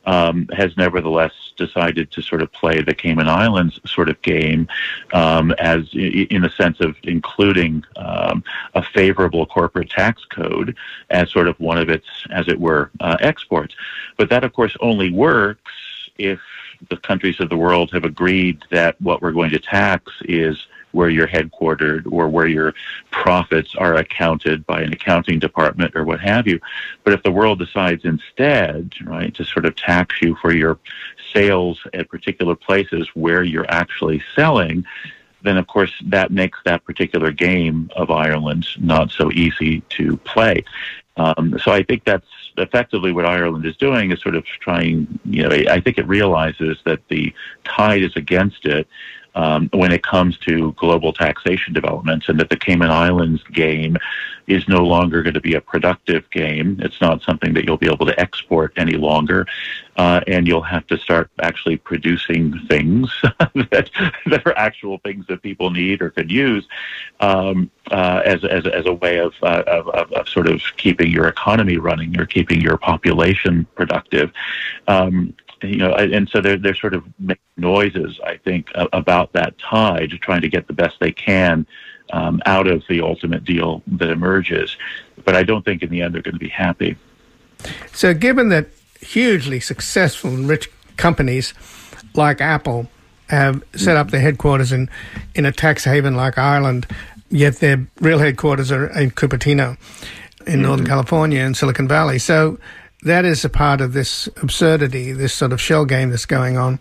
um, 0.06 0.48
has 0.54 0.78
nevertheless 0.78 1.34
decided 1.58 2.12
to 2.12 2.22
sort 2.22 2.44
of 2.44 2.52
play 2.52 2.82
the 2.82 2.94
Cayman 2.94 3.28
Islands 3.28 3.80
sort 3.86 4.10
of 4.10 4.22
game 4.22 4.68
um, 5.14 5.52
as 5.54 5.90
in 5.94 6.44
the 6.44 6.54
sense 6.62 6.80
of 6.80 6.96
including 7.02 7.84
um, 7.96 8.44
a 8.76 8.84
favorable 8.84 9.48
corporate 9.48 9.90
tax 9.90 10.24
code 10.26 10.76
as 11.10 11.32
sort 11.32 11.48
of 11.48 11.60
one 11.60 11.80
of 11.80 11.90
its, 11.90 12.06
as 12.30 12.48
it 12.48 12.60
were, 12.60 12.92
uh, 13.00 13.18
exports. 13.20 13.74
But 14.18 14.30
that, 14.30 14.44
of 14.44 14.54
course, 14.54 14.78
only 14.80 15.12
works 15.12 15.72
if 16.20 16.40
the 16.90 16.98
countries 16.98 17.40
of 17.40 17.50
the 17.50 17.58
world 17.58 17.92
have 17.92 18.04
agreed 18.04 18.64
that 18.72 19.00
what 19.02 19.22
we're 19.22 19.32
going 19.32 19.52
to 19.52 19.60
tax 19.60 20.12
is 20.26 20.68
where 20.92 21.10
you're 21.10 21.28
headquartered 21.28 22.12
or 22.12 22.28
where 22.28 22.48
your 22.48 22.74
profits 23.12 23.76
are 23.76 23.96
accounted 23.96 24.66
by 24.66 24.82
an 24.82 24.92
accounting 24.92 25.40
department 25.40 25.96
or 25.96 26.04
what 26.04 26.20
have 26.20 26.48
you. 26.48 26.60
But 27.04 27.14
if 27.14 27.24
the 27.24 27.32
world 27.32 27.60
decides 27.60 28.04
instead, 28.04 28.94
right, 29.04 29.34
to 29.36 29.46
sort 29.46 29.66
of 29.66 29.76
tax 29.76 30.22
you 30.22 30.36
for 30.36 30.54
your 30.54 30.80
sales 31.34 31.80
at 31.94 32.10
particular 32.10 32.56
places 32.56 33.08
where 33.14 33.44
you're 33.44 33.72
actually 33.72 34.22
selling, 34.36 34.86
then 35.44 35.58
of 35.58 35.68
course 35.68 35.94
that 36.06 36.32
makes 36.32 36.60
that 36.66 36.84
particular 36.84 37.32
game 37.32 37.90
of 37.96 38.12
Ireland 38.12 38.68
not 38.80 39.12
so 39.12 39.32
easy 39.32 39.82
to 39.90 40.18
play. 40.18 40.64
Um, 41.18 41.60
so 41.64 41.72
I 41.72 41.84
think 41.84 42.04
that's 42.06 42.28
effectively 42.58 43.12
what 43.12 43.26
Ireland 43.26 43.66
is 43.66 43.78
doing 43.78 44.12
is 44.12 44.22
sort 44.22 44.36
of 44.36 44.46
trying, 44.46 45.20
you 45.26 45.44
know, 45.44 45.50
I 45.50 45.80
think 45.80 45.98
it 45.98 46.08
realizes 46.08 46.78
that 46.86 47.08
the 47.10 47.34
tide 47.64 48.02
is 48.04 48.16
against 48.16 48.66
it 48.66 48.88
um, 49.36 49.70
when 49.74 49.92
it 49.92 50.04
comes 50.04 50.38
to 50.40 50.74
global 50.74 51.14
taxation 51.14 51.74
developments, 51.74 52.28
and 52.28 52.40
that 52.40 52.50
the 52.50 52.58
Cayman 52.58 52.92
Islands 52.92 53.44
game 53.44 53.98
is 54.52 54.68
no 54.68 54.84
longer 54.84 55.24
going 55.24 55.34
to 55.34 55.42
be 55.42 55.56
a 55.56 55.62
productive 55.62 56.30
game. 56.30 56.80
It's 56.82 57.00
not 57.00 57.22
something 57.24 57.54
that 57.54 57.66
you'll 57.66 57.78
be 57.78 57.92
able 57.92 58.06
to 58.06 58.20
export 58.20 58.74
any 58.76 58.94
longer, 58.94 59.48
uh, 59.96 60.22
and 60.28 60.46
you'll 60.48 60.62
have 60.62 60.86
to 60.88 60.98
start 60.98 61.30
actually 61.42 61.78
producing 61.78 62.60
things 62.68 63.10
that 63.24 63.90
that 64.26 64.46
are 64.46 64.58
actual 64.58 64.98
things 65.00 65.26
that 65.28 65.42
people 65.42 65.72
need 65.72 66.02
or 66.02 66.10
could 66.10 66.30
use 66.30 66.68
um, 67.22 67.72
uh, 67.92 68.22
as, 68.26 68.44
as 68.44 68.68
as 68.68 68.86
a 68.86 68.94
way 68.94 69.20
of, 69.20 69.34
uh, 69.42 69.64
of, 69.68 69.88
of 69.90 70.12
of 70.12 70.28
sort 70.28 70.48
of 70.48 70.62
keeping 70.78 71.10
your 71.10 71.28
economy 71.28 71.78
running 71.78 72.20
or 72.20 72.26
keeping 72.26 72.60
your 72.60 72.78
population 72.78 73.66
productive. 73.76 74.32
Um, 74.88 75.34
you 75.64 75.78
know, 75.78 75.94
and 75.94 76.28
so 76.28 76.42
they're 76.42 76.58
they're 76.58 76.76
sort 76.76 76.94
of 76.94 77.04
making 77.20 77.42
noises, 77.56 78.20
I 78.26 78.38
think, 78.38 78.70
about 78.76 79.32
that 79.34 79.58
tide, 79.60 80.10
trying 80.22 80.42
to 80.42 80.50
get 80.50 80.68
the 80.68 80.74
best 80.74 81.00
they 81.00 81.12
can 81.12 81.68
um, 82.12 82.42
out 82.46 82.68
of 82.68 82.84
the 82.90 83.02
ultimate 83.02 83.44
deal 83.44 83.82
that 83.88 84.10
emerges. 84.10 84.76
But 85.24 85.36
I 85.36 85.44
don't 85.44 85.64
think 85.64 85.84
in 85.84 85.90
the 85.90 86.02
end 86.02 86.14
they're 86.14 86.22
going 86.22 86.36
to 86.36 86.40
be 86.40 86.50
happy. 86.50 86.98
So, 87.94 88.14
given 88.14 88.50
that 88.50 88.68
hugely 89.02 89.60
successful 89.60 90.32
and 90.32 90.48
rich 90.50 90.70
companies 90.98 91.54
like 92.14 92.42
Apple 92.42 92.90
have 93.28 93.64
set 93.76 93.98
up 93.98 94.12
their 94.12 94.20
headquarters 94.20 94.72
in, 94.72 94.90
in 95.36 95.46
a 95.46 95.52
tax 95.52 95.84
haven 95.84 96.16
like 96.16 96.38
Ireland, 96.38 96.86
yet 97.30 97.58
their 97.58 97.88
real 98.00 98.20
headquarters 98.20 98.72
are 98.72 98.88
in 98.88 99.12
Cupertino 99.12 99.78
in 100.46 100.54
mm-hmm. 100.54 100.62
Northern 100.62 100.86
California 100.86 101.42
in 101.42 101.54
Silicon 101.54 101.88
Valley. 101.88 102.20
So 102.20 102.60
that 103.04 103.26
is 103.26 103.44
a 103.46 103.50
part 103.50 103.82
of 103.82 103.94
this 103.94 104.28
absurdity, 104.42 105.12
this 105.12 105.34
sort 105.34 105.54
of 105.54 105.62
shell 105.62 105.86
game 105.86 106.10
that's 106.10 106.26
going 106.26 106.58
on. 106.58 106.80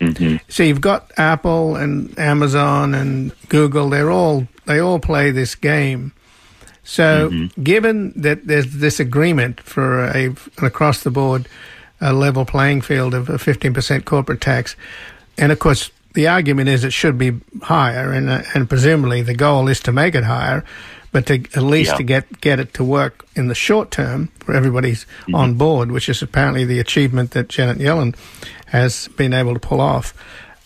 Mm-hmm. 0.00 0.36
So 0.48 0.62
you've 0.62 0.80
got 0.80 1.10
Apple 1.16 1.76
and 1.76 2.18
Amazon 2.18 2.94
and 2.94 3.32
Google; 3.48 3.90
they're 3.90 4.10
all 4.10 4.48
they 4.70 4.78
all 4.80 4.98
play 4.98 5.30
this 5.30 5.54
game. 5.54 6.12
So, 6.82 7.28
mm-hmm. 7.30 7.62
given 7.62 8.12
that 8.16 8.46
there's 8.46 8.76
this 8.76 9.00
agreement 9.00 9.60
for 9.60 10.04
a 10.04 10.26
an 10.58 10.64
across 10.64 11.02
the 11.02 11.10
board 11.10 11.48
a 12.00 12.12
level 12.14 12.46
playing 12.46 12.80
field 12.80 13.12
of 13.12 13.28
a 13.28 13.34
15% 13.34 14.06
corporate 14.06 14.40
tax, 14.40 14.74
and 15.36 15.52
of 15.52 15.58
course 15.58 15.90
the 16.14 16.26
argument 16.26 16.68
is 16.68 16.82
it 16.82 16.92
should 16.92 17.18
be 17.18 17.32
higher, 17.62 18.12
and 18.12 18.30
uh, 18.30 18.42
and 18.54 18.68
presumably 18.68 19.22
the 19.22 19.34
goal 19.34 19.68
is 19.68 19.80
to 19.80 19.92
make 19.92 20.14
it 20.14 20.24
higher 20.24 20.64
but 21.12 21.26
to 21.26 21.34
at 21.34 21.62
least 21.62 21.92
yeah. 21.92 21.96
to 21.96 22.02
get 22.02 22.40
get 22.40 22.60
it 22.60 22.74
to 22.74 22.84
work 22.84 23.26
in 23.34 23.48
the 23.48 23.54
short 23.54 23.90
term 23.90 24.28
for 24.40 24.54
everybody's 24.54 25.04
mm-hmm. 25.04 25.34
on 25.34 25.54
board, 25.54 25.90
which 25.90 26.08
is 26.08 26.22
apparently 26.22 26.64
the 26.64 26.78
achievement 26.78 27.32
that 27.32 27.48
Janet 27.48 27.78
Yellen 27.78 28.14
has 28.66 29.08
been 29.16 29.32
able 29.32 29.54
to 29.54 29.60
pull 29.60 29.80
off. 29.80 30.14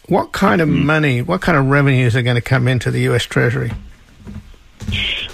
What 0.09 0.33
kind 0.33 0.61
of 0.61 0.69
mm-hmm. 0.69 0.87
money, 0.87 1.23
what 1.23 1.41
kind 1.41 1.57
of 1.57 1.67
revenues 1.67 2.15
are 2.15 2.23
going 2.23 2.37
to 2.37 2.43
come 2.43 2.69
into 2.69 2.91
the 2.91 3.01
U.S. 3.03 3.25
Treasury? 3.25 3.73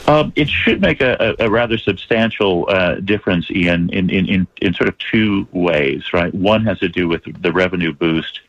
Um, 0.06 0.32
it 0.34 0.48
should 0.48 0.80
make 0.80 1.00
a, 1.00 1.36
a, 1.38 1.48
rather 1.48 1.78
substantial 1.78 2.66
uh, 2.68 2.96
difference, 2.96 3.50
Ian, 3.50 3.90
in, 3.90 4.10
in, 4.10 4.26
in, 4.28 4.46
in 4.60 4.74
sort 4.74 4.88
of 4.88 4.98
two 4.98 5.46
ways, 5.52 6.12
right? 6.12 6.34
One 6.34 6.64
has 6.64 6.78
to 6.80 6.88
do 6.88 7.06
with 7.06 7.22
the 7.42 7.52
revenue 7.52 7.92
boost 7.92 8.40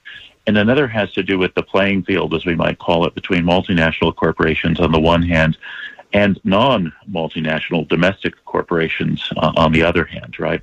and 0.47 0.57
another 0.57 0.87
has 0.87 1.11
to 1.13 1.23
do 1.23 1.37
with 1.37 1.53
the 1.53 1.63
playing 1.63 2.03
field, 2.03 2.33
as 2.33 2.45
we 2.45 2.55
might 2.55 2.79
call 2.79 3.05
it, 3.05 3.13
between 3.13 3.43
multinational 3.43 4.15
corporations 4.15 4.79
on 4.79 4.91
the 4.91 4.99
one 4.99 5.21
hand 5.21 5.57
and 6.13 6.39
non-multinational 6.43 7.87
domestic 7.87 8.33
corporations 8.45 9.29
uh, 9.37 9.53
on 9.55 9.71
the 9.71 9.83
other 9.83 10.05
hand, 10.05 10.39
right? 10.39 10.61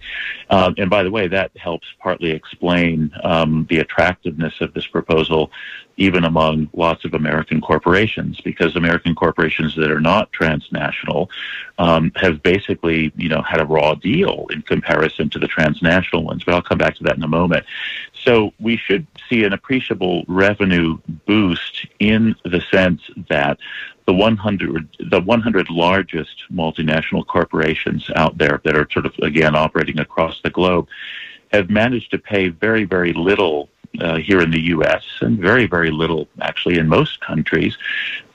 Um, 0.50 0.74
and 0.78 0.90
by 0.90 1.02
the 1.02 1.10
way, 1.10 1.28
that 1.28 1.50
helps 1.56 1.86
partly 2.00 2.30
explain 2.30 3.10
um, 3.24 3.66
the 3.70 3.78
attractiveness 3.78 4.60
of 4.60 4.74
this 4.74 4.86
proposal, 4.86 5.50
even 5.96 6.24
among 6.24 6.68
lots 6.74 7.04
of 7.04 7.14
American 7.14 7.60
corporations, 7.60 8.40
because 8.40 8.76
American 8.76 9.14
corporations 9.14 9.74
that 9.76 9.90
are 9.90 10.00
not 10.00 10.30
transnational 10.32 11.30
um, 11.78 12.12
have 12.16 12.42
basically, 12.42 13.12
you 13.16 13.28
know, 13.28 13.42
had 13.42 13.60
a 13.60 13.64
raw 13.64 13.94
deal 13.94 14.46
in 14.50 14.62
comparison 14.62 15.30
to 15.30 15.38
the 15.38 15.48
transnational 15.48 16.24
ones. 16.24 16.44
But 16.44 16.54
I'll 16.54 16.62
come 16.62 16.78
back 16.78 16.96
to 16.96 17.04
that 17.04 17.16
in 17.16 17.22
a 17.22 17.28
moment. 17.28 17.64
So 18.24 18.52
we 18.60 18.76
should 18.76 19.06
see 19.28 19.44
an 19.44 19.52
appreciable 19.52 20.24
revenue 20.28 20.98
boost 21.26 21.86
in 21.98 22.34
the 22.44 22.60
sense 22.70 23.00
that 23.28 23.58
the 24.08 24.14
100 24.14 24.88
the 25.10 25.20
100 25.20 25.68
largest 25.68 26.44
multinational 26.50 27.26
corporations 27.26 28.10
out 28.16 28.38
there 28.38 28.58
that 28.64 28.74
are 28.74 28.88
sort 28.90 29.04
of 29.04 29.14
again 29.18 29.54
operating 29.54 29.98
across 29.98 30.40
the 30.40 30.48
globe 30.48 30.88
have 31.52 31.68
managed 31.68 32.10
to 32.10 32.18
pay 32.18 32.48
very 32.48 32.84
very 32.84 33.12
little 33.12 33.68
uh, 34.00 34.16
here 34.16 34.40
in 34.40 34.50
the 34.50 34.62
U.S. 34.76 35.04
and 35.20 35.38
very 35.38 35.66
very 35.66 35.90
little 35.90 36.26
actually 36.40 36.78
in 36.78 36.88
most 36.88 37.20
countries 37.20 37.76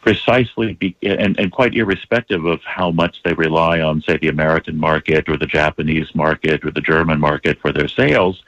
precisely 0.02 0.74
be, 0.74 0.96
and, 1.02 1.40
and 1.40 1.52
quite 1.52 1.74
irrespective 1.74 2.46
of 2.46 2.62
how 2.64 2.92
much 2.92 3.24
they 3.24 3.34
rely 3.34 3.82
on 3.82 4.00
say 4.04 4.18
the 4.18 4.28
American 4.28 4.78
market 4.78 5.28
or 5.28 5.38
the 5.38 5.48
Japanese 5.48 6.14
market 6.14 6.64
or 6.64 6.70
the 6.70 6.82
German 6.82 7.20
market 7.20 7.60
for 7.62 7.72
their 7.72 7.88
sales 7.88 8.44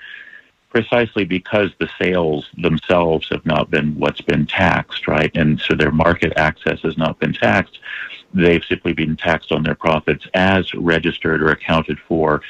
precisely 0.76 1.24
because 1.24 1.72
the 1.80 1.90
sales 1.98 2.50
themselves 2.58 3.30
have 3.32 3.46
not 3.46 3.72
been 3.72 3.98
what's 3.98 4.20
been 4.20 4.46
taxed, 4.46 5.08
right? 5.08 5.32
And 5.34 5.58
so 5.62 5.74
their 5.74 5.90
market 5.90 6.34
access 6.36 6.82
has 6.82 6.98
not 6.98 7.18
been 7.18 7.32
taxed. 7.32 7.80
They've 8.34 8.62
simply 8.62 8.92
been 8.92 9.16
taxed 9.16 9.54
on 9.54 9.64
their 9.64 9.74
profits 9.74 10.28
as 10.34 10.74
registered 10.74 11.42
or 11.42 11.48
accounted 11.48 11.98
for 11.98 12.42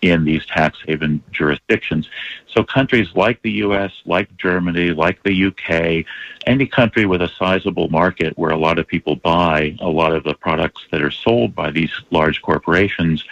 in 0.00 0.22
these 0.22 0.46
tax 0.46 0.78
haven 0.86 1.24
jurisdictions. 1.32 2.08
So 2.52 2.62
countries 2.62 3.08
like 3.14 3.40
the 3.40 3.50
US, 3.64 3.92
like 4.04 4.36
Germany, 4.36 4.90
like 4.90 5.22
the 5.22 5.46
UK, 5.46 6.04
any 6.46 6.66
country 6.66 7.06
with 7.06 7.22
a 7.22 7.28
sizable 7.38 7.88
market 7.88 8.36
where 8.36 8.50
a 8.50 8.58
lot 8.58 8.78
of 8.78 8.86
people 8.86 9.16
buy 9.16 9.74
a 9.80 9.88
lot 9.88 10.12
of 10.12 10.22
the 10.24 10.34
products 10.34 10.82
that 10.90 11.00
are 11.00 11.10
sold 11.10 11.54
by 11.54 11.70
these 11.70 11.90
large 12.10 12.42
corporations 12.42 13.24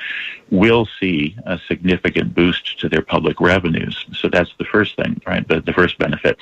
will 0.51 0.89
see 0.99 1.37
a 1.45 1.59
significant 1.69 2.35
boost 2.35 2.81
to 2.81 2.89
their 2.89 3.03
public 3.03 3.41
revenues. 3.41 4.07
So 4.15 4.29
that's 4.29 4.53
the 4.59 4.65
first 4.65 4.97
thing, 4.97 5.21
right? 5.27 5.47
The, 5.47 5.61
the 5.61 5.73
first 5.73 5.99
benefit. 5.99 6.39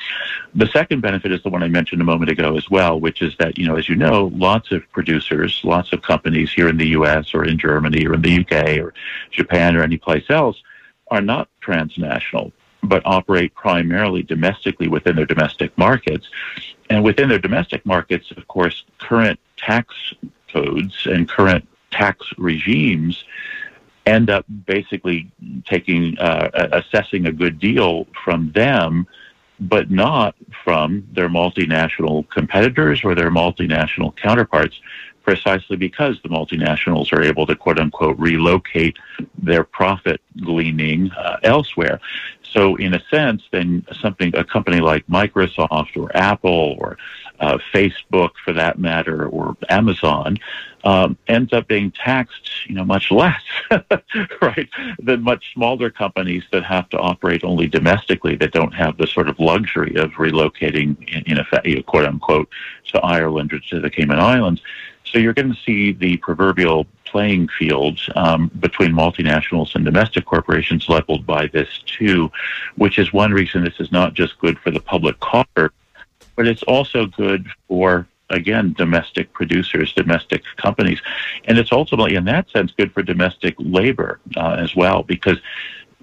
The 0.55 0.69
second 0.69 1.01
benefit 1.01 1.33
is 1.33 1.43
the 1.43 1.51
one 1.51 1.65
I 1.65 1.69
mentioned 1.69 2.01
a 2.01 2.05
moment 2.05 2.31
ago 2.31 2.57
as 2.57 2.71
well, 2.71 3.01
which 3.01 3.23
is 3.23 3.35
that, 3.39 3.59
you 3.59 3.67
know, 3.67 3.75
as 3.75 3.89
you 3.89 3.97
know, 3.97 4.31
lots 4.35 4.71
of 4.71 4.89
producers, 4.93 5.61
lots 5.65 5.93
of 5.93 6.03
companies 6.03 6.53
here 6.53 6.69
in 6.69 6.77
the 6.77 6.89
US 6.89 7.35
or 7.35 7.45
in 7.45 7.59
Germany 7.59 8.07
or 8.07 8.15
in 8.15 8.23
the 8.23 8.41
UK 8.41 8.79
or 8.79 8.95
Japan 9.33 9.77
or 9.77 9.83
any 9.83 9.97
place 9.99 10.31
else 10.31 10.63
are 11.11 11.23
not 11.23 11.49
transnational 11.61 12.53
but 12.83 13.03
operate 13.05 13.55
primarily 13.55 14.23
domestically 14.23 14.89
within 14.89 15.17
their 15.17 15.27
domestic 15.27 15.77
markets. 15.77 16.29
And 16.91 17.05
within 17.05 17.29
their 17.29 17.39
domestic 17.39 17.85
markets, 17.85 18.31
of 18.31 18.47
course, 18.49 18.85
current 18.99 19.39
tax 19.57 19.95
codes 20.53 21.07
and 21.07 21.29
current 21.29 21.67
tax 21.91 22.27
regimes 22.39 23.25
end 24.07 24.31
up 24.31 24.47
basically 24.67 25.31
taking 25.67 26.19
uh, 26.19 26.69
assessing 26.73 27.27
a 27.27 27.33
good 27.33 27.59
deal 27.59 28.07
from 28.25 28.51
them 28.53 29.07
but 29.61 29.91
not 29.91 30.37
from 30.65 31.07
their 31.13 31.29
multinational 31.29 32.29
competitors 32.31 33.03
or 33.05 33.15
their 33.15 33.31
multinational 33.31 34.15
counterparts 34.17 34.81
precisely 35.29 35.77
because 35.77 36.19
the 36.23 36.29
multinationals 36.31 37.13
are 37.13 37.23
able 37.23 37.45
to 37.45 37.55
quote 37.55 37.79
unquote 37.79 38.19
relocate 38.19 38.97
their 39.37 39.63
profit 39.63 40.23
gleaning 40.41 41.11
uh, 41.11 41.37
elsewhere. 41.43 42.01
So, 42.43 42.77
in 42.77 42.95
a 42.95 43.03
sense, 43.11 43.43
then 43.53 43.85
something 44.01 44.35
a 44.35 44.43
company 44.43 44.81
like 44.81 45.07
Microsoft 45.07 45.99
or 45.99 46.17
Apple 46.17 46.77
or 46.81 46.97
uh, 47.41 47.59
Facebook, 47.75 48.31
for 48.43 48.55
that 48.55 48.79
matter, 48.79 49.27
or 49.27 49.55
Amazon, 49.69 50.39
um, 50.83 51.19
ends 51.27 51.53
up 51.53 51.69
being 51.69 51.91
taxed, 51.91 52.67
you 52.67 52.75
know, 52.75 52.85
much 52.85 53.11
less, 53.11 53.43
right, 54.43 54.69
than 54.99 55.23
much 55.23 55.53
smaller 55.53 55.91
companies 55.91 56.45
that 56.53 56.65
have 56.65 56.89
to 56.89 56.99
operate 56.99 57.45
only 57.45 57.67
domestically 57.67 58.35
that 58.37 58.53
don't 58.53 58.73
have 58.73 58.97
the 58.97 59.07
sort 59.07 59.29
of 59.29 59.39
luxury 59.39 59.95
of 59.97 60.13
relocating, 60.13 60.97
in, 61.15 61.33
in 61.33 61.39
effect, 61.39 61.67
you 61.67 61.77
know, 61.77 61.83
quote 61.83 62.07
unquote, 62.07 62.49
to 62.87 62.99
Ireland 63.01 63.53
or 63.53 63.61
to 63.61 63.81
the 63.81 63.91
Cayman 63.91 64.19
Islands. 64.19 64.63
So 65.13 65.19
you're 65.19 65.33
going 65.33 65.53
to 65.53 65.61
see 65.65 65.93
the 65.93 66.17
proverbial 66.19 66.87
playing 67.05 67.49
field 67.49 67.99
um, 68.15 68.51
between 68.61 68.93
multinationals 68.93 69.75
and 69.75 69.85
domestic 69.85 70.27
corporations 70.27 70.89
leveled 70.89 71.27
by 71.27 71.47
this 71.47 71.69
too, 71.87 72.31
which 72.77 72.99
is 72.99 73.13
one 73.13 73.33
reason 73.33 73.65
this 73.65 73.81
is 73.81 73.91
not 73.91 74.15
just 74.15 74.39
good 74.39 74.59
for 74.59 74.71
the 74.71 74.81
public 74.81 75.19
coffers, 75.21 75.71
but 76.37 76.47
it's 76.47 76.63
also 76.65 77.07
good 77.07 77.47
for 77.67 78.07
again 78.31 78.75
domestic 78.77 79.33
producers, 79.33 79.93
domestic 79.95 80.43
companies, 80.57 81.01
and 81.47 81.59
it's 81.59 81.73
ultimately 81.73 82.15
in 82.15 82.25
that 82.27 82.51
sense 82.51 82.73
good 82.73 82.93
for 82.93 83.03
domestic 83.03 83.55
labor 83.59 84.21
uh, 84.37 84.57
as 84.59 84.77
well 84.77 85.03
because 85.03 85.39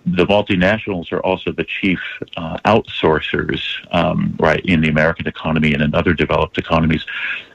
the 0.05 0.25
multinationals 0.25 1.11
are 1.11 1.19
also 1.21 1.51
the 1.51 1.63
chief 1.63 1.99
uh, 2.37 2.57
outsourcers, 2.65 3.61
um, 3.91 4.35
right, 4.39 4.63
in 4.65 4.81
the 4.81 4.89
American 4.89 5.27
economy 5.27 5.73
and 5.73 5.81
in 5.81 5.95
other 5.95 6.13
developed 6.13 6.57
economies. 6.57 7.05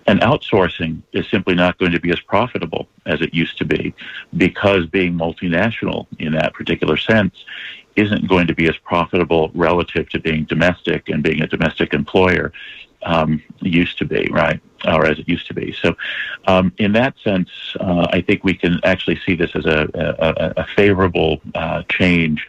And 0.06 0.20
outsourcing 0.20 1.02
is 1.12 1.28
simply 1.28 1.54
not 1.54 1.78
going 1.78 1.92
to 1.92 2.00
be 2.00 2.10
as 2.10 2.20
profitable 2.20 2.88
as 3.06 3.20
it 3.20 3.34
used 3.34 3.58
to 3.58 3.64
be 3.64 3.94
because 4.36 4.86
being 4.86 5.14
multinational 5.14 6.06
in 6.18 6.32
that 6.32 6.54
particular 6.54 6.96
sense 6.96 7.44
isn't 7.96 8.28
going 8.28 8.46
to 8.46 8.54
be 8.54 8.68
as 8.68 8.76
profitable 8.78 9.50
relative 9.54 10.08
to 10.10 10.18
being 10.18 10.44
domestic 10.44 11.08
and 11.08 11.22
being 11.22 11.42
a 11.42 11.46
domestic 11.46 11.92
employer 11.92 12.52
um, 13.02 13.42
used 13.60 13.98
to 13.98 14.04
be, 14.04 14.28
right? 14.30 14.60
Or 14.86 15.06
as 15.06 15.18
it 15.18 15.28
used 15.28 15.46
to 15.48 15.54
be. 15.54 15.72
So, 15.72 15.96
um, 16.46 16.72
in 16.78 16.92
that 16.92 17.14
sense, 17.22 17.50
uh, 17.78 18.06
I 18.10 18.20
think 18.20 18.44
we 18.44 18.54
can 18.54 18.80
actually 18.84 19.18
see 19.26 19.34
this 19.34 19.50
as 19.54 19.66
a, 19.66 19.88
a, 19.94 20.60
a 20.62 20.66
favorable 20.66 21.40
uh, 21.54 21.82
change 21.88 22.46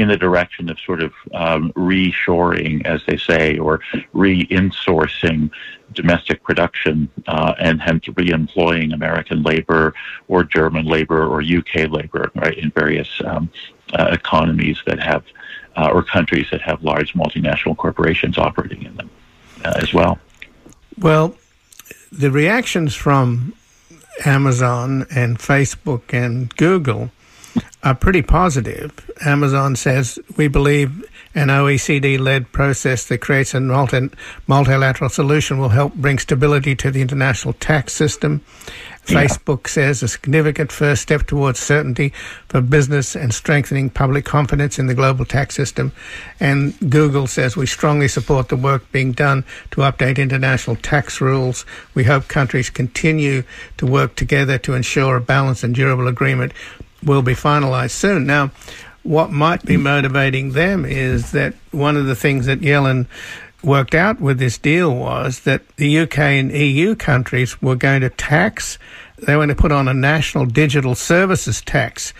in 0.00 0.08
the 0.08 0.16
direction 0.16 0.70
of 0.70 0.78
sort 0.80 1.02
of 1.02 1.12
um, 1.34 1.72
reshoring, 1.74 2.84
as 2.86 3.02
they 3.06 3.18
say, 3.18 3.58
or 3.58 3.80
re-insourcing 4.14 5.50
domestic 5.92 6.42
production 6.42 7.06
uh, 7.26 7.52
and 7.58 7.82
hence 7.82 8.06
re-employing 8.16 8.92
American 8.94 9.42
labor 9.42 9.92
or 10.28 10.42
German 10.42 10.86
labor 10.86 11.26
or 11.26 11.42
UK 11.42 11.90
labor, 11.90 12.30
right, 12.34 12.56
in 12.56 12.70
various 12.70 13.20
um, 13.26 13.50
uh, 13.92 14.08
economies 14.10 14.78
that 14.86 14.98
have 14.98 15.22
uh, 15.76 15.90
or 15.92 16.02
countries 16.02 16.46
that 16.50 16.62
have 16.62 16.82
large 16.82 17.12
multinational 17.12 17.76
corporations 17.76 18.38
operating 18.38 18.82
in 18.82 18.96
them 18.96 19.10
uh, 19.66 19.74
as 19.82 19.92
well. 19.92 20.18
Well, 20.98 21.36
the 22.10 22.30
reactions 22.30 22.94
from 22.94 23.54
Amazon 24.24 25.06
and 25.14 25.38
Facebook 25.38 26.14
and 26.14 26.54
Google 26.56 27.10
are 27.82 27.94
pretty 27.94 28.22
positive. 28.22 29.10
Amazon 29.24 29.76
says 29.76 30.18
we 30.36 30.48
believe 30.48 31.04
an 31.34 31.48
OECD 31.48 32.18
led 32.18 32.50
process 32.50 33.06
that 33.06 33.18
creates 33.18 33.54
a 33.54 33.60
multi- 33.60 34.10
multilateral 34.48 35.08
solution 35.08 35.58
will 35.58 35.68
help 35.68 35.94
bring 35.94 36.18
stability 36.18 36.74
to 36.74 36.90
the 36.90 37.00
international 37.00 37.54
tax 37.54 37.92
system. 37.92 38.44
Yeah. 39.06 39.24
Facebook 39.24 39.68
says 39.68 40.02
a 40.02 40.08
significant 40.08 40.72
first 40.72 41.02
step 41.02 41.26
towards 41.26 41.60
certainty 41.60 42.12
for 42.48 42.60
business 42.60 43.14
and 43.14 43.32
strengthening 43.32 43.90
public 43.90 44.24
confidence 44.24 44.78
in 44.78 44.88
the 44.88 44.94
global 44.94 45.24
tax 45.24 45.54
system. 45.54 45.92
And 46.40 46.78
Google 46.90 47.26
says 47.26 47.56
we 47.56 47.66
strongly 47.66 48.08
support 48.08 48.48
the 48.48 48.56
work 48.56 48.90
being 48.92 49.12
done 49.12 49.44
to 49.70 49.82
update 49.82 50.18
international 50.18 50.76
tax 50.76 51.20
rules. 51.20 51.64
We 51.94 52.04
hope 52.04 52.28
countries 52.28 52.70
continue 52.70 53.44
to 53.78 53.86
work 53.86 54.16
together 54.16 54.58
to 54.58 54.74
ensure 54.74 55.16
a 55.16 55.20
balanced 55.20 55.64
and 55.64 55.74
durable 55.74 56.08
agreement 56.08 56.52
will 57.02 57.22
be 57.22 57.34
finalized 57.34 57.92
soon. 57.92 58.26
Now, 58.26 58.50
what 59.02 59.30
might 59.30 59.64
be 59.64 59.76
motivating 59.76 60.52
them 60.52 60.84
is 60.84 61.32
that 61.32 61.54
one 61.70 61.96
of 61.96 62.06
the 62.06 62.14
things 62.14 62.46
that 62.46 62.60
Yellen 62.60 63.06
worked 63.62 63.94
out 63.94 64.20
with 64.20 64.38
this 64.38 64.58
deal 64.58 64.94
was 64.94 65.40
that 65.40 65.66
the 65.76 66.00
UK 66.00 66.18
and 66.18 66.52
EU 66.52 66.94
countries 66.94 67.60
were 67.60 67.76
going 67.76 68.00
to 68.00 68.10
tax, 68.10 68.78
they 69.18 69.34
were 69.34 69.40
going 69.40 69.48
to 69.48 69.54
put 69.54 69.72
on 69.72 69.88
a 69.88 69.94
national 69.94 70.46
digital 70.46 70.94
services 70.94 71.60
tax 71.62 72.12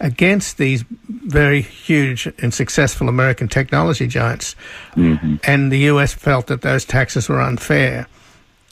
against 0.00 0.56
these 0.56 0.84
very 1.08 1.60
huge 1.60 2.26
and 2.38 2.54
successful 2.54 3.08
American 3.08 3.48
technology 3.48 4.06
giants. 4.06 4.56
Mm-hmm. 4.94 5.36
And 5.44 5.70
the 5.70 5.78
US 5.90 6.14
felt 6.14 6.46
that 6.46 6.62
those 6.62 6.84
taxes 6.84 7.28
were 7.28 7.40
unfair. 7.40 8.06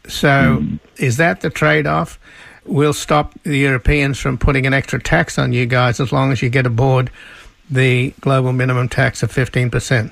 So, 0.06 0.28
mm-hmm. 0.28 0.76
is 0.96 1.18
that 1.18 1.42
the 1.42 1.50
trade 1.50 1.86
off? 1.86 2.18
We'll 2.68 2.92
stop 2.92 3.32
the 3.44 3.56
Europeans 3.56 4.18
from 4.18 4.36
putting 4.36 4.66
an 4.66 4.74
extra 4.74 5.00
tax 5.00 5.38
on 5.38 5.54
you 5.54 5.64
guys 5.64 6.00
as 6.00 6.12
long 6.12 6.32
as 6.32 6.42
you 6.42 6.50
get 6.50 6.66
aboard 6.66 7.10
the 7.70 8.12
global 8.20 8.52
minimum 8.52 8.90
tax 8.90 9.22
of 9.22 9.32
15%. 9.32 10.10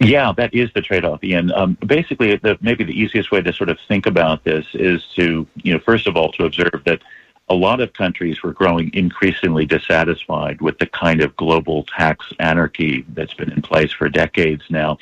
Yeah, 0.00 0.32
that 0.36 0.52
is 0.52 0.70
the 0.74 0.82
trade-off, 0.82 1.22
Ian. 1.22 1.52
Um, 1.52 1.78
basically, 1.86 2.36
the, 2.36 2.58
maybe 2.60 2.82
the 2.82 2.98
easiest 2.98 3.30
way 3.30 3.42
to 3.42 3.52
sort 3.52 3.68
of 3.68 3.78
think 3.86 4.06
about 4.06 4.42
this 4.42 4.66
is 4.74 5.04
to, 5.14 5.46
you 5.62 5.72
know, 5.72 5.78
first 5.78 6.08
of 6.08 6.16
all, 6.16 6.32
to 6.32 6.44
observe 6.44 6.82
that 6.84 7.00
a 7.48 7.54
lot 7.54 7.80
of 7.80 7.92
countries 7.92 8.42
were 8.42 8.52
growing 8.52 8.90
increasingly 8.92 9.64
dissatisfied 9.64 10.60
with 10.60 10.78
the 10.78 10.86
kind 10.86 11.20
of 11.20 11.34
global 11.36 11.84
tax 11.84 12.26
anarchy 12.40 13.04
that's 13.14 13.34
been 13.34 13.52
in 13.52 13.62
place 13.62 13.92
for 13.92 14.08
decades 14.08 14.62
now. 14.68 14.98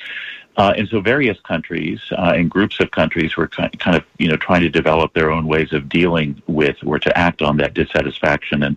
Uh, 0.57 0.73
and 0.75 0.89
so 0.89 0.99
various 0.99 1.39
countries 1.41 2.01
uh, 2.13 2.33
and 2.35 2.49
groups 2.49 2.79
of 2.79 2.89
countries 2.89 3.37
were 3.37 3.47
kind 3.47 3.95
of, 3.95 4.03
you 4.17 4.27
know, 4.27 4.35
trying 4.37 4.61
to 4.61 4.69
develop 4.69 5.13
their 5.13 5.29
own 5.29 5.45
ways 5.45 5.71
of 5.71 5.87
dealing 5.87 6.41
with 6.47 6.75
or 6.83 6.97
to 6.97 7.15
act 7.15 7.43
on 7.43 7.57
that 7.57 7.75
dissatisfaction 7.75 8.63
and 8.63 8.75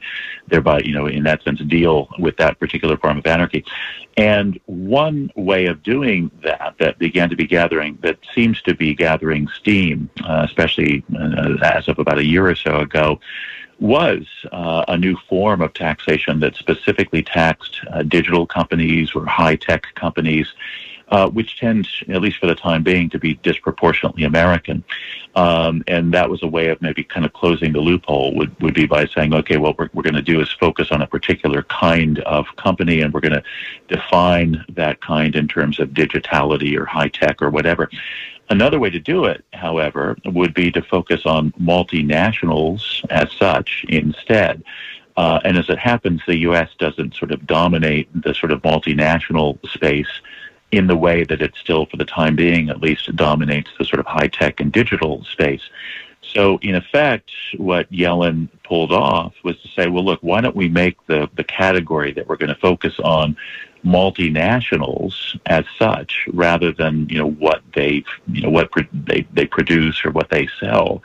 thereby, 0.49 0.79
you 0.81 0.93
know, 0.93 1.07
in 1.07 1.23
that 1.23 1.43
sense, 1.43 1.59
deal 1.61 2.09
with 2.19 2.37
that 2.37 2.59
particular 2.61 2.99
form 2.99 3.17
of 3.17 3.27
anarchy. 3.27 3.65
And 4.19 4.61
one 4.67 5.31
way 5.37 5.67
of 5.67 5.83
doing 5.83 6.31
that 6.43 6.75
that 6.79 6.99
began 6.99 7.31
to 7.31 7.37
be 7.37 7.47
gathering, 7.47 7.99
that 8.03 8.19
seems 8.35 8.61
to 8.63 8.75
be 8.75 8.95
gathering 8.95 9.49
steam, 9.49 10.11
uh, 10.23 10.47
especially 10.47 11.03
uh, 11.19 11.57
as 11.63 11.89
of 11.89 11.99
about 11.99 12.19
a 12.19 12.25
year 12.25 12.47
or 12.47 12.55
so 12.55 12.81
ago, 12.81 13.21
was 13.79 14.27
uh, 14.53 14.85
a 14.89 14.99
new 14.99 15.17
form 15.29 15.63
of 15.63 15.73
taxation 15.73 16.41
that 16.41 16.55
specifically 16.55 17.23
taxed 17.23 17.81
uh, 17.91 18.03
digital 18.03 18.47
companies 18.47 19.13
or 19.15 19.25
high 19.25 19.57
tech 19.57 19.87
companies 19.95 20.53
uh, 21.11 21.29
which 21.29 21.59
tends, 21.59 21.89
at 22.09 22.23
least 22.23 22.39
for 22.39 22.47
the 22.47 22.55
time 22.55 22.83
being, 22.83 23.11
to 23.11 23.19
be 23.19 23.35
disproportionately 23.35 24.25
American. 24.25 24.85
Um, 25.35 25.83
and 25.87 26.13
that 26.15 26.31
was 26.31 26.43
a 26.43 26.47
way 26.47 26.69
of 26.69 26.81
maybe 26.81 27.05
kind 27.05 27.27
of 27.27 27.33
closing 27.33 27.73
the 27.73 27.81
loophole 27.81 28.35
would, 28.37 28.59
would 28.61 28.75
be 28.75 28.87
by 28.87 29.07
saying, 29.07 29.35
okay, 29.35 29.57
what 29.57 29.79
we're 29.79 30.03
going 30.03 30.15
to 30.15 30.23
do 30.23 30.41
is 30.41 30.51
focus 30.53 30.89
on 30.91 31.03
a 31.03 31.07
particular 31.07 31.63
kind 31.65 32.21
of 32.21 32.47
company 32.57 33.01
and 33.01 33.13
we're 33.13 33.21
going 33.21 33.33
to 33.33 33.43
define 33.89 34.65
that 34.71 35.01
kind 35.01 35.35
in 35.35 35.49
terms 35.49 35.81
of 35.81 35.91
digitality 35.91 36.77
or 36.77 36.85
high 36.85 37.09
tech 37.09 37.43
or 37.43 37.51
whatever. 37.51 37.91
Another 38.49 38.81
way 38.81 38.91
to 38.91 38.99
do 38.99 39.27
it, 39.27 39.45
however, 39.53 40.17
would 40.25 40.55
be 40.55 40.73
to 40.73 40.83
focus 40.83 41.25
on 41.25 41.53
multinationals 41.53 43.05
as 43.09 43.31
such 43.33 43.85
instead. 43.89 44.65
Uh, 45.17 45.39
and 45.45 45.57
as 45.57 45.69
it 45.69 45.79
happens, 45.79 46.21
the 46.27 46.39
U.S. 46.39 46.71
doesn't 46.79 47.15
sort 47.15 47.31
of 47.31 47.47
dominate 47.47 48.09
the 48.23 48.35
sort 48.35 48.51
of 48.51 48.63
multinational 48.63 49.59
space 49.69 50.09
in 50.73 50.87
the 50.87 50.97
way 50.97 51.25
that 51.25 51.43
it 51.43 51.55
still, 51.57 51.87
for 51.87 51.97
the 51.97 52.05
time 52.05 52.37
being 52.37 52.71
at 52.71 52.81
least, 52.81 53.15
dominates 53.17 53.71
the 53.79 53.85
sort 53.85 54.01
of 54.01 54.07
high 54.07 54.29
tech 54.29 54.61
and 54.61 54.73
digital 54.73 55.25
space. 55.25 55.69
So, 56.23 56.59
in 56.63 56.75
effect, 56.77 57.31
what 57.57 57.91
Yellen 57.91 58.49
pulled 58.63 58.93
off 58.93 59.35
was 59.43 59.61
to 59.63 59.69
say, 59.69 59.89
well, 59.89 60.05
look, 60.05 60.21
why 60.23 60.41
don't 60.41 60.55
we 60.55 60.69
make 60.69 61.05
the, 61.07 61.29
the 61.35 61.43
category 61.45 62.13
that 62.13 62.29
we're 62.29 62.37
going 62.37 62.55
to 62.55 62.61
focus 62.61 62.95
on 63.03 63.37
multinationals 63.85 65.39
as 65.47 65.65
such, 65.79 66.27
rather 66.33 66.73
than 66.73 67.09
you 67.09 67.19
know 67.19 67.31
what 67.31 67.63
they 67.75 68.05
you 68.29 68.43
know 68.43 68.51
what 68.51 68.71
they 68.93 69.27
they 69.33 69.47
produce 69.47 70.05
or 70.05 70.11
what 70.11 70.29
they 70.29 70.49
sell, 70.61 71.03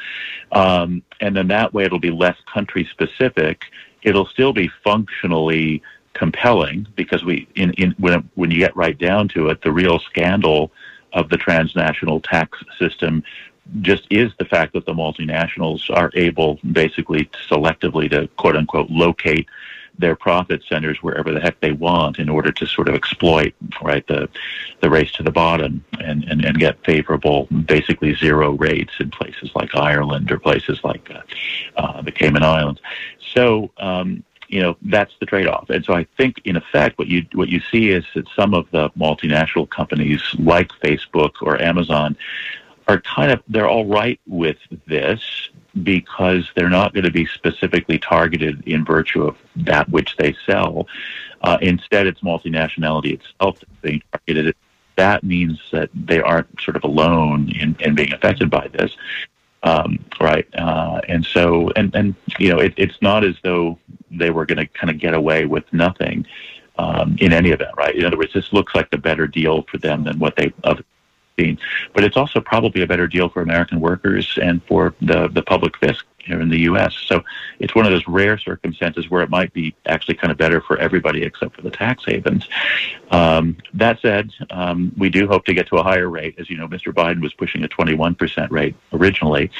um, 0.52 1.02
and 1.22 1.36
then 1.36 1.48
that 1.48 1.74
way 1.74 1.86
it'll 1.86 2.00
be 2.00 2.12
less 2.12 2.38
country 2.54 2.88
specific. 2.92 3.66
It'll 4.04 4.28
still 4.28 4.54
be 4.54 4.70
functionally 4.84 5.82
compelling 6.16 6.88
because 6.96 7.24
we 7.24 7.48
in, 7.56 7.72
in 7.74 7.92
when 8.00 8.28
when 8.34 8.50
you 8.50 8.58
get 8.58 8.76
right 8.76 8.98
down 8.98 9.28
to 9.30 9.50
it, 9.50 9.62
the 9.62 9.72
real 9.72 10.00
scandal 10.00 10.72
of 11.14 11.30
the 11.30 11.38
transnational 11.38 12.20
tax 12.20 12.58
system 12.80 13.24
just 13.82 14.08
is 14.10 14.32
the 14.38 14.46
fact 14.46 14.74
that 14.74 14.86
the 14.86 14.94
multinationals 14.94 15.90
are 15.90 16.12
able 16.16 16.60
basically 16.72 17.30
selectively 17.50 18.10
to 18.10 18.28
quote 18.38 18.56
unquote 18.56 18.90
locate 18.90 19.48
their 19.98 20.16
profit 20.16 20.62
centers 20.68 21.02
wherever 21.02 21.32
the 21.32 21.40
heck 21.40 21.60
they 21.62 21.72
want 21.72 22.20
in 22.20 22.28
order 22.28 22.52
to 22.52 22.66
sort 22.66 22.90
of 22.90 22.96
exploit 22.96 23.54
right 23.82 24.06
the 24.08 24.30
the 24.82 24.90
race 24.90 25.12
to 25.14 25.24
the 25.24 25.32
bottom 25.32 25.84
and, 26.00 26.24
and, 26.26 26.44
and 26.44 26.60
get 26.60 26.84
favorable 26.84 27.46
basically 27.46 28.14
zero 28.16 28.52
rates 28.52 28.94
in 29.00 29.10
places 29.10 29.52
like 29.56 29.74
Ireland 29.74 30.32
or 30.32 30.40
places 30.40 30.80
like 30.84 31.10
uh, 31.12 31.22
uh, 31.78 32.02
the 32.02 32.12
Cayman 32.12 32.44
Islands. 32.44 32.82
So 33.34 33.72
um, 33.78 34.24
you 34.56 34.62
know 34.62 34.78
that's 34.84 35.12
the 35.20 35.26
trade-off, 35.26 35.70
and 35.70 35.84
so 35.84 35.94
I 35.94 36.06
think 36.16 36.40
in 36.46 36.56
effect 36.56 36.98
what 36.98 37.10
you 37.10 37.26
what 37.34 37.50
you 37.50 37.60
see 37.60 37.90
is 37.90 38.06
that 38.16 38.26
some 38.38 38.54
of 38.54 38.72
the 38.72 38.90
multinational 38.92 39.70
companies 39.70 40.22
like 40.40 40.70
Facebook 40.82 41.34
or 41.42 41.62
Amazon 41.62 42.16
are 42.88 43.02
kind 43.02 43.34
of 43.34 43.44
they're 43.50 43.68
all 43.68 43.86
right 43.86 44.18
with 44.26 44.56
this 44.88 45.50
because 45.84 46.50
they're 46.56 46.70
not 46.70 46.94
going 46.94 47.04
to 47.04 47.12
be 47.12 47.26
specifically 47.26 48.00
targeted 48.00 48.66
in 48.66 48.86
virtue 48.86 49.24
of 49.26 49.36
that 49.58 49.90
which 49.90 50.16
they 50.16 50.34
sell. 50.46 50.88
Uh, 51.42 51.58
instead, 51.62 52.08
it's 52.08 52.22
multinationality 52.22 53.12
itself 53.12 53.60
that's 53.60 53.82
being 53.82 54.02
targeted. 54.14 54.56
That 54.96 55.26
means 55.26 55.60
that 55.74 55.90
they 55.94 56.22
aren't 56.22 56.62
sort 56.62 56.78
of 56.78 56.86
alone 56.86 57.52
in, 57.60 57.76
in 57.82 57.94
being 57.94 58.14
affected 58.14 58.50
by 58.50 58.70
this. 58.70 58.96
Um, 59.66 59.98
right. 60.22 60.48
Uh, 60.56 61.02
and 61.10 61.26
so, 61.26 61.72
and, 61.76 61.94
and, 61.96 62.16
you 62.38 62.50
know, 62.50 62.60
it, 62.60 62.76
it's 62.78 63.02
not 63.02 63.26
as 63.26 63.36
though 63.44 63.80
they 64.12 64.30
were 64.30 64.46
going 64.46 64.60
to 64.60 64.68
kind 64.68 64.92
of 64.92 65.00
get 65.00 65.16
away 65.16 65.46
with 65.46 65.66
nothing 65.74 66.26
um, 66.78 67.18
in 67.20 67.34
any 67.34 67.50
event, 67.50 67.72
right? 67.76 67.96
In 67.96 68.06
other 68.06 68.18
words, 68.18 68.32
this 68.32 68.54
looks 68.54 68.76
like 68.76 68.92
the 68.92 68.98
better 68.98 69.28
deal 69.28 69.64
for 69.64 69.80
them 69.80 70.04
than 70.04 70.20
what 70.20 70.36
they 70.36 70.54
but 71.38 72.04
it's 72.04 72.18
also 72.18 72.40
probably 72.40 72.82
a 72.82 72.88
better 72.88 73.08
deal 73.08 73.30
for 73.30 73.42
American 73.42 73.80
workers 73.80 74.38
and 74.42 74.64
for 74.66 74.96
the, 75.02 75.28
the 75.30 75.42
public 75.42 75.74
fisc 75.74 76.04
here 76.26 76.42
in 76.42 76.50
the 76.50 76.62
U.S. 76.62 76.96
So 77.06 77.24
it's 77.60 77.76
one 77.76 77.86
of 77.86 77.92
those 77.92 78.08
rare 78.08 78.38
circumstances 78.38 79.10
where 79.10 79.22
it 79.22 79.30
might 79.30 79.54
be 79.54 79.76
actually 79.86 80.16
kind 80.16 80.32
of 80.32 80.38
better 80.38 80.60
for 80.60 80.78
everybody 80.78 81.24
except 81.24 81.56
for 81.56 81.62
the 81.62 81.70
tax 81.70 82.04
havens. 82.06 82.48
Um, 83.12 83.58
that 83.76 84.00
said, 84.02 84.32
um, 84.50 84.92
we 84.98 85.10
do 85.10 85.28
hope 85.28 85.46
to 85.46 85.54
get 85.54 85.68
to 85.68 85.78
a 85.78 85.84
higher 85.84 86.10
rate. 86.10 86.36
As 86.40 86.50
you 86.50 86.58
know, 86.58 86.68
Mr. 86.68 86.92
Biden 86.92 87.22
was 87.22 87.34
pushing 87.34 87.64
a 87.64 87.68
21% 87.68 88.50
rate 88.50 88.76
originally, 88.92 89.52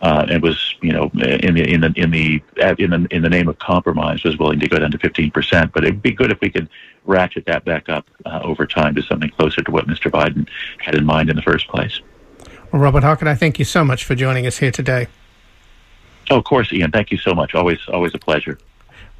uh, 0.00 0.26
and 0.30 0.42
was 0.42 0.74
you 0.80 0.92
know 0.92 1.10
in 1.14 1.54
the 1.54 1.74
in 1.74 1.80
the 1.80 2.00
in 2.00 2.10
the 2.10 2.42
in 2.78 2.90
the 2.90 3.06
in 3.10 3.22
the 3.22 3.30
name 3.30 3.48
of 3.48 3.58
compromise 3.58 4.24
was 4.24 4.38
willing 4.38 4.60
to 4.60 4.68
go 4.68 4.78
down 4.78 4.90
to 4.90 4.98
15%. 4.98 5.72
But 5.72 5.84
it'd 5.84 6.02
be 6.02 6.12
good 6.12 6.32
if 6.32 6.40
we 6.40 6.48
could 6.48 6.68
ratchet 7.04 7.46
that 7.46 7.64
back 7.64 7.88
up 7.88 8.08
uh, 8.24 8.40
over 8.42 8.66
time 8.66 8.94
to 8.94 9.02
something 9.02 9.30
closer 9.30 9.62
to 9.62 9.70
what 9.70 9.86
Mr. 9.86 10.10
Biden 10.10 10.48
had 10.78 10.94
in 10.94 11.04
mind 11.04 11.30
in 11.30 11.36
the 11.36 11.42
first 11.42 11.68
place. 11.68 12.00
Well, 12.72 12.82
Robert 12.82 13.02
Hockett, 13.02 13.28
I 13.28 13.34
thank 13.34 13.58
you 13.58 13.64
so 13.64 13.84
much 13.84 14.04
for 14.04 14.14
joining 14.14 14.46
us 14.46 14.58
here 14.58 14.70
today. 14.70 15.06
Oh, 16.30 16.38
of 16.38 16.44
course, 16.44 16.72
Ian. 16.72 16.90
Thank 16.90 17.10
you 17.10 17.18
so 17.18 17.34
much. 17.34 17.54
Always, 17.54 17.78
always 17.88 18.14
a 18.14 18.18
pleasure. 18.18 18.58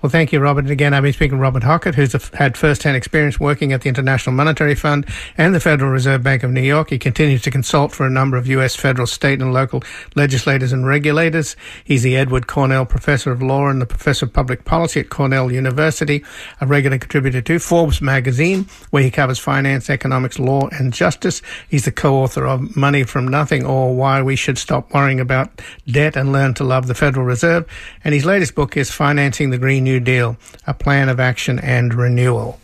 Well, 0.05 0.11
thank 0.11 0.33
you, 0.33 0.41
Robert. 0.41 0.69
Again, 0.69 0.93
I've 0.93 1.03
been 1.03 1.15
speaking 1.15 1.39
to 1.39 1.41
Robert 1.41 1.63
Hockett, 1.63 1.95
who's 1.95 2.13
had 2.35 2.59
first-hand 2.59 2.95
experience 2.95 3.41
working 3.41 3.73
at 3.73 3.81
the 3.81 3.89
International 3.89 4.37
Monetary 4.37 4.75
Fund 4.75 5.07
and 5.39 5.55
the 5.55 5.61
Federal 5.61 5.91
Reserve 5.91 6.23
Bank 6.23 6.43
of 6.43 6.51
New 6.51 6.61
York. 6.61 6.91
He 6.91 6.99
continues 6.99 7.41
to 7.41 7.51
consult 7.51 7.91
for 7.91 8.05
a 8.05 8.11
number 8.11 8.37
of 8.37 8.47
U.S. 8.49 8.77
federal, 8.77 9.07
state, 9.07 9.41
and 9.41 9.55
local 9.55 9.83
legislators 10.15 10.75
and 10.75 10.87
regulators. 10.87 11.57
He's 11.85 12.03
the 12.03 12.19
Edward 12.19 12.47
Cornell 12.49 12.85
Professor 12.85 13.33
of 13.33 13.41
Law 13.41 13.69
and 13.69 13.81
the 13.81 13.87
Professor 13.87 14.27
of 14.27 14.35
Public 14.35 14.67
Policy 14.67 15.01
at 15.01 15.09
Cornell 15.09 15.51
University, 15.51 16.23
a 16.61 16.67
regular 16.67 16.99
contributor 16.99 17.41
to 17.41 17.59
Forbes 17.59 18.03
magazine, 18.03 18.67
where 18.91 19.03
he 19.03 19.11
covers 19.11 19.39
finance, 19.39 19.89
economics, 19.89 20.39
law, 20.39 20.69
and 20.73 20.93
justice. 20.93 21.41
He's 21.71 21.87
the 21.87 21.93
co-author 21.93 22.47
of 22.47 22.77
Money 22.77 23.05
from 23.05 23.27
Nothing 23.27 23.65
or 23.65 23.97
Why 23.97 24.21
We 24.21 24.37
Should 24.37 24.59
Stop 24.59 24.93
Worrying 24.93 25.19
About 25.19 25.63
Debt 25.87 26.15
and 26.15 26.31
Learn 26.31 26.53
to 26.53 26.65
Love 26.65 26.89
the 26.89 26.95
Federal 26.95 27.25
Reserve. 27.25 27.67
And 28.05 28.13
his 28.13 28.27
latest 28.27 28.55
book 28.55 28.77
is 28.77 28.91
Financing 28.91 29.49
the 29.49 29.57
Green 29.57 29.83
New 29.83 29.94
Deal, 30.01 30.37
a 30.67 30.75
plan 30.75 31.09
of 31.09 31.21
action 31.21 31.59
and 31.59 31.95
renewal. 31.95 32.61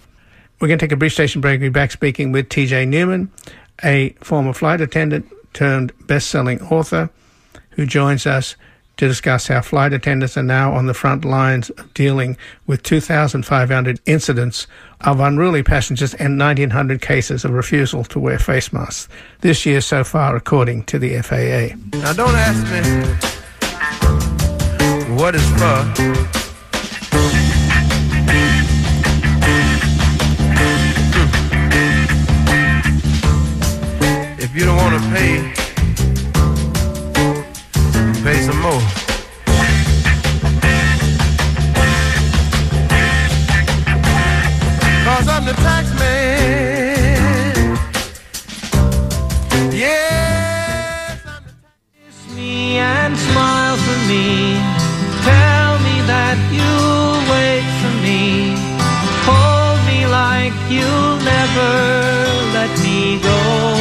We're 0.60 0.68
going 0.68 0.78
to 0.78 0.84
take 0.84 0.92
a 0.92 0.96
brief 0.96 1.12
station 1.12 1.40
break. 1.40 1.60
We'll 1.60 1.70
be 1.70 1.72
back 1.72 1.90
speaking 1.90 2.32
with 2.32 2.48
TJ 2.48 2.88
Newman, 2.88 3.30
a 3.82 4.10
former 4.20 4.52
flight 4.52 4.80
attendant 4.80 5.26
turned 5.52 5.92
best-selling 6.06 6.60
author 6.62 7.10
who 7.70 7.86
joins 7.86 8.26
us 8.26 8.56
to 9.00 9.08
discuss 9.08 9.46
how 9.46 9.62
flight 9.62 9.94
attendants 9.94 10.36
are 10.36 10.42
now 10.42 10.74
on 10.74 10.84
the 10.84 10.92
front 10.92 11.24
lines 11.24 11.70
of 11.70 11.94
dealing 11.94 12.36
with 12.66 12.82
2,500 12.82 13.98
incidents 14.04 14.66
of 15.00 15.20
unruly 15.20 15.62
passengers 15.62 16.12
and 16.14 16.38
1,900 16.38 17.00
cases 17.00 17.42
of 17.46 17.52
refusal 17.52 18.04
to 18.04 18.18
wear 18.20 18.38
face 18.38 18.74
masks 18.74 19.08
this 19.40 19.64
year 19.64 19.80
so 19.80 20.04
far, 20.04 20.36
according 20.36 20.84
to 20.84 20.98
the 20.98 21.18
FAA. 21.22 21.74
Now 21.98 22.12
don't 22.12 22.34
ask 22.34 22.62
me 22.70 22.80
what 25.16 25.34
is 25.34 25.50
for. 25.52 26.39
If 34.52 34.56
you 34.56 34.64
don't 34.64 34.78
want 34.78 35.00
to 35.00 35.10
pay, 35.10 35.52
pay 38.24 38.42
some 38.42 38.60
more. 38.60 38.82
Cause 45.06 45.28
I'm 45.28 45.44
the 45.44 45.52
tax 45.52 45.94
man. 46.00 47.78
Yes, 49.72 51.20
I'm 51.26 51.44
the 51.44 51.52
Kiss 51.94 52.34
me 52.34 52.78
and 52.78 53.16
smile 53.16 53.76
for 53.76 53.98
me. 54.08 54.58
Tell 55.22 55.78
me 55.86 56.02
that 56.10 56.38
you'll 56.50 57.22
wait 57.30 57.62
for 57.78 57.94
me. 58.02 58.56
Hold 59.30 59.78
me 59.86 60.06
like 60.06 60.54
you'll 60.68 61.18
never 61.22 61.70
let 62.52 62.76
me 62.80 63.20
go. 63.22 63.79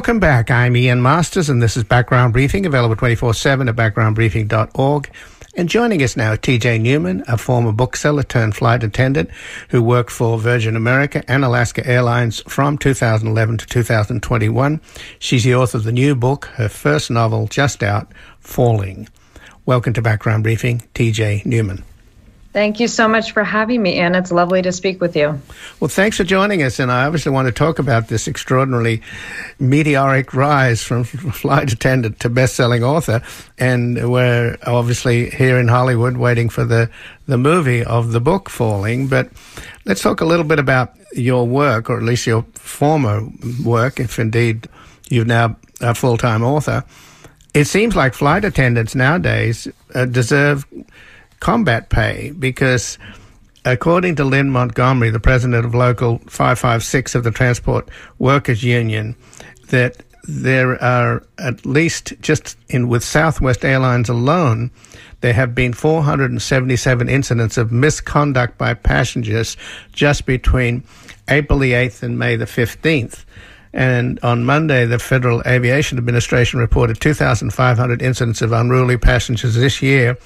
Welcome 0.00 0.18
back. 0.18 0.50
I'm 0.50 0.78
Ian 0.78 1.02
Masters, 1.02 1.50
and 1.50 1.62
this 1.62 1.76
is 1.76 1.84
Background 1.84 2.32
Briefing, 2.32 2.64
available 2.64 2.96
24 2.96 3.34
7 3.34 3.68
at 3.68 3.76
backgroundbriefing.org. 3.76 5.10
And 5.56 5.68
joining 5.68 6.02
us 6.02 6.16
now, 6.16 6.36
TJ 6.36 6.80
Newman, 6.80 7.22
a 7.28 7.36
former 7.36 7.70
bookseller 7.70 8.22
turned 8.22 8.56
flight 8.56 8.82
attendant 8.82 9.28
who 9.68 9.82
worked 9.82 10.10
for 10.10 10.38
Virgin 10.38 10.74
America 10.74 11.22
and 11.28 11.44
Alaska 11.44 11.86
Airlines 11.86 12.40
from 12.48 12.78
2011 12.78 13.58
to 13.58 13.66
2021. 13.66 14.80
She's 15.18 15.44
the 15.44 15.54
author 15.54 15.76
of 15.76 15.84
the 15.84 15.92
new 15.92 16.14
book, 16.14 16.46
her 16.54 16.70
first 16.70 17.10
novel 17.10 17.46
just 17.48 17.82
out, 17.82 18.10
Falling. 18.38 19.06
Welcome 19.66 19.92
to 19.92 20.00
Background 20.00 20.44
Briefing, 20.44 20.82
TJ 20.94 21.44
Newman. 21.44 21.84
Thank 22.52 22.80
you 22.80 22.88
so 22.88 23.06
much 23.06 23.30
for 23.30 23.44
having 23.44 23.80
me, 23.80 23.94
Anne. 23.98 24.16
It's 24.16 24.32
lovely 24.32 24.60
to 24.62 24.72
speak 24.72 25.00
with 25.00 25.14
you. 25.14 25.40
Well, 25.78 25.88
thanks 25.88 26.16
for 26.16 26.24
joining 26.24 26.64
us. 26.64 26.80
And 26.80 26.90
I 26.90 27.06
obviously 27.06 27.30
want 27.30 27.46
to 27.46 27.52
talk 27.52 27.78
about 27.78 28.08
this 28.08 28.26
extraordinarily 28.26 29.02
meteoric 29.60 30.34
rise 30.34 30.82
from 30.82 31.04
flight 31.04 31.72
attendant 31.72 32.18
to 32.20 32.28
best 32.28 32.56
selling 32.56 32.82
author. 32.82 33.22
And 33.58 34.10
we're 34.10 34.58
obviously 34.66 35.30
here 35.30 35.60
in 35.60 35.68
Hollywood 35.68 36.16
waiting 36.16 36.48
for 36.48 36.64
the, 36.64 36.90
the 37.26 37.38
movie 37.38 37.84
of 37.84 38.10
the 38.10 38.20
book 38.20 38.50
falling. 38.50 39.06
But 39.06 39.30
let's 39.84 40.02
talk 40.02 40.20
a 40.20 40.26
little 40.26 40.44
bit 40.44 40.58
about 40.58 40.96
your 41.12 41.46
work, 41.46 41.88
or 41.88 41.98
at 41.98 42.02
least 42.02 42.26
your 42.26 42.42
former 42.54 43.28
work, 43.64 44.00
if 44.00 44.18
indeed 44.18 44.66
you're 45.08 45.24
now 45.24 45.56
a 45.80 45.94
full 45.94 46.16
time 46.16 46.42
author. 46.42 46.82
It 47.54 47.66
seems 47.66 47.94
like 47.94 48.14
flight 48.14 48.44
attendants 48.44 48.96
nowadays 48.96 49.68
uh, 49.94 50.06
deserve 50.06 50.66
combat 51.40 51.88
pay 51.88 52.32
because 52.38 52.98
according 53.64 54.16
to 54.16 54.24
Lynn 54.24 54.50
Montgomery, 54.50 55.10
the 55.10 55.20
president 55.20 55.64
of 55.64 55.74
Local 55.74 56.18
556 56.26 57.14
of 57.14 57.24
the 57.24 57.30
Transport 57.30 57.90
Workers 58.18 58.62
Union, 58.62 59.16
that 59.68 60.02
there 60.24 60.82
are 60.82 61.22
at 61.38 61.64
least 61.66 62.12
just 62.20 62.56
in 62.68 62.88
with 62.88 63.02
Southwest 63.02 63.64
Airlines 63.64 64.08
alone, 64.08 64.70
there 65.20 65.32
have 65.32 65.54
been 65.54 65.72
477 65.72 67.08
incidents 67.08 67.56
of 67.58 67.72
misconduct 67.72 68.56
by 68.56 68.74
passengers 68.74 69.56
just 69.92 70.26
between 70.26 70.84
April 71.28 71.58
the 71.58 71.72
8th 71.72 72.02
and 72.02 72.18
May 72.18 72.36
the 72.36 72.44
15th. 72.44 73.24
And 73.72 74.18
on 74.22 74.44
Monday, 74.44 74.84
the 74.84 74.98
Federal 74.98 75.42
Aviation 75.46 75.96
Administration 75.96 76.58
reported 76.58 77.00
2,500 77.00 78.02
incidents 78.02 78.42
of 78.42 78.52
unruly 78.52 78.96
passengers 78.96 79.54
this 79.54 79.80
year, 79.80 80.18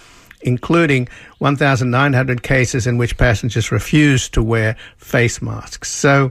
including 0.44 1.08
1,900 1.38 2.42
cases 2.42 2.86
in 2.86 2.96
which 2.96 3.16
passengers 3.18 3.72
refused 3.72 4.32
to 4.34 4.42
wear 4.42 4.76
face 4.98 5.42
masks. 5.42 5.90
So, 5.90 6.30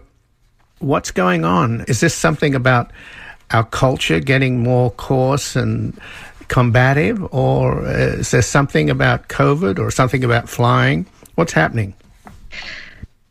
what's 0.80 1.12
going 1.12 1.44
on? 1.44 1.82
Is 1.88 2.00
this 2.00 2.14
something 2.16 2.56
about 2.56 2.92
our 3.52 3.66
culture 3.66 4.20
getting 4.20 4.64
more 4.64 4.92
coarse 4.92 5.56
and 5.56 6.00
combative, 6.48 7.22
or 7.34 7.86
uh, 7.86 8.20
is 8.20 8.32
there 8.32 8.42
something 8.42 8.90
about 8.90 9.28
COVID 9.28 9.80
or 9.80 9.92
something 9.92 10.24
about 10.24 10.48
flying? 10.48 11.06
What's 11.36 11.54
happening? 11.54 11.94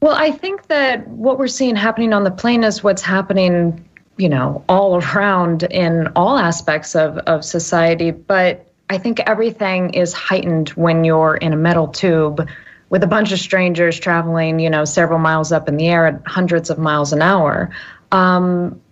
Well, 0.01 0.15
I 0.17 0.33
think 0.33 0.67
that 0.67 1.07
what 1.07 1.39
we're 1.39 1.47
seeing 1.47 1.77
happening 1.77 2.13
on 2.13 2.25
the 2.25 2.31
plane 2.31 2.65
is 2.65 2.83
what's 2.83 3.03
happening, 3.03 3.89
you 4.17 4.29
know, 4.29 4.65
all 4.69 4.97
around 4.97 5.63
in 5.65 6.09
all 6.17 6.37
aspects 6.37 6.97
of, 6.97 7.19
of 7.19 7.45
society. 7.45 8.11
But 8.11 8.72
I 8.89 8.99
think 8.99 9.21
everything 9.21 9.95
is 9.95 10.13
heightened 10.13 10.71
when 10.71 11.05
you're 11.05 11.37
in 11.37 11.53
a 11.53 11.57
metal 11.57 11.89
tube 11.89 12.49
with 12.91 13.03
a 13.03 13.07
bunch 13.07 13.33
of 13.33 13.39
strangers 13.39 13.99
traveling, 13.99 14.59
you 14.59 14.69
know, 14.69 14.85
several 14.85 15.19
miles 15.19 15.51
up 15.51 15.69
in 15.69 15.79
the 15.79 15.89
air 15.89 16.07
at 16.07 16.27
hundreds 16.27 16.69
of 16.69 16.79
miles 16.79 17.15
an 17.15 17.23
hour. 17.23 17.71
Um, 18.11 18.83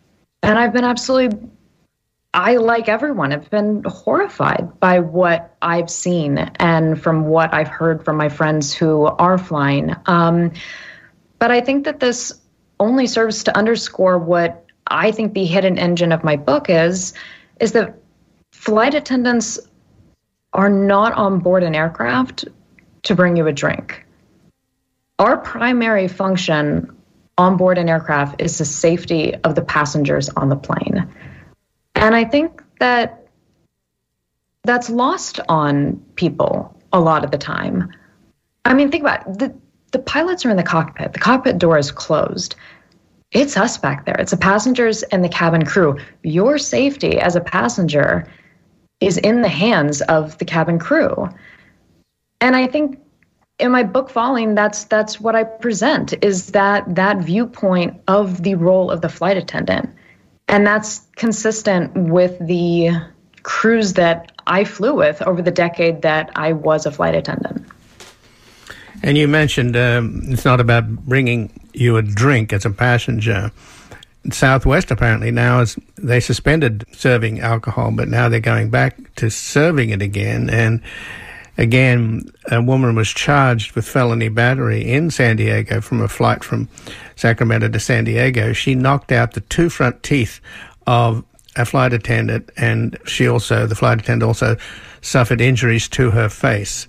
and 0.43 0.59
I've 0.59 0.72
been 0.72 0.84
absolutely, 0.84 1.38
I, 2.32 2.57
like 2.57 2.88
everyone, 2.88 3.32
have 3.32 3.51
been 3.51 3.82
horrified 3.84 4.80
by 4.80 5.01
what 5.01 5.55
I've 5.61 5.91
seen 5.91 6.38
and 6.38 7.01
from 7.01 7.26
what 7.26 7.53
I've 7.53 7.68
heard 7.68 8.03
from 8.03 8.16
my 8.16 8.30
friends 8.30 8.72
who 8.72 9.05
are 9.05 9.36
flying. 9.36 9.95
Um, 10.07 10.53
but 11.38 11.51
I 11.51 11.61
think 11.61 11.84
that 11.84 12.01
this 12.01 12.32
only 12.78 13.07
serves 13.07 13.45
to 13.45 13.57
underscore 13.57 14.18
what 14.18 14.64
I 14.86 15.12
think 15.12 15.34
the 15.34 15.45
hidden 15.45 15.78
engine 15.78 16.12
of 16.12 16.24
my 16.24 16.36
book 16.36 16.70
is, 16.70 17.12
is 17.61 17.72
that 17.72 17.97
flight 18.53 18.95
attendants 18.95 19.59
are 20.53 20.68
not 20.68 21.12
on 21.14 21.38
board 21.38 21.62
an 21.62 21.74
aircraft 21.74 22.46
to 23.05 23.14
bring 23.14 23.36
you 23.36 23.46
a 23.46 23.53
drink. 23.53 24.05
Our 25.18 25.36
primary 25.36 26.09
function 26.09 26.96
on 27.38 27.57
board 27.57 27.78
an 27.78 27.88
aircraft 27.88 28.40
is 28.40 28.59
the 28.59 28.64
safety 28.64 29.34
of 29.34 29.55
the 29.55 29.62
passengers 29.62 30.28
on 30.30 30.48
the 30.48 30.57
plane. 30.57 31.09
And 31.94 32.14
I 32.14 32.24
think 32.24 32.62
that 32.80 33.26
that's 34.64 34.90
lost 34.90 35.40
on 35.48 36.03
people 36.16 36.76
a 36.92 37.01
lot 37.01 37.24
of 37.24 37.30
the 37.30 37.38
time. 37.38 37.90
I 38.64 38.74
mean, 38.74 38.90
think 38.90 39.03
about 39.03 39.26
it. 39.26 39.38
The, 39.38 39.55
the 39.92 39.98
pilots 39.98 40.44
are 40.44 40.51
in 40.51 40.57
the 40.57 40.62
cockpit, 40.62 41.12
the 41.12 41.18
cockpit 41.18 41.59
door 41.59 41.78
is 41.78 41.90
closed. 41.90 42.55
It's 43.32 43.57
us 43.57 43.78
back 43.78 44.07
there, 44.07 44.16
it's 44.18 44.32
the 44.32 44.36
passengers 44.36 45.03
and 45.05 45.24
the 45.24 45.28
cabin 45.28 45.64
crew. 45.64 45.98
Your 46.22 46.59
safety 46.59 47.18
as 47.18 47.36
a 47.36 47.40
passenger 47.40 48.26
is 49.01 49.16
in 49.16 49.42
the 49.42 49.48
hands 49.48 50.03
of 50.03 50.38
the 50.38 50.44
cabin 50.44 50.78
crew. 50.78 51.28
And 52.40 52.55
I 52.55 52.66
think 52.66 53.01
in 53.61 53.70
my 53.70 53.82
book 53.82 54.11
falling 54.11 54.55
that's 54.55 54.84
that's 54.84 55.20
what 55.20 55.36
i 55.36 55.44
present 55.44 56.14
is 56.24 56.53
that 56.53 56.82
that 56.94 57.18
viewpoint 57.18 58.01
of 58.09 58.42
the 58.42 58.55
role 58.55 58.90
of 58.90 59.03
the 59.03 59.09
flight 59.09 59.36
attendant 59.36 59.94
and 60.48 60.66
that's 60.66 61.07
consistent 61.16 61.94
with 61.94 62.38
the 62.40 62.90
crews 63.42 63.92
that 63.94 64.32
i 64.46 64.64
flew 64.64 64.94
with 64.94 65.20
over 65.22 65.42
the 65.42 65.51
decade 65.51 66.03
that 66.03 66.30
i 66.36 66.53
was 66.53 66.86
a 66.86 66.90
flight 66.90 67.14
attendant 67.14 67.66
And 69.03 69.16
you 69.16 69.28
mentioned 69.28 69.76
um, 69.76 70.22
it's 70.28 70.44
not 70.44 70.61
about 70.61 70.88
bringing 71.07 71.51
you 71.72 71.96
a 71.96 72.03
drink 72.03 72.53
as 72.53 72.66
a 72.66 72.70
passenger. 72.70 73.51
Southwest 74.30 74.90
apparently 74.90 75.30
now 75.30 75.60
is 75.60 75.76
they 75.96 76.20
suspended 76.20 76.84
serving 76.92 77.40
alcohol, 77.40 77.90
but 77.90 78.08
now 78.08 78.28
they're 78.28 78.40
going 78.40 78.70
back 78.70 79.14
to 79.16 79.30
serving 79.30 79.90
it 79.90 80.02
again. 80.02 80.50
And 80.50 80.82
again, 81.56 82.30
a 82.50 82.60
woman 82.60 82.94
was 82.94 83.08
charged 83.08 83.74
with 83.74 83.88
felony 83.88 84.28
battery 84.28 84.86
in 84.86 85.10
San 85.10 85.36
Diego 85.36 85.80
from 85.80 86.02
a 86.02 86.08
flight 86.08 86.44
from 86.44 86.68
Sacramento 87.16 87.68
to 87.68 87.80
San 87.80 88.04
Diego. 88.04 88.52
She 88.52 88.74
knocked 88.74 89.10
out 89.10 89.32
the 89.32 89.40
two 89.40 89.70
front 89.70 90.02
teeth 90.02 90.40
of 90.86 91.24
a 91.56 91.64
flight 91.64 91.92
attendant, 91.92 92.50
and 92.56 92.98
she 93.06 93.26
also, 93.26 93.66
the 93.66 93.74
flight 93.74 94.00
attendant 94.00 94.28
also 94.28 94.56
suffered 95.00 95.40
injuries 95.40 95.88
to 95.88 96.10
her 96.10 96.28
face. 96.28 96.86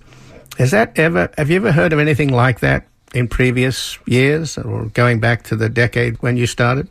Has 0.58 0.70
that 0.72 0.98
ever, 0.98 1.30
have 1.38 1.48
you 1.48 1.56
ever 1.56 1.72
heard 1.72 1.92
of 1.92 1.98
anything 1.98 2.28
like 2.28 2.60
that 2.60 2.86
in 3.14 3.26
previous 3.26 3.98
years 4.06 4.58
or 4.58 4.86
going 4.86 5.18
back 5.18 5.44
to 5.44 5.56
the 5.56 5.68
decade 5.68 6.22
when 6.22 6.36
you 6.36 6.46
started? 6.46 6.88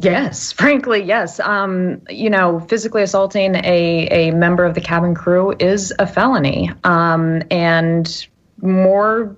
Yes, 0.00 0.52
frankly, 0.62 1.02
yes. 1.02 1.40
Um, 1.40 2.02
you 2.08 2.30
know, 2.30 2.60
physically 2.60 3.02
assaulting 3.02 3.56
a, 3.56 4.08
a 4.10 4.30
member 4.32 4.64
of 4.64 4.74
the 4.74 4.80
cabin 4.80 5.14
crew 5.14 5.54
is 5.58 5.92
a 5.98 6.06
felony. 6.06 6.70
Um, 6.84 7.42
and 7.50 8.26
more 8.60 9.36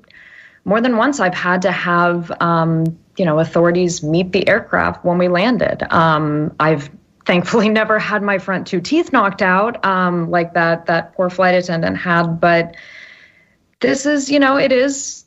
more 0.66 0.80
than 0.80 0.98
once 0.98 1.20
I've 1.20 1.34
had 1.34 1.62
to 1.62 1.72
have 1.72 2.30
um, 2.40 2.84
you 3.16 3.24
know, 3.24 3.38
authorities 3.38 4.02
meet 4.02 4.32
the 4.32 4.48
aircraft 4.48 5.04
when 5.04 5.18
we 5.18 5.28
landed. 5.28 5.82
Um, 5.92 6.54
I've 6.60 6.90
thankfully 7.26 7.68
never 7.80 7.98
had 7.98 8.22
my 8.22 8.38
front 8.38 8.66
two 8.66 8.80
teeth 8.80 9.12
knocked 9.12 9.42
out 9.42 9.84
um, 9.84 10.30
like 10.30 10.54
that 10.54 10.86
that 10.86 11.14
poor 11.14 11.28
flight 11.28 11.54
attendant 11.54 11.96
had, 11.98 12.40
but 12.40 12.74
this 13.80 14.06
is, 14.06 14.30
you 14.30 14.38
know, 14.38 14.56
it 14.56 14.72
is 14.72 15.19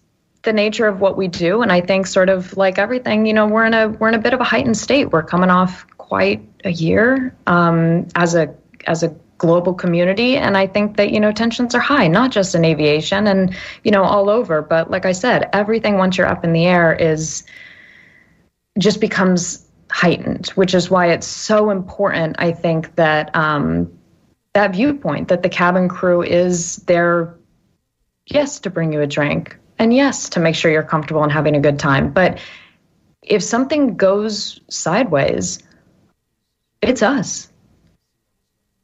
the 0.44 0.54
nature 0.54 0.88
of 0.88 1.00
what 1.00 1.18
we 1.18 1.28
do. 1.28 1.62
And 1.62 1.72
i 1.72 1.82
think 1.82 2.08
sort 2.08 2.30
of 2.30 2.56
like 2.56 2.78
everything 2.78 3.26
you 3.26 3.34
know 3.34 3.48
we're 3.48 3.66
in 3.66 3.74
a 3.74 3.90
we're 3.90 4.10
in 4.10 4.16
a 4.16 4.20
bit 4.20 4.34
of 4.34 4.42
a 4.42 4.44
heightened 4.44 4.78
state. 4.78 5.12
We're 5.12 5.24
coming 5.24 5.50
off 5.50 5.86
quite 5.98 6.48
a 6.64 6.72
year 6.72 7.36
um, 7.48 8.08
as 8.16 8.36
a 8.36 8.54
as 8.86 9.04
a 9.04 9.16
global 9.38 9.74
community. 9.74 10.38
And 10.38 10.58
i 10.58 10.68
think 10.68 10.98
that 10.98 11.12
you 11.12 11.20
know 11.20 11.32
tensions 11.32 11.76
are 11.76 11.80
high 11.80 12.08
not 12.08 12.32
just 12.32 12.56
in 12.56 12.64
aviation 12.64 13.28
and 13.28 13.56
you 13.84 13.92
know 13.92 14.04
all 14.04 14.30
over. 14.30 14.62
But 14.62 14.92
like 14.92 15.06
i 15.06 15.12
said 15.12 15.50
everything 15.54 15.98
once 15.98 16.18
you're 16.18 16.28
up 16.28 16.44
in 16.44 16.54
the 16.54 16.66
air 16.66 16.94
is 16.94 17.44
just 18.80 19.00
becomes 19.00 19.66
heightened 19.92 20.48
which 20.50 20.74
is 20.74 20.90
why 20.90 21.12
it's 21.12 21.28
so 21.28 21.70
important 21.70 22.36
i 22.40 22.52
think 22.52 22.96
that 22.96 23.36
um, 23.36 23.92
that 24.54 24.74
viewpoint 24.74 25.28
that 25.28 25.44
the 25.44 25.50
cabin 25.50 25.88
crew 25.88 26.24
is 26.24 26.78
there 26.88 27.38
yes 28.26 28.60
to 28.60 28.72
bring 28.72 28.92
you 28.92 29.02
a 29.02 29.08
drink 29.08 29.60
and 29.80 29.94
yes 29.94 30.30
to 30.30 30.40
make 30.40 30.56
sure 30.56 30.72
you're 30.72 30.84
comfortable 30.84 31.24
and 31.24 31.32
having 31.32 31.56
a 31.56 31.60
good 31.60 31.80
time. 31.80 32.12
But 32.12 32.40
if 33.22 33.42
something 33.42 33.96
goes 33.96 34.60
sideways 34.70 35.60
it's 36.82 37.02
us. 37.02 37.50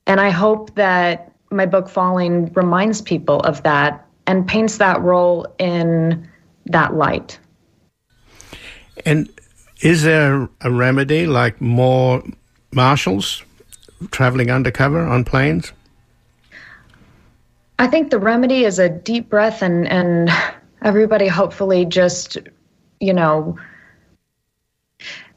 And 0.07 0.19
i 0.19 0.29
hope 0.29 0.75
that 0.75 1.33
my 1.51 1.65
book 1.65 1.89
falling 1.89 2.51
reminds 2.53 3.01
people 3.01 3.39
of 3.41 3.63
that 3.63 4.05
and 4.27 4.47
paints 4.47 4.77
that 4.77 5.01
role 5.01 5.47
in 5.57 6.27
that 6.67 6.93
light. 6.93 7.39
And 9.05 9.27
is 9.81 10.03
there 10.03 10.47
a 10.61 10.71
remedy 10.71 11.25
like 11.25 11.59
more 11.59 12.23
marshals 12.71 13.43
traveling 14.11 14.51
undercover 14.51 15.05
on 15.05 15.23
planes? 15.23 15.71
I 17.79 17.87
think 17.87 18.11
the 18.11 18.19
remedy 18.19 18.65
is 18.65 18.77
a 18.77 18.89
deep 18.89 19.29
breath 19.29 19.61
and 19.61 19.87
and 19.87 20.29
everybody 20.81 21.27
hopefully 21.27 21.85
just 21.85 22.37
you 22.99 23.13
know 23.13 23.57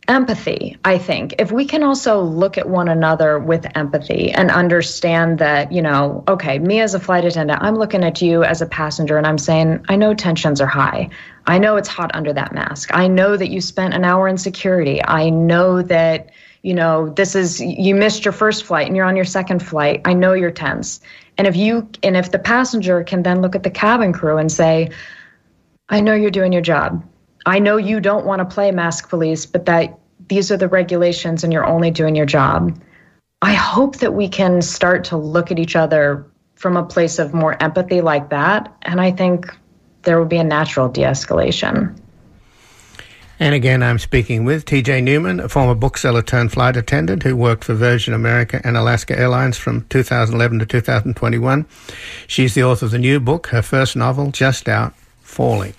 empathy 0.08 0.76
i 0.84 0.98
think. 0.98 1.34
If 1.38 1.52
we 1.52 1.64
can 1.64 1.82
also 1.82 2.20
look 2.20 2.58
at 2.58 2.68
one 2.68 2.88
another 2.88 3.38
with 3.38 3.66
empathy 3.76 4.32
and 4.32 4.50
understand 4.50 5.38
that 5.38 5.70
you 5.70 5.80
know 5.80 6.24
okay 6.26 6.58
me 6.58 6.80
as 6.80 6.94
a 6.94 7.00
flight 7.00 7.24
attendant 7.24 7.62
i'm 7.62 7.76
looking 7.76 8.02
at 8.02 8.20
you 8.20 8.42
as 8.42 8.60
a 8.60 8.66
passenger 8.66 9.16
and 9.16 9.26
i'm 9.26 9.38
saying 9.38 9.84
i 9.88 9.96
know 9.96 10.12
tensions 10.12 10.60
are 10.60 10.66
high. 10.66 11.08
I 11.46 11.58
know 11.58 11.76
it's 11.76 11.88
hot 11.88 12.10
under 12.14 12.32
that 12.32 12.52
mask. 12.52 12.90
I 12.92 13.08
know 13.08 13.36
that 13.36 13.50
you 13.50 13.60
spent 13.60 13.94
an 13.94 14.04
hour 14.04 14.28
in 14.28 14.38
security. 14.38 15.02
I 15.04 15.30
know 15.30 15.82
that 15.82 16.30
you 16.62 16.74
know 16.74 17.08
this 17.10 17.34
is 17.34 17.60
you 17.60 17.94
missed 17.94 18.24
your 18.24 18.32
first 18.32 18.64
flight 18.64 18.86
and 18.86 18.96
you're 18.96 19.06
on 19.06 19.16
your 19.16 19.24
second 19.24 19.60
flight. 19.60 20.00
I 20.04 20.12
know 20.12 20.32
you're 20.32 20.52
tense. 20.52 21.00
And 21.38 21.46
if 21.46 21.56
you 21.56 21.88
and 22.02 22.16
if 22.16 22.30
the 22.30 22.38
passenger 22.38 23.02
can 23.02 23.22
then 23.22 23.42
look 23.42 23.56
at 23.56 23.64
the 23.64 23.70
cabin 23.70 24.12
crew 24.12 24.36
and 24.36 24.50
say 24.50 24.90
I 25.92 26.00
know 26.00 26.14
you're 26.14 26.30
doing 26.30 26.54
your 26.54 26.62
job. 26.62 27.04
I 27.44 27.58
know 27.58 27.76
you 27.76 28.00
don't 28.00 28.24
want 28.24 28.38
to 28.38 28.46
play 28.46 28.70
mask 28.70 29.10
police, 29.10 29.44
but 29.44 29.66
that 29.66 29.98
these 30.28 30.50
are 30.50 30.56
the 30.56 30.66
regulations 30.66 31.44
and 31.44 31.52
you're 31.52 31.66
only 31.66 31.90
doing 31.90 32.16
your 32.16 32.24
job. 32.24 32.80
I 33.42 33.52
hope 33.52 33.96
that 33.96 34.14
we 34.14 34.26
can 34.26 34.62
start 34.62 35.04
to 35.04 35.18
look 35.18 35.50
at 35.50 35.58
each 35.58 35.76
other 35.76 36.26
from 36.54 36.78
a 36.78 36.82
place 36.82 37.18
of 37.18 37.34
more 37.34 37.62
empathy 37.62 38.00
like 38.00 38.30
that. 38.30 38.74
And 38.82 39.02
I 39.02 39.10
think 39.10 39.54
there 40.04 40.18
will 40.18 40.26
be 40.26 40.38
a 40.38 40.44
natural 40.44 40.88
de 40.88 41.02
escalation. 41.02 41.94
And 43.38 43.54
again, 43.54 43.82
I'm 43.82 43.98
speaking 43.98 44.46
with 44.46 44.64
TJ 44.64 45.02
Newman, 45.02 45.40
a 45.40 45.48
former 45.48 45.74
bookseller 45.74 46.22
turned 46.22 46.52
flight 46.52 46.76
attendant 46.76 47.22
who 47.22 47.36
worked 47.36 47.64
for 47.64 47.74
Virgin 47.74 48.14
America 48.14 48.62
and 48.64 48.78
Alaska 48.78 49.18
Airlines 49.18 49.58
from 49.58 49.84
2011 49.90 50.60
to 50.60 50.64
2021. 50.64 51.66
She's 52.28 52.54
the 52.54 52.64
author 52.64 52.86
of 52.86 52.92
the 52.92 52.98
new 52.98 53.20
book, 53.20 53.48
her 53.48 53.60
first 53.60 53.96
novel, 53.96 54.30
just 54.30 54.68
out, 54.68 54.94
Falling. 55.32 55.72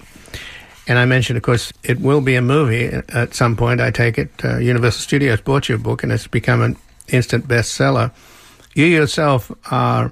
And 0.88 0.97
I 0.97 1.06
mentioned, 1.06 1.38
of 1.38 1.43
course, 1.43 1.72
it 1.84 1.99
will 2.01 2.22
be 2.22 2.36
a 2.36 2.41
movie 2.41 2.86
at 2.88 3.36
some 3.36 3.56
point, 3.56 3.80
I 3.80 3.91
take 3.91 4.18
it. 4.18 4.32
Uh, 4.43 4.58
Universal 4.58 5.01
Studios 5.01 5.41
bought 5.41 5.70
your 5.70 5.78
book 5.78 6.01
and 6.01 6.12
it's 6.12 6.26
become 6.26 6.62
an 6.62 6.76
instant 7.08 7.47
bestseller. 7.47 8.12
You 8.74 8.86
yourself 8.86 9.51
are 9.72 10.12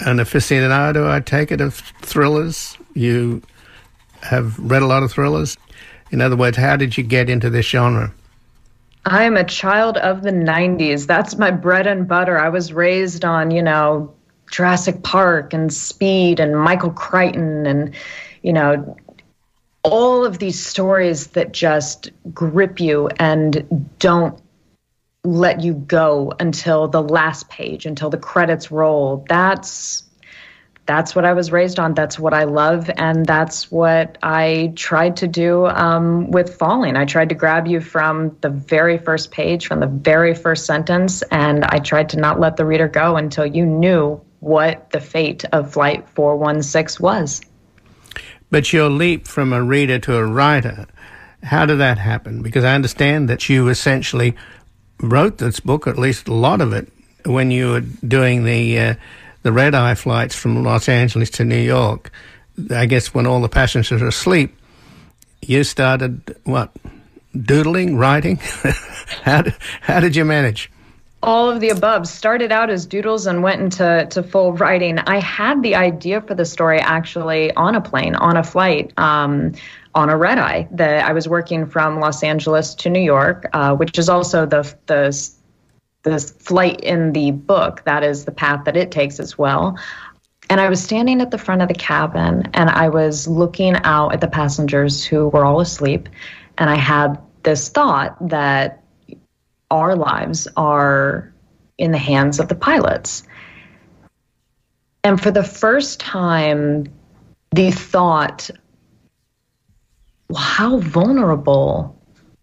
an 0.00 0.16
aficionado, 0.16 1.08
I 1.08 1.20
take 1.20 1.52
it, 1.52 1.60
of 1.60 1.74
thrillers. 2.00 2.76
You 2.94 3.42
have 4.22 4.58
read 4.58 4.82
a 4.82 4.86
lot 4.86 5.02
of 5.02 5.12
thrillers. 5.12 5.58
In 6.10 6.22
other 6.22 6.36
words, 6.36 6.56
how 6.56 6.76
did 6.76 6.96
you 6.96 7.04
get 7.04 7.28
into 7.28 7.50
this 7.50 7.66
genre? 7.66 8.14
I 9.04 9.24
am 9.24 9.36
a 9.36 9.44
child 9.44 9.98
of 9.98 10.22
the 10.22 10.32
90s. 10.32 11.06
That's 11.06 11.36
my 11.36 11.50
bread 11.50 11.86
and 11.86 12.08
butter. 12.08 12.38
I 12.38 12.48
was 12.48 12.72
raised 12.72 13.26
on, 13.26 13.50
you 13.50 13.62
know, 13.62 14.14
Jurassic 14.50 15.02
Park 15.02 15.52
and 15.52 15.72
Speed 15.72 16.40
and 16.40 16.58
Michael 16.58 16.90
Crichton 16.90 17.66
and, 17.66 17.94
you 18.44 18.52
know, 18.52 18.96
all 19.82 20.24
of 20.24 20.38
these 20.38 20.64
stories 20.64 21.28
that 21.28 21.52
just 21.52 22.10
grip 22.32 22.78
you 22.78 23.08
and 23.18 23.90
don't 23.98 24.38
let 25.24 25.62
you 25.62 25.72
go 25.72 26.30
until 26.38 26.86
the 26.86 27.02
last 27.02 27.48
page, 27.48 27.86
until 27.86 28.10
the 28.10 28.18
credits 28.18 28.70
roll. 28.70 29.24
That's 29.28 30.02
that's 30.86 31.14
what 31.16 31.24
I 31.24 31.32
was 31.32 31.50
raised 31.50 31.78
on. 31.78 31.94
That's 31.94 32.18
what 32.18 32.34
I 32.34 32.44
love, 32.44 32.90
and 32.98 33.24
that's 33.24 33.72
what 33.72 34.18
I 34.22 34.74
tried 34.76 35.16
to 35.16 35.26
do 35.26 35.64
um, 35.66 36.30
with 36.30 36.56
Falling. 36.58 36.94
I 36.96 37.06
tried 37.06 37.30
to 37.30 37.34
grab 37.34 37.66
you 37.66 37.80
from 37.80 38.36
the 38.42 38.50
very 38.50 38.98
first 38.98 39.30
page, 39.30 39.66
from 39.66 39.80
the 39.80 39.86
very 39.86 40.34
first 40.34 40.66
sentence, 40.66 41.22
and 41.30 41.64
I 41.64 41.78
tried 41.78 42.10
to 42.10 42.18
not 42.18 42.38
let 42.38 42.58
the 42.58 42.66
reader 42.66 42.88
go 42.88 43.16
until 43.16 43.46
you 43.46 43.64
knew 43.64 44.20
what 44.40 44.90
the 44.90 45.00
fate 45.00 45.46
of 45.52 45.72
Flight 45.72 46.06
416 46.10 47.02
was. 47.02 47.40
But 48.50 48.72
your 48.72 48.88
leap 48.88 49.26
from 49.26 49.52
a 49.52 49.62
reader 49.62 49.98
to 50.00 50.16
a 50.16 50.24
writer, 50.24 50.86
how 51.42 51.66
did 51.66 51.76
that 51.76 51.98
happen? 51.98 52.42
Because 52.42 52.64
I 52.64 52.74
understand 52.74 53.28
that 53.28 53.48
you 53.48 53.68
essentially 53.68 54.34
wrote 55.00 55.38
this 55.38 55.60
book, 55.60 55.86
at 55.86 55.98
least 55.98 56.28
a 56.28 56.34
lot 56.34 56.60
of 56.60 56.72
it, 56.72 56.90
when 57.26 57.50
you 57.50 57.70
were 57.70 57.80
doing 57.80 58.44
the 58.44 58.78
uh, 58.78 58.94
the 59.42 59.52
red 59.52 59.74
eye 59.74 59.94
flights 59.94 60.34
from 60.34 60.62
Los 60.62 60.88
Angeles 60.88 61.30
to 61.30 61.44
New 61.44 61.60
York. 61.60 62.10
I 62.70 62.86
guess 62.86 63.12
when 63.12 63.26
all 63.26 63.40
the 63.40 63.48
passengers 63.48 64.00
are 64.00 64.08
asleep, 64.08 64.56
you 65.42 65.64
started 65.64 66.36
what 66.44 66.70
doodling, 67.34 67.96
writing. 67.96 68.36
how 69.22 69.42
did, 69.42 69.54
how 69.80 70.00
did 70.00 70.16
you 70.16 70.24
manage? 70.24 70.70
All 71.24 71.50
of 71.50 71.60
the 71.60 71.70
above. 71.70 72.06
Started 72.06 72.52
out 72.52 72.70
as 72.70 72.86
doodles 72.86 73.26
and 73.26 73.42
went 73.42 73.60
into 73.60 74.06
to 74.10 74.22
full 74.22 74.52
writing. 74.52 74.98
I 74.98 75.18
had 75.18 75.62
the 75.62 75.74
idea 75.74 76.20
for 76.20 76.34
the 76.34 76.44
story 76.44 76.78
actually 76.78 77.52
on 77.54 77.74
a 77.74 77.80
plane 77.80 78.14
on 78.14 78.36
a 78.36 78.44
flight 78.44 78.92
um, 78.98 79.52
on 79.94 80.10
a 80.10 80.16
red 80.16 80.38
eye 80.38 80.66
that 80.72 81.04
i 81.04 81.12
was 81.12 81.28
working 81.28 81.66
from 81.66 82.00
los 82.00 82.24
angeles 82.24 82.74
to 82.74 82.90
new 82.90 83.00
york 83.00 83.48
uh, 83.52 83.72
which 83.76 83.96
is 83.96 84.08
also 84.08 84.44
the 84.44 84.62
the 84.86 85.12
the 86.04 86.18
flight 86.18 86.80
in 86.80 87.12
the 87.12 87.32
book 87.32 87.82
that 87.84 88.04
is 88.04 88.24
the 88.24 88.30
path 88.30 88.64
that 88.66 88.76
it 88.76 88.92
takes 88.92 89.18
as 89.18 89.36
well. 89.36 89.76
And 90.50 90.60
I 90.60 90.68
was 90.68 90.82
standing 90.82 91.20
at 91.20 91.30
the 91.30 91.38
front 91.38 91.62
of 91.62 91.68
the 91.68 91.74
cabin 91.74 92.48
and 92.52 92.70
I 92.70 92.90
was 92.90 93.26
looking 93.26 93.74
out 93.76 94.10
at 94.12 94.20
the 94.20 94.28
passengers 94.28 95.02
who 95.02 95.28
were 95.28 95.44
all 95.44 95.60
asleep. 95.60 96.08
And 96.58 96.70
I 96.70 96.76
had 96.76 97.18
this 97.42 97.70
thought 97.70 98.16
that 98.28 98.83
our 99.70 99.96
lives 99.96 100.48
are 100.56 101.32
in 101.78 101.92
the 101.92 101.98
hands 101.98 102.40
of 102.40 102.48
the 102.48 102.54
pilots. 102.54 103.24
And 105.02 105.20
for 105.20 105.30
the 105.30 105.44
first 105.44 106.00
time, 106.00 106.86
the 107.52 107.70
thought, 107.70 108.50
well, 110.28 110.40
how 110.40 110.78
vulnerable 110.78 112.00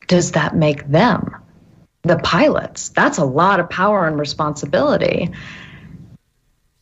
does 0.07 0.34
that 0.34 0.55
make 0.55 0.88
them? 0.88 1.36
The 2.03 2.17
pilots. 2.17 2.89
That's 2.89 3.17
a 3.17 3.26
lot 3.26 3.59
of 3.59 3.69
power 3.69 4.07
and 4.07 4.19
responsibility. 4.19 5.32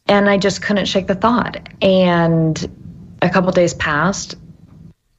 And 0.08 0.30
I 0.30 0.38
just 0.38 0.62
couldn't 0.62 0.86
shake 0.86 1.08
the 1.08 1.16
thought. 1.16 1.70
And 1.82 3.18
a 3.22 3.30
couple 3.30 3.52
days 3.52 3.74
passed. 3.74 4.36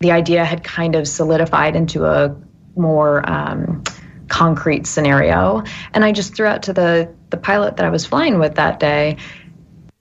The 0.01 0.13
idea 0.13 0.45
had 0.45 0.65
kind 0.65 0.97
of 0.97 1.07
solidified 1.07 1.77
into 1.77 2.05
a 2.07 2.35
more 2.77 3.29
um, 3.29 3.83
concrete 4.31 4.87
scenario. 4.87 5.63
And 5.93 6.05
I 6.05 6.13
just 6.13 6.35
threw 6.35 6.47
out 6.47 6.63
to 6.63 6.73
the, 6.73 7.13
the 7.29 7.37
pilot 7.37 7.77
that 7.77 7.85
I 7.85 7.91
was 7.91 8.07
flying 8.07 8.39
with 8.39 8.55
that 8.55 8.81
day, 8.81 9.19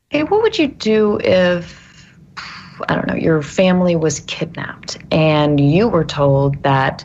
hey, 0.09 0.23
what 0.23 0.41
would 0.41 0.57
you 0.57 0.67
do 0.67 1.19
if, 1.19 2.07
I 2.87 2.95
don't 2.95 3.07
know, 3.07 3.15
your 3.15 3.41
family 3.41 3.97
was 3.97 4.21
kidnapped 4.21 4.97
and 5.11 5.59
you 5.59 5.89
were 5.89 6.05
told 6.05 6.63
that 6.63 7.03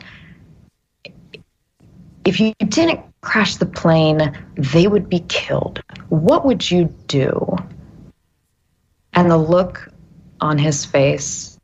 if 2.23 2.39
you 2.39 2.53
didn't 2.53 3.01
crash 3.21 3.57
the 3.57 3.65
plane, 3.65 4.37
they 4.55 4.87
would 4.87 5.09
be 5.09 5.19
killed? 5.27 5.81
What 6.09 6.45
would 6.45 6.71
you 6.71 6.85
do? 7.07 7.57
And 9.13 9.29
the 9.29 9.37
look 9.37 9.89
on 10.41 10.57
his 10.57 10.85
face 10.85 11.59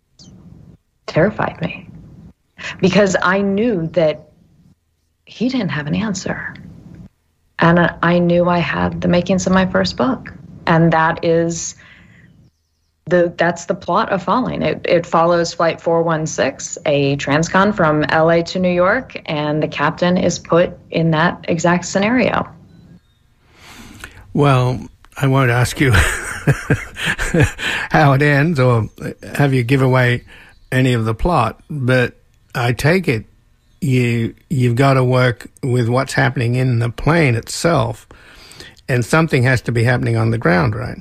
terrified 1.06 1.60
me 1.62 1.90
because 2.80 3.16
I 3.22 3.42
knew 3.42 3.88
that 3.88 4.31
he 5.32 5.48
didn't 5.48 5.70
have 5.70 5.88
an 5.88 5.96
answer. 5.96 6.54
And 7.58 7.80
I 8.04 8.20
knew 8.20 8.50
I 8.50 8.58
had 8.58 9.00
the 9.00 9.08
makings 9.08 9.48
of 9.48 9.54
my 9.54 9.66
first 9.66 9.96
book. 9.96 10.34
And 10.68 10.92
that 10.92 11.24
is 11.24 11.76
the 13.06 13.34
that's 13.38 13.66
the 13.66 13.74
plot 13.74 14.12
of 14.12 14.22
Falling. 14.22 14.62
It, 14.62 14.86
it 14.88 15.06
follows 15.06 15.54
Flight 15.54 15.80
416, 15.80 16.84
a 16.86 17.16
transcon 17.16 17.74
from 17.74 18.02
LA 18.02 18.42
to 18.44 18.60
New 18.60 18.72
York, 18.72 19.22
and 19.26 19.64
the 19.64 19.68
captain 19.68 20.18
is 20.18 20.38
put 20.38 20.78
in 20.90 21.12
that 21.12 21.46
exact 21.48 21.86
scenario. 21.86 22.48
Well, 24.34 24.86
I 25.18 25.28
won't 25.28 25.50
ask 25.50 25.80
you 25.80 25.92
how 27.90 28.14
it 28.14 28.22
ends 28.22 28.60
or 28.60 28.90
have 29.36 29.54
you 29.54 29.64
give 29.64 29.82
away 29.82 30.26
any 30.72 30.94
of 30.94 31.06
the 31.06 31.16
plot, 31.16 31.62
but 31.70 32.16
I 32.54 32.74
take 32.74 33.08
it 33.08 33.26
you 33.82 34.36
you've 34.50 34.76
got 34.76 34.94
to 34.94 35.04
work 35.04 35.50
with 35.64 35.90
what's 35.90 36.14
happening 36.14 36.56
in 36.56 36.80
the 36.80 36.90
plane 36.90 37.36
itself, 37.36 38.08
and 38.88 39.04
something 39.04 39.44
has 39.44 39.62
to 39.64 39.72
be 39.72 39.84
happening 39.84 40.16
on 40.16 40.30
the 40.30 40.38
ground, 40.38 40.76
right? 40.76 40.98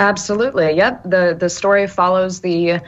Absolutely. 0.00 0.72
Yep. 0.72 1.04
The 1.04 1.36
the 1.38 1.48
story 1.48 1.86
follows 1.86 2.40
the 2.40 2.80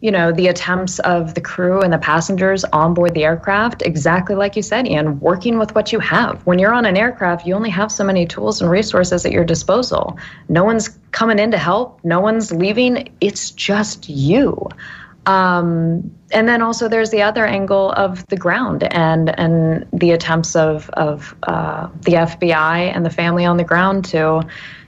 you 0.00 0.10
know 0.10 0.30
the 0.30 0.46
attempts 0.48 0.98
of 1.00 1.34
the 1.34 1.40
crew 1.40 1.80
and 1.80 1.92
the 1.92 1.98
passengers 1.98 2.64
on 2.64 2.92
board 2.94 3.14
the 3.14 3.24
aircraft 3.24 3.82
exactly 3.82 4.34
like 4.34 4.54
you 4.54 4.62
said 4.62 4.86
ian 4.86 5.18
working 5.20 5.58
with 5.58 5.74
what 5.74 5.90
you 5.90 5.98
have 5.98 6.44
when 6.46 6.58
you're 6.58 6.72
on 6.72 6.84
an 6.84 6.96
aircraft 6.96 7.46
you 7.46 7.54
only 7.54 7.70
have 7.70 7.90
so 7.90 8.04
many 8.04 8.26
tools 8.26 8.60
and 8.60 8.70
resources 8.70 9.24
at 9.24 9.32
your 9.32 9.44
disposal 9.44 10.18
no 10.48 10.64
one's 10.64 10.90
coming 11.12 11.38
in 11.38 11.50
to 11.50 11.58
help 11.58 11.98
no 12.04 12.20
one's 12.20 12.52
leaving 12.52 13.10
it's 13.20 13.50
just 13.52 14.08
you 14.08 14.68
um, 15.26 16.10
and 16.32 16.48
then 16.48 16.62
also 16.62 16.88
there's 16.88 17.10
the 17.10 17.22
other 17.22 17.44
angle 17.44 17.92
of 17.92 18.26
the 18.28 18.36
ground 18.36 18.84
and 18.92 19.38
and 19.38 19.86
the 19.92 20.12
attempts 20.12 20.56
of 20.56 20.88
of 20.90 21.34
uh, 21.44 21.88
the 22.02 22.12
FBI 22.12 22.94
and 22.94 23.04
the 23.04 23.10
family 23.10 23.44
on 23.44 23.56
the 23.56 23.64
ground 23.64 24.04
to 24.06 24.42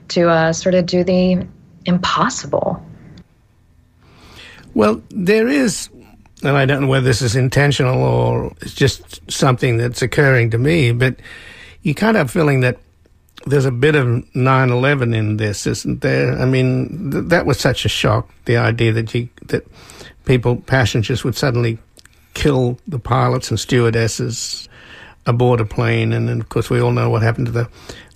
to 0.09 0.29
uh, 0.29 0.53
sort 0.53 0.75
of 0.75 0.85
do 0.85 1.03
the 1.03 1.45
impossible. 1.85 2.83
Well, 4.73 5.01
there 5.09 5.47
is, 5.47 5.89
and 6.43 6.55
I 6.55 6.65
don't 6.65 6.81
know 6.81 6.87
whether 6.87 7.05
this 7.05 7.21
is 7.21 7.35
intentional 7.35 8.01
or 8.03 8.53
it's 8.61 8.73
just 8.73 9.19
something 9.31 9.77
that's 9.77 10.01
occurring 10.01 10.51
to 10.51 10.57
me, 10.57 10.91
but 10.91 11.15
you 11.81 11.95
kind 11.95 12.17
of 12.17 12.29
feeling 12.31 12.61
that 12.61 12.77
there's 13.45 13.65
a 13.65 13.71
bit 13.71 13.95
of 13.95 14.05
9/11 14.07 15.15
in 15.15 15.37
this, 15.37 15.65
isn't 15.65 16.01
there? 16.01 16.37
I 16.37 16.45
mean, 16.45 17.11
th- 17.11 17.25
that 17.25 17.45
was 17.45 17.59
such 17.59 17.85
a 17.85 17.89
shock. 17.89 18.29
The 18.45 18.57
idea 18.57 18.91
that 18.93 19.13
you 19.13 19.29
that 19.47 19.65
people, 20.25 20.57
passengers, 20.57 21.23
would 21.23 21.35
suddenly 21.35 21.77
kill 22.33 22.77
the 22.87 22.99
pilots 22.99 23.49
and 23.49 23.59
stewardesses 23.59 24.69
aboard 25.25 25.59
a 25.59 25.65
plane, 25.65 26.13
and 26.13 26.27
then 26.27 26.39
of 26.41 26.49
course 26.49 26.69
we 26.69 26.79
all 26.79 26.91
know 26.91 27.09
what 27.09 27.21
happened 27.21 27.47
to 27.47 27.51
the 27.51 27.69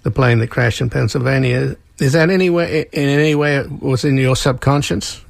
the 0.04 0.12
plane 0.12 0.40
that 0.40 0.50
crashed 0.50 0.82
in 0.82 0.90
Pennsylvania. 0.90 1.76
Is 2.00 2.14
that 2.14 2.30
any 2.30 2.50
way, 2.50 2.86
in 2.92 3.10
any 3.10 3.36
way, 3.36 3.58
it 3.58 3.82
was 3.82 4.04
in 4.04 4.18
your 4.18 4.36
subconscious? 4.36 5.24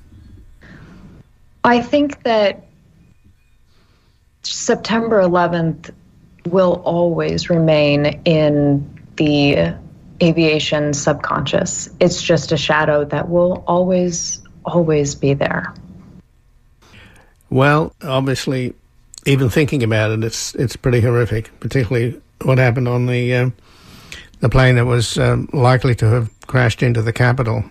I 1.64 1.82
think 1.82 2.24
that 2.24 2.66
September 4.42 5.22
11th 5.22 5.92
will 6.48 6.82
always 6.84 7.50
remain 7.50 8.06
in 8.26 9.00
the 9.16 9.76
aviation 10.22 10.94
subconscious. 10.94 11.90
It's 12.00 12.22
just 12.22 12.52
a 12.52 12.58
shadow 12.58 13.06
that 13.06 13.30
will 13.30 13.64
always, 13.68 14.42
always 14.66 15.16
be 15.16 15.34
there. 15.34 15.74
Well, 17.54 17.94
obviously, 18.02 18.74
even 19.28 19.48
thinking 19.48 19.84
about 19.84 20.10
it, 20.10 20.24
it's 20.24 20.56
it's 20.56 20.76
pretty 20.76 21.02
horrific. 21.02 21.52
Particularly 21.60 22.20
what 22.42 22.58
happened 22.58 22.88
on 22.88 23.06
the 23.06 23.32
um, 23.36 23.54
the 24.40 24.50
plane 24.50 24.74
that 24.78 24.88
was 24.88 25.20
um, 25.20 25.48
likely 25.54 25.94
to 25.96 26.08
have 26.08 26.32
crashed 26.48 26.82
into 26.82 27.04
the 27.04 27.14
Capitol, 27.14 27.64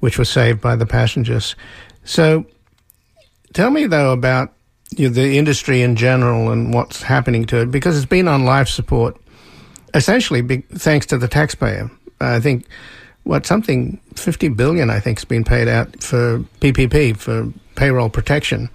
which 0.00 0.18
was 0.18 0.28
saved 0.28 0.60
by 0.60 0.76
the 0.76 0.84
passengers. 0.84 1.56
So, 2.04 2.44
tell 3.54 3.70
me 3.70 3.86
though 3.86 4.12
about 4.12 4.52
you 4.90 5.08
know, 5.08 5.14
the 5.14 5.38
industry 5.38 5.80
in 5.80 5.96
general 5.96 6.50
and 6.50 6.74
what's 6.74 7.00
happening 7.00 7.46
to 7.46 7.62
it, 7.62 7.70
because 7.70 7.96
it's 7.96 8.04
been 8.04 8.28
on 8.28 8.44
life 8.44 8.68
support, 8.68 9.16
essentially 9.94 10.42
big, 10.42 10.68
thanks 10.68 11.06
to 11.06 11.16
the 11.16 11.28
taxpayer. 11.28 11.90
I 12.20 12.40
think 12.40 12.66
what 13.22 13.46
something 13.46 13.98
fifty 14.16 14.48
billion 14.48 14.90
I 14.90 15.00
think 15.00 15.16
has 15.16 15.24
been 15.24 15.44
paid 15.44 15.66
out 15.66 16.02
for 16.02 16.40
PPP 16.60 17.16
for 17.16 17.50
payroll 17.74 18.10
protection 18.10 18.68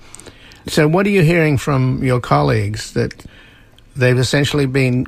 So, 0.68 0.88
what 0.88 1.06
are 1.06 1.10
you 1.10 1.24
hearing 1.24 1.58
from 1.58 2.04
your 2.04 2.20
colleagues 2.20 2.94
that 2.94 3.26
they've 3.96 4.18
essentially 4.18 4.66
been 4.66 5.06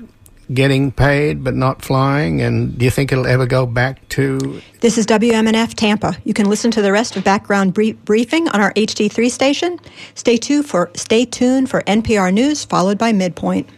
getting 0.54 0.92
paid 0.92 1.44
but 1.44 1.56
not 1.56 1.82
flying? 1.82 2.42
And 2.42 2.78
do 2.78 2.86
you 2.86 2.92
think 2.92 3.12
it'll 3.12 3.28
ever 3.28 3.46
go 3.46 3.66
back 3.66 4.08
to? 4.10 4.62
This 4.80 4.98
is 4.98 5.06
WMNF 5.06 5.74
Tampa. 5.76 6.18
You 6.24 6.34
can 6.34 6.48
listen 6.50 6.72
to 6.72 6.82
the 6.82 6.92
rest 6.92 7.16
of 7.16 7.24
background 7.24 7.74
Brie- 7.74 7.94
briefing 7.94 8.48
on 8.50 8.62
our 8.62 8.74
HD3 8.74 9.30
station. 9.30 9.80
Stay 10.16 10.38
tuned 10.38 10.68
for 10.68 10.90
stay 10.96 11.26
tuned 11.26 11.70
for 11.70 11.82
NPR 11.84 12.34
news 12.34 12.66
followed 12.66 12.98
by 12.98 13.12
Midpoint. 13.12 13.70